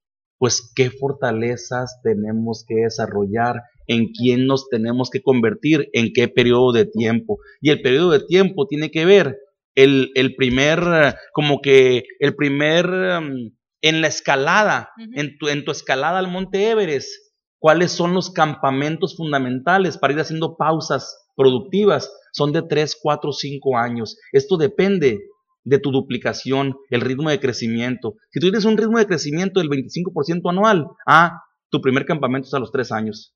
pues 0.41 0.73
qué 0.75 0.89
fortalezas 0.91 2.01
tenemos 2.03 2.65
que 2.67 2.77
desarrollar, 2.77 3.57
en 3.87 4.07
quién 4.07 4.47
nos 4.47 4.71
tenemos 4.71 5.11
que 5.11 5.21
convertir, 5.21 5.91
en 5.93 6.13
qué 6.15 6.29
periodo 6.29 6.73
de 6.73 6.87
tiempo. 6.87 7.41
Y 7.61 7.69
el 7.69 7.83
periodo 7.83 8.13
de 8.13 8.25
tiempo 8.25 8.67
tiene 8.67 8.91
que 8.91 9.05
ver 9.05 9.37
el, 9.75 10.11
el 10.15 10.35
primer, 10.37 10.79
eh, 10.79 11.15
como 11.35 11.61
que 11.61 12.05
el 12.21 12.35
primer, 12.37 12.87
em, 12.87 13.51
en 13.83 14.01
la 14.01 14.07
escalada, 14.07 14.89
en, 15.15 15.37
tu, 15.37 15.49
en 15.49 15.63
tu 15.67 15.73
escalada 15.73 16.19
al 16.19 16.29
Monte 16.29 16.71
Everest, 16.71 17.11
cuáles 17.59 17.93
son 17.93 18.15
los 18.15 18.31
campamentos 18.31 19.19
fundamentales 19.19 19.99
para 19.99 20.15
ir 20.15 20.21
haciendo 20.21 20.57
pausas 20.57 21.19
productivas. 21.37 22.11
Son 22.33 22.51
de 22.51 22.63
3, 22.63 22.97
4, 23.03 23.31
5 23.31 23.77
años. 23.77 24.17
Esto 24.33 24.57
depende 24.57 25.19
de 25.65 25.79
tu 25.79 25.91
duplicación, 25.91 26.77
el 26.91 27.01
ritmo 27.01 27.31
de 27.31 27.41
crecimiento. 27.41 28.15
Si 28.31 28.41
tú 28.41 28.47
tienes 28.47 28.65
un 28.65 28.77
ritmo 28.77 28.99
de 28.99 29.07
crecimiento 29.07 29.61
del 29.61 29.69
25% 29.69 30.49
anual, 30.51 30.87
ah, 31.07 31.43
tu 31.71 31.81
primer 31.81 32.07
campamento 32.07 32.49
es 32.49 32.55
a 32.55 32.59
los 32.59 32.73
3 32.73 32.93
años. 32.93 33.35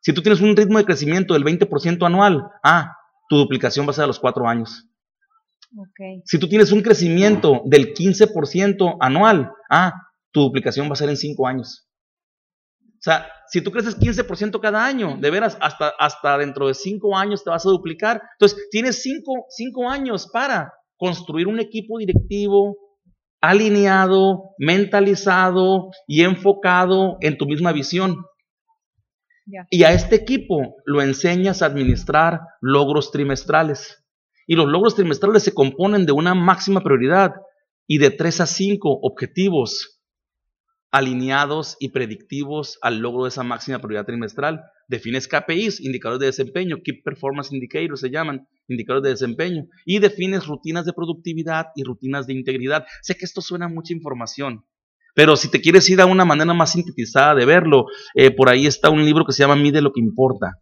Si 0.00 0.12
tú 0.12 0.22
tienes 0.22 0.40
un 0.40 0.56
ritmo 0.56 0.78
de 0.78 0.84
crecimiento 0.84 1.34
del 1.34 1.44
20% 1.44 2.04
anual, 2.04 2.46
ah, 2.62 2.96
tu 3.28 3.36
duplicación 3.36 3.86
va 3.86 3.90
a 3.90 3.94
ser 3.94 4.04
a 4.04 4.08
los 4.08 4.20
4 4.20 4.48
años. 4.48 4.86
Si 6.24 6.38
tú 6.38 6.48
tienes 6.48 6.72
un 6.72 6.82
crecimiento 6.82 7.62
del 7.64 7.94
15% 7.94 8.96
anual, 9.00 9.50
ah, 9.70 9.92
tu 10.30 10.42
duplicación 10.42 10.88
va 10.88 10.92
a 10.92 10.96
ser 10.96 11.08
en 11.08 11.16
5 11.16 11.48
años. 11.48 11.88
O 13.04 13.10
sea, 13.10 13.26
si 13.48 13.60
tú 13.60 13.70
creces 13.70 13.98
15% 13.98 14.60
cada 14.60 14.82
año, 14.82 15.18
de 15.20 15.30
veras, 15.30 15.58
hasta, 15.60 15.92
hasta 15.98 16.38
dentro 16.38 16.68
de 16.68 16.74
5 16.74 17.14
años 17.14 17.44
te 17.44 17.50
vas 17.50 17.66
a 17.66 17.68
duplicar. 17.68 18.22
Entonces, 18.32 18.66
tienes 18.70 19.02
5 19.02 19.90
años 19.90 20.26
para 20.32 20.72
construir 20.96 21.46
un 21.46 21.60
equipo 21.60 21.98
directivo 21.98 22.78
alineado, 23.42 24.54
mentalizado 24.56 25.90
y 26.06 26.22
enfocado 26.22 27.18
en 27.20 27.36
tu 27.36 27.44
misma 27.44 27.72
visión. 27.72 28.24
Y 29.68 29.82
a 29.82 29.92
este 29.92 30.16
equipo 30.16 30.76
lo 30.86 31.02
enseñas 31.02 31.60
a 31.60 31.66
administrar 31.66 32.40
logros 32.62 33.10
trimestrales. 33.10 34.02
Y 34.46 34.56
los 34.56 34.66
logros 34.66 34.94
trimestrales 34.94 35.42
se 35.42 35.52
componen 35.52 36.06
de 36.06 36.12
una 36.12 36.34
máxima 36.34 36.80
prioridad 36.80 37.32
y 37.86 37.98
de 37.98 38.10
3 38.10 38.40
a 38.40 38.46
5 38.46 39.00
objetivos 39.02 40.00
alineados 40.94 41.76
y 41.80 41.88
predictivos 41.88 42.78
al 42.80 43.00
logro 43.00 43.24
de 43.24 43.30
esa 43.30 43.42
máxima 43.42 43.80
prioridad 43.80 44.06
trimestral. 44.06 44.62
Defines 44.86 45.26
KPIs, 45.26 45.80
indicadores 45.80 46.20
de 46.20 46.26
desempeño, 46.26 46.76
Key 46.84 47.02
Performance 47.02 47.52
Indicators 47.52 47.98
se 47.98 48.10
llaman, 48.10 48.46
indicadores 48.68 49.02
de 49.02 49.10
desempeño, 49.10 49.64
y 49.84 49.98
defines 49.98 50.46
rutinas 50.46 50.84
de 50.84 50.92
productividad 50.92 51.66
y 51.74 51.82
rutinas 51.82 52.28
de 52.28 52.34
integridad. 52.34 52.84
Sé 53.02 53.16
que 53.16 53.24
esto 53.24 53.40
suena 53.40 53.66
a 53.66 53.68
mucha 53.68 53.92
información, 53.92 54.64
pero 55.16 55.34
si 55.34 55.50
te 55.50 55.60
quieres 55.60 55.90
ir 55.90 56.00
a 56.00 56.06
una 56.06 56.24
manera 56.24 56.54
más 56.54 56.70
sintetizada 56.70 57.34
de 57.34 57.44
verlo, 57.44 57.86
eh, 58.14 58.30
por 58.30 58.48
ahí 58.48 58.66
está 58.66 58.90
un 58.90 59.04
libro 59.04 59.24
que 59.24 59.32
se 59.32 59.42
llama 59.42 59.56
Mide 59.56 59.82
lo 59.82 59.92
que 59.92 60.00
importa, 60.00 60.60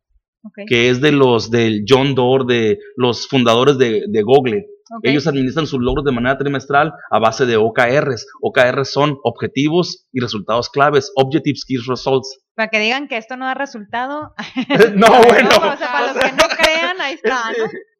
que 0.66 0.89
es 0.89 1.03
de 1.03 1.12
los 1.12 1.51
del 1.51 1.85
John 1.87 2.14
Doerr, 2.14 2.47
de 2.47 2.78
los 2.97 3.28
fundadores 3.28 3.76
de, 3.76 4.05
de 4.09 4.22
Google. 4.22 4.64
Ellos 5.03 5.26
administran 5.26 5.66
sus 5.66 5.80
logros 5.80 6.05
de 6.05 6.12
manera 6.12 6.38
trimestral 6.38 6.93
a 7.11 7.18
base 7.18 7.47
de 7.47 7.57
OKRs. 7.57 8.26
OKRs 8.40 8.93
son 8.93 9.18
objetivos 9.22 10.07
y 10.12 10.20
resultados 10.20 10.68
claves, 10.70 11.12
Objectives 11.16 11.64
Key 11.64 11.78
Results. 11.86 12.40
Para 12.55 12.68
que 12.68 12.78
digan 12.78 13.09
que 13.09 13.16
esto 13.16 13.36
no 13.36 13.47
da 13.47 13.55
resultado. 13.55 14.34
no, 14.95 15.07
bueno. 15.28 15.49
O 15.49 15.76
sea, 15.76 15.93
para 15.93 16.12
los 16.12 16.22
que 16.22 16.32
no 16.32 16.49
crean, 16.59 17.01
ahí 17.01 17.14
está, 17.14 17.43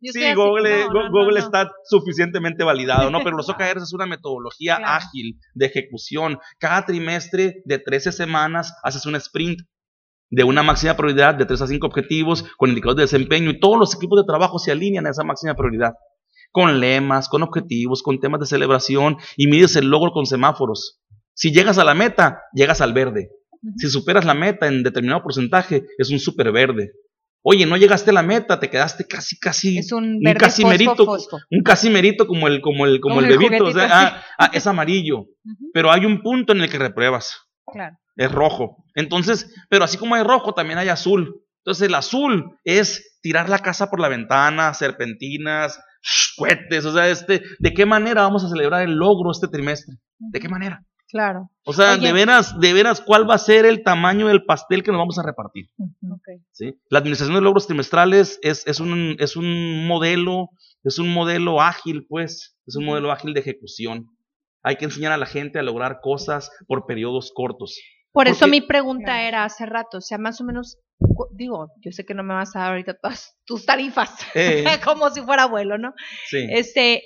Sí, 0.03 0.35
Google, 0.35 0.87
no, 0.93 1.11
Google 1.11 1.39
está 1.39 1.71
suficientemente 1.85 2.65
validado, 2.65 3.11
¿no? 3.11 3.21
Pero 3.23 3.37
los 3.37 3.49
OKRs 3.49 3.83
es 3.85 3.93
una 3.93 4.07
metodología 4.07 4.77
Claro. 4.77 4.93
ágil 4.95 5.39
de 5.55 5.67
ejecución. 5.67 6.39
Cada 6.59 6.85
trimestre 6.85 7.63
de 7.65 7.79
13 7.79 8.11
semanas 8.13 8.75
haces 8.83 9.07
un 9.07 9.15
sprint 9.17 9.61
de 10.31 10.45
una 10.45 10.63
máxima 10.63 10.97
prioridad 10.97 11.35
de 11.35 11.45
3 11.45 11.63
a 11.63 11.67
5 11.67 11.87
objetivos 11.87 12.45
con 12.57 12.71
indicadores 12.71 12.97
de 12.97 13.03
desempeño 13.19 13.51
y 13.51 13.61
todos 13.61 13.79
los 13.79 13.95
equipos 13.95 14.21
de 14.21 14.27
trabajo 14.27 14.59
se 14.59 14.73
alinean 14.73 15.07
a 15.07 15.11
esa 15.11 15.25
máxima 15.25 15.55
prioridad. 15.55 15.93
Con 16.53 16.79
lemas, 16.81 17.29
con 17.29 17.43
objetivos, 17.43 18.03
con 18.03 18.21
temas 18.21 18.41
de 18.41 18.47
celebración 18.47 19.17
y 19.37 19.47
mides 19.49 19.75
el 19.77 19.89
logro 19.89 20.13
con 20.13 20.27
semáforos. 20.27 21.01
Si 21.35 21.51
llegas 21.51 21.79
a 21.79 21.85
la 21.85 21.95
meta, 21.95 22.43
llegas 22.55 22.81
al 22.81 22.93
verde. 22.93 23.31
Si 23.79 23.89
superas 23.89 24.25
la 24.25 24.35
meta 24.35 24.67
en 24.69 24.83
determinado 24.83 25.23
porcentaje, 25.23 25.85
es 25.99 26.11
un 26.11 26.19
super 26.19 26.53
verde. 26.53 26.93
Oye, 27.45 27.67
no 27.67 27.77
llegaste 27.77 28.11
a 28.11 28.15
la 28.15 28.23
meta, 28.23 28.61
te 28.61 28.71
quedaste 28.71 29.05
casi, 29.07 29.37
casi, 29.39 29.79
Es 29.79 29.91
un 29.91 30.21
un 30.25 30.35
fosfo, 30.39 31.05
fosfo. 31.05 31.39
un 31.51 31.63
casimerito 31.63 32.27
como 32.29 32.47
el, 32.47 32.61
como 32.61 32.87
el, 32.87 33.01
como 33.01 33.17
Como 33.17 33.27
el 33.27 33.37
bebito, 33.37 33.65
o 33.65 33.73
sea, 33.73 33.89
juguetito, 33.89 33.95
ah, 33.95 34.23
ah, 34.39 34.51
es 34.53 34.67
amarillo, 34.69 35.27
pero 35.73 35.91
hay 35.91 36.05
un 36.07 36.23
punto 36.23 36.53
en 36.53 36.61
el 36.61 36.71
que 36.71 36.79
repruebas, 36.79 37.37
Claro. 37.67 37.97
es 38.17 38.31
rojo. 38.31 38.85
Entonces, 38.95 39.53
pero 39.69 39.85
así 39.85 39.97
como 39.97 40.15
hay 40.15 40.23
rojo, 40.23 40.55
también 40.55 40.79
hay 40.79 40.89
azul. 40.89 41.43
Entonces, 41.65 41.89
el 41.89 41.95
azul 41.97 42.59
es 42.65 43.19
tirar 43.23 43.49
la 43.49 43.59
casa 43.59 43.91
por 43.91 43.99
la 43.99 44.09
ventana, 44.09 44.75
serpentinas, 44.75 45.81
cohetes, 46.37 46.85
o 46.85 46.93
sea, 46.93 47.09
este, 47.09 47.43
¿de 47.59 47.73
qué 47.73 47.87
manera 47.87 48.23
vamos 48.23 48.45
a 48.45 48.49
celebrar 48.49 48.83
el 48.83 48.95
logro 48.95 49.31
este 49.31 49.49
trimestre? 49.49 49.97
¿De 50.19 50.41
qué 50.41 50.49
manera? 50.49 50.85
Claro. 51.09 51.51
O 51.65 51.75
sea, 51.75 51.93
Oye. 51.93 52.07
de 52.07 52.13
veras, 52.15 52.59
de 52.59 52.73
veras, 52.73 53.03
¿cuál 53.03 53.29
va 53.29 53.35
a 53.35 53.39
ser 53.39 53.67
el 53.67 53.83
tamaño 53.83 54.29
del 54.29 54.45
pastel 54.45 54.83
que 54.83 54.91
nos 54.91 54.99
vamos 54.99 55.19
a 55.19 55.23
repartir? 55.23 55.67
Ok. 55.79 56.43
¿sí? 56.53 56.75
La 56.89 57.01
administración 57.01 57.35
de 57.35 57.43
logros 57.43 57.67
trimestrales 57.67 58.39
es, 58.41 58.67
es, 58.67 58.81
un, 58.81 59.17
es 59.19 59.37
un 59.37 59.87
modelo, 59.87 60.49
es 60.85 60.99
un 60.99 61.13
modelo 61.13 61.61
ágil, 61.61 62.07
pues, 62.09 62.57
es 62.67 62.77
un 62.77 62.87
modelo 62.87 63.13
ágil 63.13 63.35
de 63.35 63.41
ejecución. 63.41 64.07
Hay 64.63 64.77
que 64.77 64.87
enseñar 64.87 65.13
a 65.13 65.19
la 65.19 65.27
gente 65.27 65.59
a 65.59 65.63
lograr 65.63 65.99
cosas 66.01 66.51
por 66.67 66.87
periodos 66.87 67.31
cortos. 67.35 67.79
Por 68.13 68.29
eso 68.29 68.41
Porque- 68.41 68.51
mi 68.51 68.61
pregunta 68.61 69.23
era 69.23 69.45
hace 69.45 69.65
rato, 69.67 69.99
o 69.99 70.01
sea, 70.01 70.19
más 70.19 70.41
o 70.41 70.45
menos, 70.45 70.79
digo, 71.33 71.69
yo 71.81 71.91
sé 71.93 72.05
que 72.05 72.15
no 72.15 72.23
me 72.23 72.35
vas 72.35 72.55
a 72.55 72.61
dar 72.61 72.69
ahorita 72.71 72.95
todas 72.95 73.35
tus 73.47 73.65
tarifas, 73.67 74.11
Eh. 74.35 74.65
como 74.85 75.09
si 75.11 75.21
fuera 75.23 75.45
abuelo, 75.45 75.79
¿no? 75.79 75.95
Sí. 76.29 76.47
Este, 76.51 77.03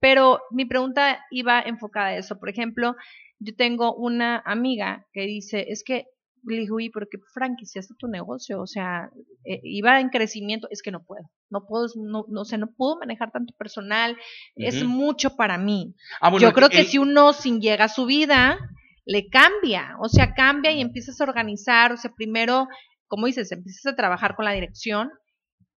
pero 0.00 0.40
mi 0.50 0.64
pregunta 0.64 1.18
iba 1.30 1.60
enfocada 1.60 2.08
a 2.08 2.16
eso. 2.16 2.38
Por 2.38 2.48
ejemplo, 2.50 2.94
yo 3.40 3.54
tengo 3.56 3.94
una 3.96 4.42
amiga 4.46 5.06
que 5.12 5.22
dice, 5.22 5.66
es 5.68 5.82
que, 5.84 6.04
le 6.46 6.58
digo, 6.58 6.78
¿y 6.78 6.90
por 6.90 7.08
qué 7.08 7.16
franquiciaste 7.32 7.94
tu 7.98 8.06
negocio? 8.06 8.60
O 8.60 8.66
sea, 8.66 9.08
eh, 9.44 9.60
iba 9.62 9.98
en 9.98 10.10
crecimiento, 10.10 10.68
es 10.70 10.82
que 10.82 10.90
no 10.90 11.02
puedo, 11.02 11.22
no 11.50 11.64
puedo, 11.66 11.86
no, 11.96 12.26
no, 12.28 12.42
o 12.42 12.44
sea, 12.44 12.58
no 12.58 12.68
puedo 12.76 12.96
manejar 12.98 13.30
tanto 13.32 13.54
personal, 13.58 14.16
es 14.54 14.84
mucho 14.84 15.36
para 15.36 15.56
mí. 15.56 15.94
Ah, 16.20 16.28
bueno, 16.28 16.42
Yo 16.42 16.48
el- 16.48 16.54
creo 16.54 16.68
que 16.68 16.84
si 16.84 16.98
uno 16.98 17.32
sin 17.32 17.60
llega 17.62 17.86
a 17.86 17.88
su 17.88 18.04
vida, 18.04 18.58
le 19.06 19.28
cambia, 19.28 19.96
o 20.00 20.08
sea, 20.08 20.34
cambia 20.34 20.72
y 20.72 20.80
empiezas 20.80 21.20
a 21.20 21.24
organizar, 21.24 21.92
o 21.92 21.96
sea, 21.96 22.12
primero, 22.16 22.66
como 23.06 23.26
dices, 23.26 23.52
empiezas 23.52 23.92
a 23.92 23.96
trabajar 23.96 24.34
con 24.34 24.44
la 24.44 24.52
dirección 24.52 25.10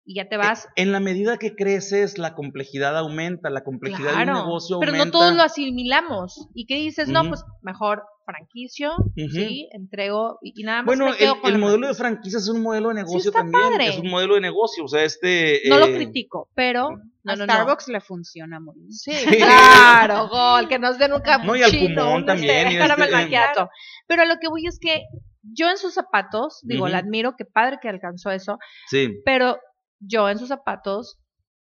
y 0.05 0.15
ya 0.15 0.29
te 0.29 0.37
vas. 0.37 0.67
En 0.77 0.91
la 0.93 0.99
medida 1.01 1.37
que 1.37 1.55
creces, 1.55 2.17
la 2.17 2.33
complejidad 2.33 2.97
aumenta, 2.97 3.49
la 3.49 3.63
complejidad 3.63 4.11
de 4.11 4.15
un 4.17 4.23
Claro, 4.23 4.45
negocio 4.45 4.79
pero 4.79 4.91
aumenta. 4.93 5.05
no 5.05 5.11
todos 5.11 5.35
lo 5.35 5.43
asimilamos. 5.43 6.47
¿Y 6.53 6.65
qué 6.65 6.75
dices? 6.75 7.09
No, 7.09 7.27
pues 7.27 7.43
mejor 7.61 8.03
franquicio, 8.27 8.91
sí, 9.15 9.69
entrego 9.71 10.37
y, 10.41 10.61
y 10.61 10.63
nada 10.63 10.79
más. 10.79 10.85
Bueno, 10.85 11.05
me 11.05 11.11
el, 11.11 11.17
quedo 11.17 11.39
con 11.39 11.47
el 11.47 11.53
la 11.53 11.65
modelo 11.65 11.87
de 11.87 11.93
franquicia. 11.93 12.39
es 12.39 12.49
un 12.49 12.61
modelo 12.61 12.89
de 12.89 12.95
negocio 12.95 13.29
está 13.29 13.39
también. 13.39 13.63
padre. 13.63 13.87
Es 13.87 13.97
un 13.99 14.09
modelo 14.09 14.35
de 14.35 14.41
negocio, 14.41 14.83
o 14.83 14.87
sea, 14.89 15.03
este... 15.03 15.61
No 15.69 15.79
lo 15.79 15.85
eh, 15.87 15.95
critico, 15.95 16.49
pero 16.53 16.89
no, 17.23 17.31
a 17.31 17.35
no, 17.37 17.45
no. 17.45 17.53
Starbucks 17.53 17.87
le 17.87 18.01
funciona 18.01 18.59
muy 18.59 18.75
bien. 18.75 18.91
Sí, 18.91 19.13
claro, 19.37 20.27
gol, 20.29 20.67
que 20.67 20.77
nos 20.77 20.99
den 20.99 21.13
un 21.13 21.21
No, 21.21 21.55
y 21.55 21.63
al 21.63 21.71
cappuccino, 21.71 22.15
un 22.15 22.25
también, 22.25 22.67
este, 22.67 22.73
y 22.73 23.35
este, 23.35 23.61
eh. 23.61 23.67
Pero 24.07 24.25
lo 24.25 24.35
que 24.39 24.49
voy 24.49 24.67
es 24.67 24.77
que 24.77 25.03
yo 25.41 25.69
en 25.69 25.77
sus 25.77 25.93
zapatos, 25.93 26.59
digo, 26.63 26.89
la 26.89 26.97
admiro, 26.97 27.35
qué 27.37 27.45
padre 27.45 27.77
que 27.81 27.87
alcanzó 27.87 28.31
eso, 28.31 28.59
Sí, 28.89 29.21
pero 29.23 29.57
yo 29.99 30.29
en 30.29 30.37
sus 30.37 30.49
zapatos, 30.49 31.17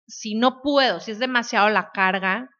si 0.06 0.34
no 0.34 0.60
puedo, 0.62 1.00
si 1.00 1.12
es 1.12 1.18
demasiado 1.18 1.70
la 1.70 1.90
carga 1.92 2.50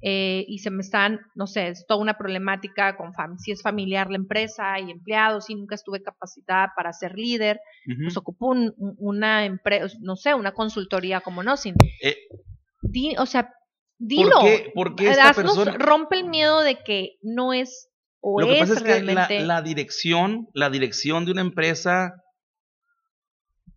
eh, 0.00 0.44
y 0.46 0.58
se 0.58 0.70
me 0.70 0.80
están, 0.82 1.20
no 1.34 1.46
sé, 1.46 1.68
es 1.68 1.84
toda 1.86 2.00
una 2.00 2.16
problemática 2.16 2.96
con 2.96 3.12
si 3.38 3.50
es 3.52 3.62
familiar 3.62 4.08
la 4.10 4.16
empresa 4.16 4.78
y 4.78 4.90
empleados 4.90 5.50
y 5.50 5.54
nunca 5.56 5.74
estuve 5.74 6.02
capacitada 6.02 6.72
para 6.76 6.92
ser 6.92 7.16
líder, 7.16 7.58
ujú. 7.86 8.02
pues 8.04 8.16
ocupo 8.16 8.46
un- 8.46 8.74
un- 8.78 8.94
una 8.98 9.44
empresa, 9.44 9.96
no 10.00 10.14
sé, 10.16 10.34
una 10.34 10.52
consultoría 10.52 11.20
como 11.20 11.42
Nosin. 11.42 11.74
Eh, 12.02 12.16
Di, 12.82 13.16
o 13.18 13.26
sea, 13.26 13.52
dilo. 13.98 14.38
qué- 14.42 14.70
por 14.74 14.94
qué 14.94 15.10
esta 15.10 15.30
Haznos- 15.30 15.56
persona- 15.56 15.76
rompe 15.78 16.16
el 16.18 16.28
miedo 16.28 16.60
de 16.60 16.76
que 16.84 17.16
no 17.22 17.52
es 17.52 17.88
o 18.20 18.40
Lo 18.40 18.46
que 18.46 18.54
es 18.54 18.60
pasa 18.60 18.74
es 18.74 18.82
que 18.82 18.88
la, 18.88 18.94
realmente. 19.26 19.40
la 19.46 19.62
dirección, 19.62 20.48
la 20.54 20.70
dirección 20.70 21.24
de 21.24 21.32
una 21.32 21.40
empresa 21.40 22.14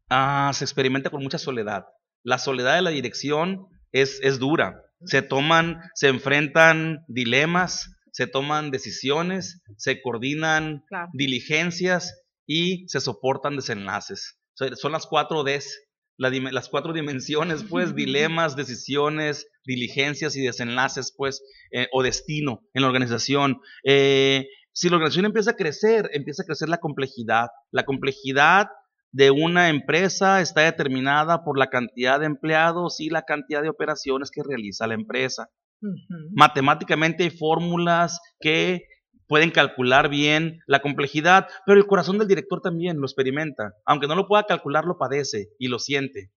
ah, 0.09 0.51
se 0.53 0.65
experimenta 0.65 1.09
con 1.09 1.23
mucha 1.23 1.37
soledad. 1.37 1.85
La 2.23 2.37
soledad 2.37 2.75
de 2.75 2.81
la 2.81 2.89
dirección 2.89 3.67
es, 3.91 4.19
es 4.21 4.39
dura. 4.39 4.81
Se 5.05 5.21
toman, 5.21 5.79
se 5.95 6.07
enfrentan 6.09 7.03
dilemas, 7.07 7.89
se 8.11 8.27
toman 8.27 8.71
decisiones, 8.71 9.61
se 9.77 10.01
coordinan 10.01 10.83
Claro. 10.87 11.09
diligencias 11.13 12.21
y 12.45 12.87
se 12.87 12.99
soportan 12.99 13.55
desenlaces. 13.55 14.37
Son 14.75 14.91
las 14.91 15.07
cuatro 15.07 15.43
Ds, 15.43 15.79
las 16.17 16.69
cuatro 16.69 16.93
dimensiones, 16.93 17.63
pues, 17.63 17.95
dilemas, 17.95 18.55
decisiones, 18.55 19.47
diligencias 19.65 20.35
y 20.35 20.41
desenlaces, 20.41 21.13
pues, 21.17 21.41
eh, 21.71 21.87
o 21.93 22.03
destino 22.03 22.61
en 22.73 22.81
la 22.83 22.87
organización. 22.89 23.59
Eh, 23.83 24.45
si 24.73 24.89
la 24.89 24.97
organización 24.97 25.25
empieza 25.25 25.51
a 25.51 25.55
crecer, 25.55 26.09
empieza 26.13 26.43
a 26.43 26.45
crecer 26.45 26.69
la 26.69 26.77
complejidad. 26.77 27.47
La 27.71 27.83
complejidad 27.83 28.67
de 29.11 29.31
una 29.31 29.69
empresa 29.69 30.41
está 30.41 30.61
determinada 30.61 31.43
por 31.43 31.57
la 31.57 31.69
cantidad 31.69 32.19
de 32.19 32.25
empleados 32.25 32.99
y 32.99 33.09
la 33.09 33.23
cantidad 33.23 33.61
de 33.61 33.69
operaciones 33.69 34.31
que 34.31 34.43
realiza 34.43 34.87
la 34.87 34.93
empresa. 34.93 35.49
Matemáticamente 36.33 37.23
hay 37.23 37.29
fórmulas 37.31 38.19
que 38.39 38.85
pueden 39.27 39.51
calcular 39.51 40.09
bien 40.09 40.59
la 40.67 40.81
complejidad, 40.81 41.47
pero 41.65 41.79
el 41.79 41.87
corazón 41.87 42.17
del 42.17 42.27
director 42.27 42.61
también 42.61 42.97
lo 42.97 43.05
experimenta. 43.05 43.73
Aunque 43.85 44.07
no 44.07 44.15
lo 44.15 44.27
pueda 44.27 44.43
calcular, 44.43 44.85
lo 44.85 44.97
padece 44.97 45.49
y 45.57 45.67
lo 45.69 45.79
siente. 45.79 46.31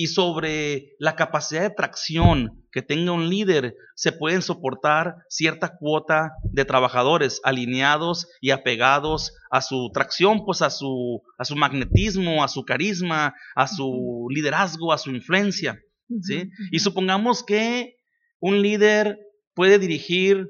Y 0.00 0.06
sobre 0.06 0.94
la 1.00 1.16
capacidad 1.16 1.62
de 1.62 1.74
tracción 1.74 2.64
que 2.70 2.82
tenga 2.82 3.10
un 3.10 3.28
líder, 3.28 3.74
se 3.96 4.12
pueden 4.12 4.42
soportar 4.42 5.16
cierta 5.28 5.76
cuota 5.76 6.34
de 6.44 6.64
trabajadores 6.64 7.40
alineados 7.42 8.28
y 8.40 8.50
apegados 8.50 9.34
a 9.50 9.60
su 9.60 9.90
tracción, 9.92 10.44
pues 10.44 10.62
a 10.62 10.70
su, 10.70 11.20
a 11.36 11.44
su 11.44 11.56
magnetismo, 11.56 12.44
a 12.44 12.48
su 12.48 12.64
carisma, 12.64 13.34
a 13.56 13.66
su 13.66 14.28
liderazgo, 14.30 14.92
a 14.92 14.98
su 14.98 15.10
influencia. 15.10 15.76
¿sí? 16.22 16.48
Y 16.70 16.78
supongamos 16.78 17.42
que 17.42 17.96
un 18.38 18.62
líder 18.62 19.18
puede 19.52 19.80
dirigir 19.80 20.48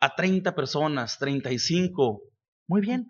a 0.00 0.16
30 0.16 0.56
personas, 0.56 1.20
35. 1.20 2.20
Muy 2.66 2.80
bien. 2.80 3.06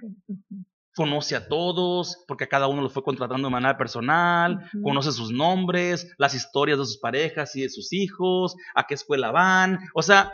Conoce 0.99 1.37
a 1.37 1.47
todos, 1.47 2.25
porque 2.27 2.43
a 2.45 2.49
cada 2.49 2.67
uno 2.67 2.83
los 2.83 2.93
fue 2.93 3.05
contratando 3.05 3.47
de 3.47 3.53
manera 3.53 3.79
personal, 3.79 4.69
conoce 4.83 5.13
sus 5.13 5.31
nombres, 5.31 6.13
las 6.19 6.35
historias 6.35 6.77
de 6.81 6.85
sus 6.87 6.99
parejas 6.99 7.55
y 7.55 7.63
de 7.63 7.69
sus 7.71 7.93
hijos, 7.93 8.57
a 8.75 8.83
qué 8.85 8.95
escuela 8.95 9.31
van. 9.31 9.79
O 9.95 10.03
sea, 10.03 10.33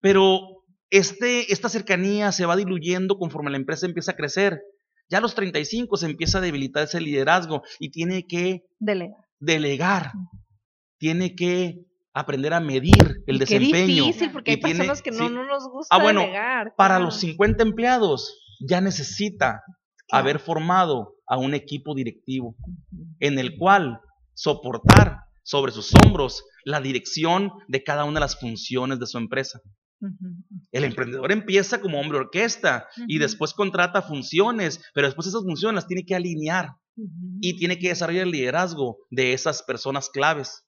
pero 0.00 0.62
este, 0.90 1.52
esta 1.52 1.68
cercanía 1.68 2.30
se 2.30 2.46
va 2.46 2.54
diluyendo 2.54 3.18
conforme 3.18 3.50
la 3.50 3.56
empresa 3.56 3.84
empieza 3.86 4.12
a 4.12 4.16
crecer. 4.16 4.60
Ya 5.10 5.18
a 5.18 5.20
los 5.20 5.34
35 5.34 5.96
se 5.96 6.06
empieza 6.06 6.38
a 6.38 6.40
debilitar 6.40 6.84
ese 6.84 7.00
liderazgo 7.00 7.62
y 7.80 7.90
tiene 7.90 8.26
que 8.28 8.60
Delega. 8.78 9.16
delegar, 9.40 10.12
tiene 10.98 11.34
que 11.34 11.80
aprender 12.14 12.54
a 12.54 12.60
medir 12.60 13.22
el 13.26 13.36
Y 13.36 13.38
Qué 13.40 13.44
desempeño. 13.58 14.04
difícil, 14.04 14.30
porque 14.30 14.52
y 14.52 14.54
hay 14.54 14.60
tiene- 14.60 14.78
personas 14.78 15.02
que 15.02 15.10
no, 15.10 15.26
sí. 15.28 15.34
no 15.34 15.44
nos 15.44 15.68
gusta 15.68 15.94
Ah, 15.94 16.00
bueno, 16.00 16.20
delegar. 16.20 16.74
Para 16.76 17.00
los 17.00 17.18
50 17.18 17.64
empleados 17.64 18.40
ya 18.60 18.80
necesita. 18.80 19.60
Haber 20.10 20.38
formado 20.38 21.14
a 21.26 21.36
un 21.38 21.54
equipo 21.54 21.94
directivo 21.94 22.56
en 23.20 23.38
el 23.38 23.56
cual 23.56 24.00
soportar 24.34 25.20
sobre 25.42 25.72
sus 25.72 25.92
hombros 25.94 26.44
la 26.64 26.80
dirección 26.80 27.52
de 27.68 27.82
cada 27.82 28.04
una 28.04 28.14
de 28.14 28.20
las 28.20 28.38
funciones 28.38 28.98
de 28.98 29.06
su 29.06 29.18
empresa. 29.18 29.60
El 30.72 30.84
emprendedor 30.84 31.32
empieza 31.32 31.80
como 31.80 32.00
hombre 32.00 32.18
orquesta 32.18 32.86
y 33.06 33.18
después 33.18 33.54
contrata 33.54 34.02
funciones, 34.02 34.80
pero 34.94 35.06
después 35.06 35.26
esas 35.26 35.42
funciones 35.42 35.76
las 35.76 35.86
tiene 35.86 36.04
que 36.04 36.14
alinear 36.14 36.70
y 37.40 37.56
tiene 37.58 37.78
que 37.78 37.88
desarrollar 37.88 38.24
el 38.24 38.32
liderazgo 38.32 38.98
de 39.10 39.32
esas 39.32 39.62
personas 39.62 40.10
claves. 40.10 40.64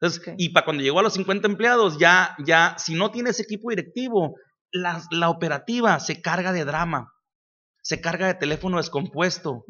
Entonces, 0.00 0.34
y 0.38 0.50
para 0.50 0.64
cuando 0.64 0.82
llegó 0.82 1.00
a 1.00 1.02
los 1.02 1.14
50 1.14 1.46
empleados, 1.46 1.98
ya, 1.98 2.36
ya, 2.44 2.76
si 2.78 2.94
no 2.94 3.10
tiene 3.10 3.30
ese 3.30 3.42
equipo 3.42 3.70
directivo, 3.70 4.36
la, 4.70 5.02
la 5.10 5.30
operativa 5.30 5.98
se 6.00 6.20
carga 6.20 6.52
de 6.52 6.64
drama, 6.64 7.13
se 7.84 8.00
carga 8.00 8.26
de 8.28 8.34
teléfono 8.34 8.78
descompuesto, 8.78 9.64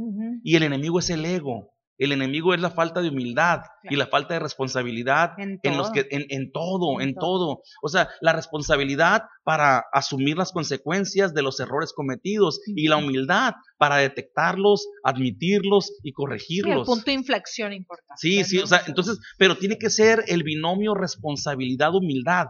y 0.45 0.55
el 0.55 0.63
enemigo 0.63 1.01
es 1.01 1.11
el 1.11 1.25
ego. 1.25 1.73
El 1.97 2.11
enemigo 2.11 2.55
es 2.55 2.61
la 2.61 2.71
falta 2.71 3.01
de 3.03 3.09
humildad 3.11 3.61
y 3.89 3.95
la 3.95 4.09
falta 4.09 4.35
de 4.35 4.41
responsabilidad 4.41 5.31
En 5.39 5.61
en, 5.63 5.77
los 5.77 5.87
todo. 5.89 5.93
que, 5.93 6.09
en, 6.11 6.25
en 6.29 6.51
todo, 6.51 7.01
En 7.01 7.11
en 7.11 7.15
todo. 7.15 7.63
O 7.83 7.89
sea, 7.89 8.09
la 8.21 8.33
responsabilidad 8.33 9.23
para 9.45 9.85
asumir 9.93 10.37
las 10.37 10.51
consecuencias 10.51 11.35
de 11.35 11.43
los 11.43 11.61
errores 11.61 11.93
cometidos 11.93 12.61
y 12.67 12.89
la 12.89 12.97
humildad 12.97 13.53
para 13.79 13.99
detectarlos, 13.99 14.89
admitirlos 15.05 15.91
y 16.03 16.09
Sí, 16.09 16.09
el 16.09 16.15
corregirlos. 16.15 16.87
punto 16.87 17.05
de 17.07 17.13
inflexión 17.13 17.73
importante. 17.73 18.15
Sí, 18.21 18.43
sí, 18.43 18.59
o 18.59 18.67
sea, 18.67 18.83
entonces, 18.89 19.19
pero 19.39 19.57
tiene 19.57 19.79
que 19.79 19.89
ser 19.91 20.25
el 20.27 20.43
binomio 20.43 20.95
responsabilidad-humildad, 20.95 22.47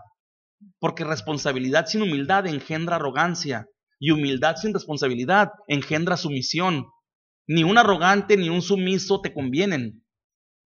porque 0.78 1.04
responsabilidad 1.04 1.84
sin 1.86 2.00
humildad 2.02 2.46
engendra 2.46 2.96
arrogancia 2.96 3.66
y 3.98 4.10
humildad 4.10 4.56
sin 4.56 4.72
responsabilidad 4.74 5.50
engendra 5.68 6.16
sumisión. 6.16 6.86
Ni 7.46 7.62
un 7.64 7.76
arrogante 7.78 8.36
ni 8.36 8.48
un 8.48 8.62
sumiso 8.62 9.20
te 9.20 9.32
convienen. 9.32 10.04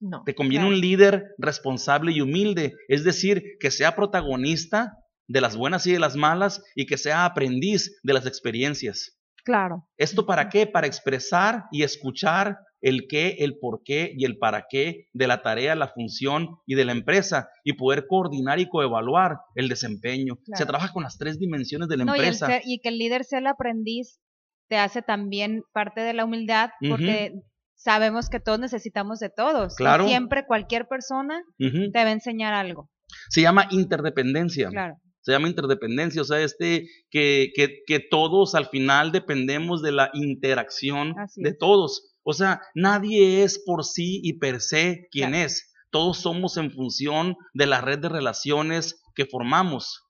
No. 0.01 0.23
Te 0.25 0.35
conviene 0.35 0.65
Claro. 0.65 0.75
un 0.77 0.81
líder 0.81 1.25
responsable 1.39 2.13
y 2.13 2.21
humilde, 2.21 2.75
es 2.89 3.03
decir, 3.03 3.43
que 3.59 3.71
sea 3.73 3.97
protagonista 3.97 4.93
de 5.27 5.41
las 5.41 5.57
buenas 5.57 5.87
y 5.87 5.93
de 5.93 5.99
las 5.99 6.15
malas 6.17 6.63
y 6.77 6.87
que 6.87 6.97
sea 6.97 7.25
aprendiz 7.25 7.99
de 8.03 8.13
las 8.13 8.25
experiencias. 8.27 9.19
Claro. 9.45 9.89
¿Esto 9.97 10.25
para 10.25 10.49
qué? 10.49 10.67
Para 10.67 10.87
expresar 10.87 11.65
y 11.73 11.83
escuchar 11.83 12.59
el 12.81 13.07
qué, 13.09 13.37
el 13.41 13.59
por 13.59 13.83
qué 13.85 14.13
y 14.17 14.25
el 14.25 14.39
para 14.39 14.67
qué 14.71 15.07
de 15.13 15.27
la 15.27 15.43
tarea, 15.43 15.75
la 15.75 15.89
función 15.89 16.57
y 16.67 16.75
de 16.75 16.85
la 16.85 16.93
empresa 16.93 17.49
y 17.65 17.73
poder 17.75 18.07
coordinar 18.07 18.61
y 18.61 18.69
coevaluar 18.69 19.39
el 19.55 19.69
desempeño. 19.69 20.39
Se 20.55 20.65
trabaja 20.67 20.93
con 20.93 21.03
las 21.03 21.19
tres 21.19 21.39
dimensiones 21.39 21.89
de 21.89 21.97
la 21.97 22.05
No, 22.05 22.15
y, 22.15 22.19
el 22.21 22.25
empresa. 22.27 22.47
ser- 22.47 22.63
y 22.65 22.79
que 22.81 22.89
el 22.91 22.99
líder 22.99 23.25
sea 23.25 23.41
el 23.41 23.47
aprendiz 23.49 24.21
te 24.69 24.77
hace 24.77 25.03
también 25.03 25.63
parte 25.73 26.03
de 26.03 26.13
la 26.13 26.25
humildad 26.25 26.71
porque 26.89 27.33
sabemos 27.75 28.29
que 28.29 28.39
todos 28.41 28.59
necesitamos 28.59 29.19
de 29.19 29.31
todos. 29.31 29.73
y 29.75 29.77
Claro. 29.77 30.07
siempre 30.07 30.45
cualquier 30.47 30.87
persona 30.89 31.43
Ujú. 31.59 31.91
te 31.91 31.99
va 32.05 32.11
a 32.11 32.13
enseñar 32.13 32.53
algo. 32.55 32.91
Se 33.31 33.41
llama 33.41 33.67
interdependencia. 33.71 34.69
Claro. 34.69 34.97
Se 35.21 35.33
llama 35.33 35.49
interdependencia, 35.49 36.23
o 36.23 36.25
sea, 36.25 36.41
este 36.41 36.87
que, 37.11 37.51
que, 37.55 37.83
que 37.87 38.01
todos 38.01 38.55
al 38.55 38.67
final 38.67 39.13
dependemos 39.13 39.83
de 39.83 39.93
la 39.93 40.11
interacción 40.15 41.15
de 41.37 41.53
todos. 41.55 42.08
O 42.29 42.33
sea, 42.35 42.61
nadie 42.75 43.43
es 43.43 43.59
por 43.65 43.85
sí 43.85 44.21
y 44.23 44.35
per 44.39 44.61
se 44.61 45.07
quien 45.11 45.35
es. 45.35 45.73
Todos 45.91 46.19
somos 46.19 46.57
en 46.59 46.71
función 46.71 47.37
de 47.55 47.67
la 47.67 47.81
red 47.81 47.99
de 48.01 48.09
relaciones 48.11 49.01
que 49.15 49.25
formamos. 49.25 50.03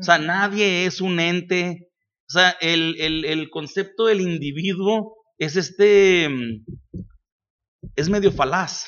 O 0.00 0.02
sea, 0.02 0.18
nadie 0.18 0.86
es 0.86 1.00
un 1.02 1.20
ente. 1.20 1.90
O 2.28 2.32
sea, 2.32 2.50
el, 2.60 2.96
el- 2.98 3.24
el 3.24 3.50
concepto 3.50 4.06
del 4.06 4.20
individuo 4.22 5.16
es 5.38 5.56
este. 5.56 6.28
mm, 6.30 6.64
es 7.96 8.08
medio 8.08 8.32
falaz. 8.32 8.86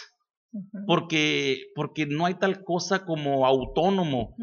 porque, 0.87 1.65
porque 1.75 2.07
no 2.07 2.25
hay 2.25 2.35
tal 2.39 2.65
cosa 2.65 3.05
como 3.05 3.45
autónomo. 3.47 4.35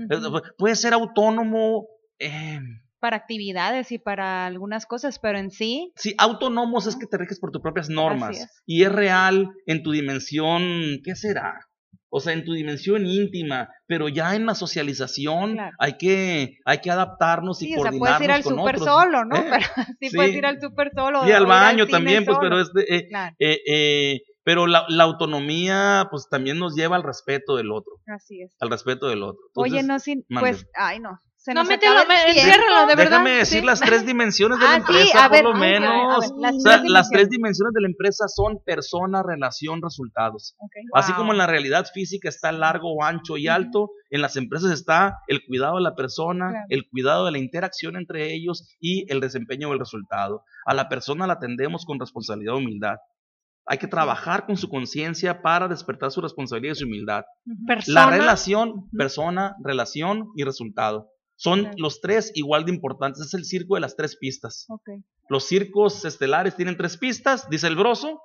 Puede 0.58 0.76
ser 0.76 0.93
autónomo, 0.93 1.88
eh, 2.20 2.60
Para 3.06 3.18
actividades 3.18 3.91
y 3.91 3.99
para 3.99 4.47
algunas 4.47 4.88
cosas, 4.88 5.20
pero 5.20 5.38
en 5.38 5.51
sí, 5.51 5.91
sí, 5.95 6.16
autónomos 6.18 6.88
es 6.88 6.95
que 6.95 7.06
te 7.06 7.20
riges 7.20 7.39
por 7.39 7.51
tus 7.51 7.62
propias 7.62 7.88
normas 7.88 8.41
es. 8.41 8.64
y 8.66 8.82
es 8.82 8.91
real 8.91 9.51
en 9.68 9.84
tu 9.84 9.91
dimensión, 9.91 10.64
¿qué 11.03 11.16
será? 11.16 11.60
O 12.10 12.20
sea, 12.20 12.34
en 12.34 12.43
tu 12.45 12.53
dimensión 12.53 13.06
íntima, 13.06 13.70
pero 13.86 14.10
ya 14.10 14.36
en 14.36 14.47
la 14.47 14.56
socialización 14.56 15.53
Claro. 15.53 15.76
hay 15.78 15.97
que 15.97 16.58
hay 16.66 16.80
que 16.80 16.89
adaptarnos 16.89 17.62
y 17.62 17.66
sí, 17.68 17.74
o 17.78 17.82
sea, 17.84 17.91
coordinarnos 17.91 18.18
puedes 18.18 18.22
ir 18.24 18.32
al 18.32 18.43
súper 18.43 18.80
solo, 18.80 19.26
¿no? 19.26 19.36
¿eh? 19.36 19.49
Pero 19.60 19.86
sí, 19.99 20.10
Sí. 20.10 20.16
puedes 20.16 20.36
ir 20.36 20.45
al 20.47 20.60
súper 20.60 20.91
solo. 20.95 21.28
Y 21.28 21.32
al 21.32 21.45
baño 21.45 21.86
también, 21.88 22.26
pues, 22.26 22.38
solo. 22.38 22.49
pero 22.49 22.60
este, 22.62 22.95
eh, 22.95 23.08
Claro, 23.08 23.36
eh, 23.38 23.60
eh, 23.72 24.22
pero 24.43 24.66
la, 24.66 24.86
la 24.89 25.03
autonomía, 25.03 26.08
pues 26.10 26.28
también 26.30 26.58
nos 26.58 26.76
lleva 26.76 26.95
al 26.95 27.03
respeto 27.03 27.56
del 27.56 27.72
otro, 27.72 27.93
así 28.08 28.41
es. 28.41 28.56
al 28.60 28.72
respeto 28.72 29.08
del 29.08 29.22
otro. 29.22 29.41
Oye, 29.56 29.80
Entonces, 29.80 29.88
no, 29.88 29.99
sin, 29.99 30.39
pues, 30.39 30.66
ay, 30.76 30.99
no. 30.99 31.20
Se 31.46 31.54
No, 31.54 31.60
nos 31.62 31.70
mételo, 31.70 31.91
acaba 32.00 32.02
el 32.02 32.08
me- 32.28 32.34
tiempo. 32.34 32.50
enciérralo, 32.50 32.80
de 32.88 32.96
verdad. 32.96 33.12
Déjame 33.12 33.30
decir 33.36 33.60
sí. 33.60 33.66
las 33.68 33.80
tres 33.80 34.04
dimensiones 34.04 34.58
de 34.58 34.66
la 34.66 34.72
Ah, 34.72 34.76
sí, 34.78 34.80
empresa, 34.82 35.30
ver, 35.30 35.43
por 35.43 35.52
lo 35.52 35.56
a 35.58 35.60
menos. 35.60 36.20
ver, 36.20 36.30
las 36.39 36.56
O 36.56 36.60
sea, 36.60 36.80
tres 36.80 36.91
las 36.91 37.10
tres 37.12 37.30
dimensiones. 37.30 37.74
de 37.76 37.82
la 37.82 37.88
empresa 37.88 38.28
son 38.28 38.58
persona, 38.66 39.22
relación, 39.22 39.80
resultados. 39.80 40.56
Así 40.96 41.12
Wow. 41.12 41.20
como 41.20 41.32
en 41.34 41.38
la 41.38 41.46
realidad 41.46 41.86
física 41.93 42.30
está 42.30 42.52
largo, 42.52 43.04
ancho 43.04 43.38
y 43.38 43.48
alto, 43.48 43.91
en 44.10 44.22
las 44.22 44.36
empresas 44.38 44.72
está 44.72 45.20
el 45.28 45.46
cuidado 45.46 45.76
de 45.76 45.84
la 45.84 45.93
persona, 45.93 46.50
Claro. 46.50 46.66
el 46.70 46.89
cuidado 46.89 47.26
de 47.26 47.32
la 47.34 47.38
interacción 47.38 47.96
entre 47.96 48.34
ellos 48.34 48.76
y 48.80 49.06
el 49.12 49.20
desempeño 49.20 49.70
del 49.70 49.78
resultado. 49.78 50.43
A 50.66 50.74
la 50.74 50.89
persona 50.89 51.28
la 51.28 51.34
atendemos 51.34 51.86
con 51.86 52.00
responsabilidad 52.00 52.54
y 52.56 52.58
humildad. 52.58 52.96
Hay 53.68 53.78
que 53.78 53.88
trabajar 53.88 54.46
con 54.48 54.58
su 54.58 54.68
conciencia 54.70 55.41
para 55.43 55.68
despertar 55.68 56.10
su 56.12 56.22
responsabilidad 56.22 56.74
y 56.74 56.80
su 56.80 56.86
humildad. 56.86 57.24
Persona. 57.68 58.06
La 58.06 58.10
relación, 58.12 58.89
persona, 58.98 59.56
relación 59.64 60.28
y 60.36 60.43
resultado. 60.43 61.10
Son 61.38 61.70
los 61.78 62.00
tres 62.02 62.32
igual 62.36 62.66
de 62.66 62.72
importantes. 62.74 63.22
Es 63.22 63.34
el 63.34 63.44
circo 63.46 63.76
de 63.76 63.82
las 63.82 63.96
tres 63.96 64.16
pistas. 64.16 64.68
Los 65.28 65.46
circos 65.48 66.06
estelares 66.06 66.56
tienen 66.56 66.78
tres 66.78 66.98
pistas, 66.98 67.50
dice 67.50 67.68
el 67.68 67.76
broso. 67.76 68.22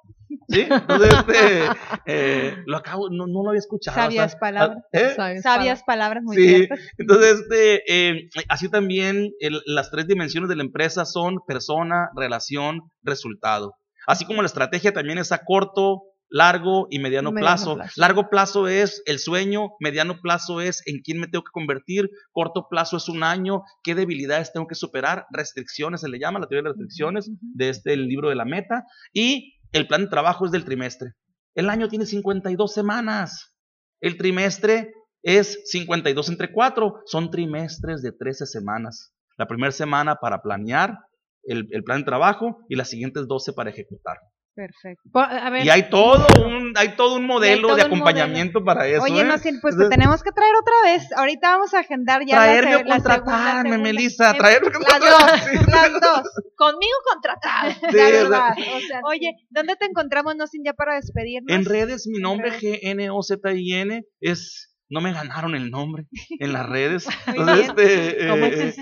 ¿Sí? 0.48 0.60
Entonces, 0.70 1.12
este, 1.12 1.64
eh, 2.06 2.54
lo 2.66 2.76
acabo, 2.76 3.08
no, 3.10 3.26
no 3.26 3.42
lo 3.42 3.48
había 3.50 3.58
escuchado. 3.58 3.96
Sabias 3.96 4.26
o 4.26 4.30
sea, 4.30 4.38
palabras. 4.38 4.84
¿eh? 4.92 5.40
Sabias 5.42 5.82
palabras 5.82 6.22
muy 6.22 6.36
Sí, 6.36 6.46
ciertas. 6.48 6.80
entonces, 6.98 7.40
este, 7.40 7.82
eh, 8.10 8.28
así 8.48 8.68
también 8.68 9.32
el- 9.40 9.60
las 9.66 9.90
tres 9.90 10.06
dimensiones 10.06 10.48
de 10.48 10.56
la 10.56 10.62
empresa 10.62 11.04
son 11.04 11.38
persona, 11.46 12.10
relación, 12.14 12.82
resultado. 13.02 13.74
Así 14.06 14.24
como 14.24 14.42
la 14.42 14.46
estrategia 14.46 14.92
también 14.92 15.18
es 15.18 15.30
a 15.32 15.38
corto, 15.44 16.02
largo 16.30 16.86
y 16.90 17.00
mediano, 17.00 17.32
Mediano 17.32 17.52
plazo. 17.52 17.74
plazo. 17.74 18.00
Largo 18.00 18.30
plazo 18.30 18.68
es 18.68 19.02
el 19.04 19.18
sueño, 19.18 19.72
mediano 19.80 20.20
plazo 20.20 20.60
es 20.60 20.82
en 20.86 21.00
quién 21.00 21.18
me 21.18 21.26
tengo 21.26 21.44
que 21.44 21.50
convertir, 21.52 22.08
corto 22.32 22.68
plazo 22.70 22.96
es 22.96 23.08
un 23.08 23.22
año, 23.24 23.62
qué 23.82 23.94
debilidades 23.94 24.52
tengo 24.52 24.66
que 24.66 24.76
superar, 24.76 25.26
restricciones 25.32 26.00
se 26.00 26.08
le 26.08 26.18
llama, 26.18 26.38
la 26.38 26.46
teoría 26.46 26.62
de 26.62 26.68
las 26.70 26.78
restricciones 26.78 27.30
de 27.40 27.68
este 27.68 27.92
el 27.92 28.06
libro 28.06 28.28
de 28.28 28.36
la 28.36 28.44
meta 28.44 28.84
y 29.12 29.58
el 29.72 29.86
plan 29.86 30.04
de 30.04 30.10
trabajo 30.10 30.46
es 30.46 30.52
del 30.52 30.64
trimestre. 30.64 31.14
El 31.54 31.68
año 31.68 31.88
tiene 31.88 32.06
52 32.06 32.72
semanas. 32.72 33.52
El 34.00 34.16
trimestre 34.16 34.94
es 35.22 35.60
52 35.70 36.28
entre 36.28 36.52
4, 36.52 37.02
son 37.06 37.30
trimestres 37.30 38.02
de 38.02 38.12
13 38.12 38.46
semanas. 38.46 39.12
La 39.36 39.46
primera 39.46 39.72
semana 39.72 40.16
para 40.16 40.42
planear 40.42 40.96
el, 41.42 41.66
el 41.72 41.82
plan 41.82 41.98
de 41.98 42.04
trabajo 42.04 42.58
y 42.68 42.76
las 42.76 42.88
siguientes 42.88 43.26
12 43.26 43.52
para 43.52 43.70
ejecutar. 43.70 44.16
Perfecto. 44.54 45.08
Po- 45.12 45.20
A 45.20 45.48
ver, 45.50 45.64
Y 45.64 45.70
hay 45.70 45.88
todo 45.88 46.26
un, 46.44 46.72
hay 46.76 46.96
todo 46.96 47.16
un 47.16 47.26
modelo 47.26 47.68
todo 47.68 47.76
de 47.76 47.82
acompañamiento 47.82 48.62
para 48.64 48.86
eso. 48.86 49.02
Oye, 49.02 49.20
¿eh? 49.20 49.24
no, 49.24 49.38
sin, 49.38 49.60
pues 49.60 49.74
te 49.76 49.82
Entonces, 49.84 49.90
tenemos 49.98 50.22
que 50.22 50.32
traer 50.32 50.52
otra 50.60 50.74
vez. 50.84 51.08
Ahorita 51.16 51.52
vamos 51.52 51.72
a 51.72 51.78
agendar 51.80 52.22
ya 52.26 52.36
traerme 52.36 52.76
o 52.76 52.84
contratarme. 52.84 53.78
Melissa, 53.78 54.32
Eh, 54.32 54.38
traerme 54.38 54.68
o 54.68 54.70
Las 54.70 54.78
contratarme. 54.90 55.56
dos, 55.56 55.66
las 55.68 55.92
dos. 56.00 56.22
conmigo 56.56 56.96
contratado. 57.10 57.70
Sí, 57.90 57.96
la 57.96 58.10
verdad. 58.10 58.50
O 58.58 58.80
sea, 58.80 59.00
Oye, 59.04 59.32
¿dónde 59.50 59.76
te 59.76 59.86
encontramos, 59.86 60.34
no 60.36 60.46
sin 60.46 60.62
ya 60.64 60.72
para 60.74 60.96
despedirnos? 60.96 61.54
En 61.56 61.64
redes, 61.64 62.06
mi 62.06 62.18
nombre. 62.18 62.50
G-N-O-Z-I-N 62.52 64.02
es. 64.20 64.69
No 64.90 65.00
me 65.00 65.12
ganaron 65.12 65.54
el 65.54 65.70
nombre 65.70 66.06
en 66.40 66.52
las 66.52 66.68
redes. 66.68 67.06
Entonces, 67.26 67.68
este, 67.68 68.26
¿Cómo 68.28 68.44
eh, 68.44 68.62
en? 68.66 68.72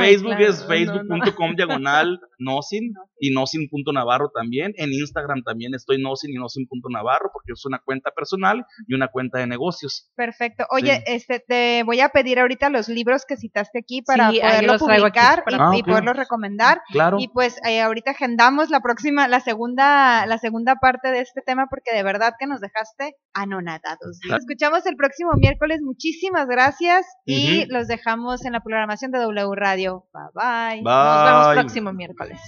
Facebook 0.00 0.36
Claro, 0.36 0.44
es 0.46 0.62
no, 0.62 0.66
facebook.com 0.68 1.54
diagonal 1.54 2.18
nosin 2.38 2.94
y 3.20 3.30
nosin.navarro 3.32 4.30
también. 4.34 4.72
En 4.76 4.90
Instagram 4.92 5.42
también 5.42 5.74
estoy 5.74 6.00
nosin 6.02 6.30
y 6.30 6.38
nosin.navarro 6.38 7.30
porque 7.32 7.52
es 7.52 7.64
una 7.66 7.78
cuenta 7.78 8.10
personal 8.10 8.64
y 8.88 8.94
una 8.94 9.08
cuenta 9.08 9.38
de 9.38 9.46
negocios. 9.46 10.10
Perfecto. 10.16 10.64
Oye, 10.70 10.96
Sí. 10.96 11.02
este 11.06 11.40
te 11.46 11.82
voy 11.84 12.00
a 12.00 12.08
pedir 12.08 12.38
ahorita 12.40 12.70
los 12.70 12.88
libros 12.88 13.24
que 13.28 13.36
citaste 13.36 13.78
aquí 13.80 14.00
para 14.00 14.30
Sí, 14.30 14.40
poderlo 14.40 14.72
los 14.72 14.82
traigo 14.82 15.06
aquí 15.06 15.18
publicar 15.18 15.44
para- 15.44 15.56
y, 15.56 15.60
Ah, 15.60 15.76
y 15.76 15.82
poderlos 15.82 16.16
recomendar. 16.16 16.80
Claro. 16.90 17.18
Y 17.20 17.28
pues 17.28 17.58
eh, 17.66 17.82
ahorita 17.82 18.12
agendamos 18.12 18.70
la 18.70 18.80
próxima, 18.80 19.28
la 19.28 19.40
segunda, 19.40 20.24
la 20.24 20.38
segunda 20.38 20.76
parte 20.76 21.10
de 21.12 21.20
este 21.20 21.42
tema 21.42 21.66
porque 21.68 21.94
de 21.94 22.02
verdad 22.02 22.32
que 22.38 22.46
nos 22.46 22.60
dejaste 22.62 23.16
anonadados. 23.34 24.18
Nos 24.26 24.38
escuchamos 24.38 24.86
el 24.86 24.96
próximo 24.96 25.32
miércoles. 25.34 25.49
Muchísimas 25.82 26.46
gracias 26.46 27.06
y 27.24 27.66
los 27.66 27.88
dejamos 27.88 28.44
en 28.44 28.52
la 28.52 28.60
programación 28.60 29.10
de 29.10 29.18
W 29.18 29.54
Radio. 29.54 30.06
Bye 30.12 30.22
bye. 30.34 30.82
Nos 30.82 31.24
vemos 31.24 31.54
próximo 31.54 31.92
miércoles. 31.92 32.40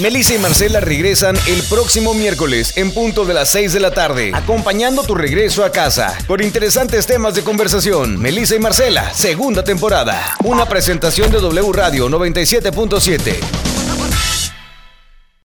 Melissa 0.00 0.34
y 0.34 0.38
Marcela 0.38 0.78
regresan 0.78 1.36
el 1.48 1.60
próximo 1.64 2.14
miércoles 2.14 2.76
en 2.76 2.92
punto 2.92 3.24
de 3.24 3.34
las 3.34 3.50
6 3.50 3.72
de 3.72 3.80
la 3.80 3.90
tarde, 3.90 4.30
acompañando 4.32 5.02
tu 5.02 5.16
regreso 5.16 5.64
a 5.64 5.72
casa 5.72 6.16
con 6.28 6.40
interesantes 6.40 7.06
temas 7.06 7.34
de 7.34 7.42
conversación. 7.42 8.16
Melissa 8.20 8.54
y 8.54 8.60
Marcela, 8.60 9.12
segunda 9.12 9.64
temporada. 9.64 10.36
Una 10.44 10.66
presentación 10.66 11.32
de 11.32 11.40
W 11.40 11.72
Radio 11.72 12.08
97.7. 12.08 13.77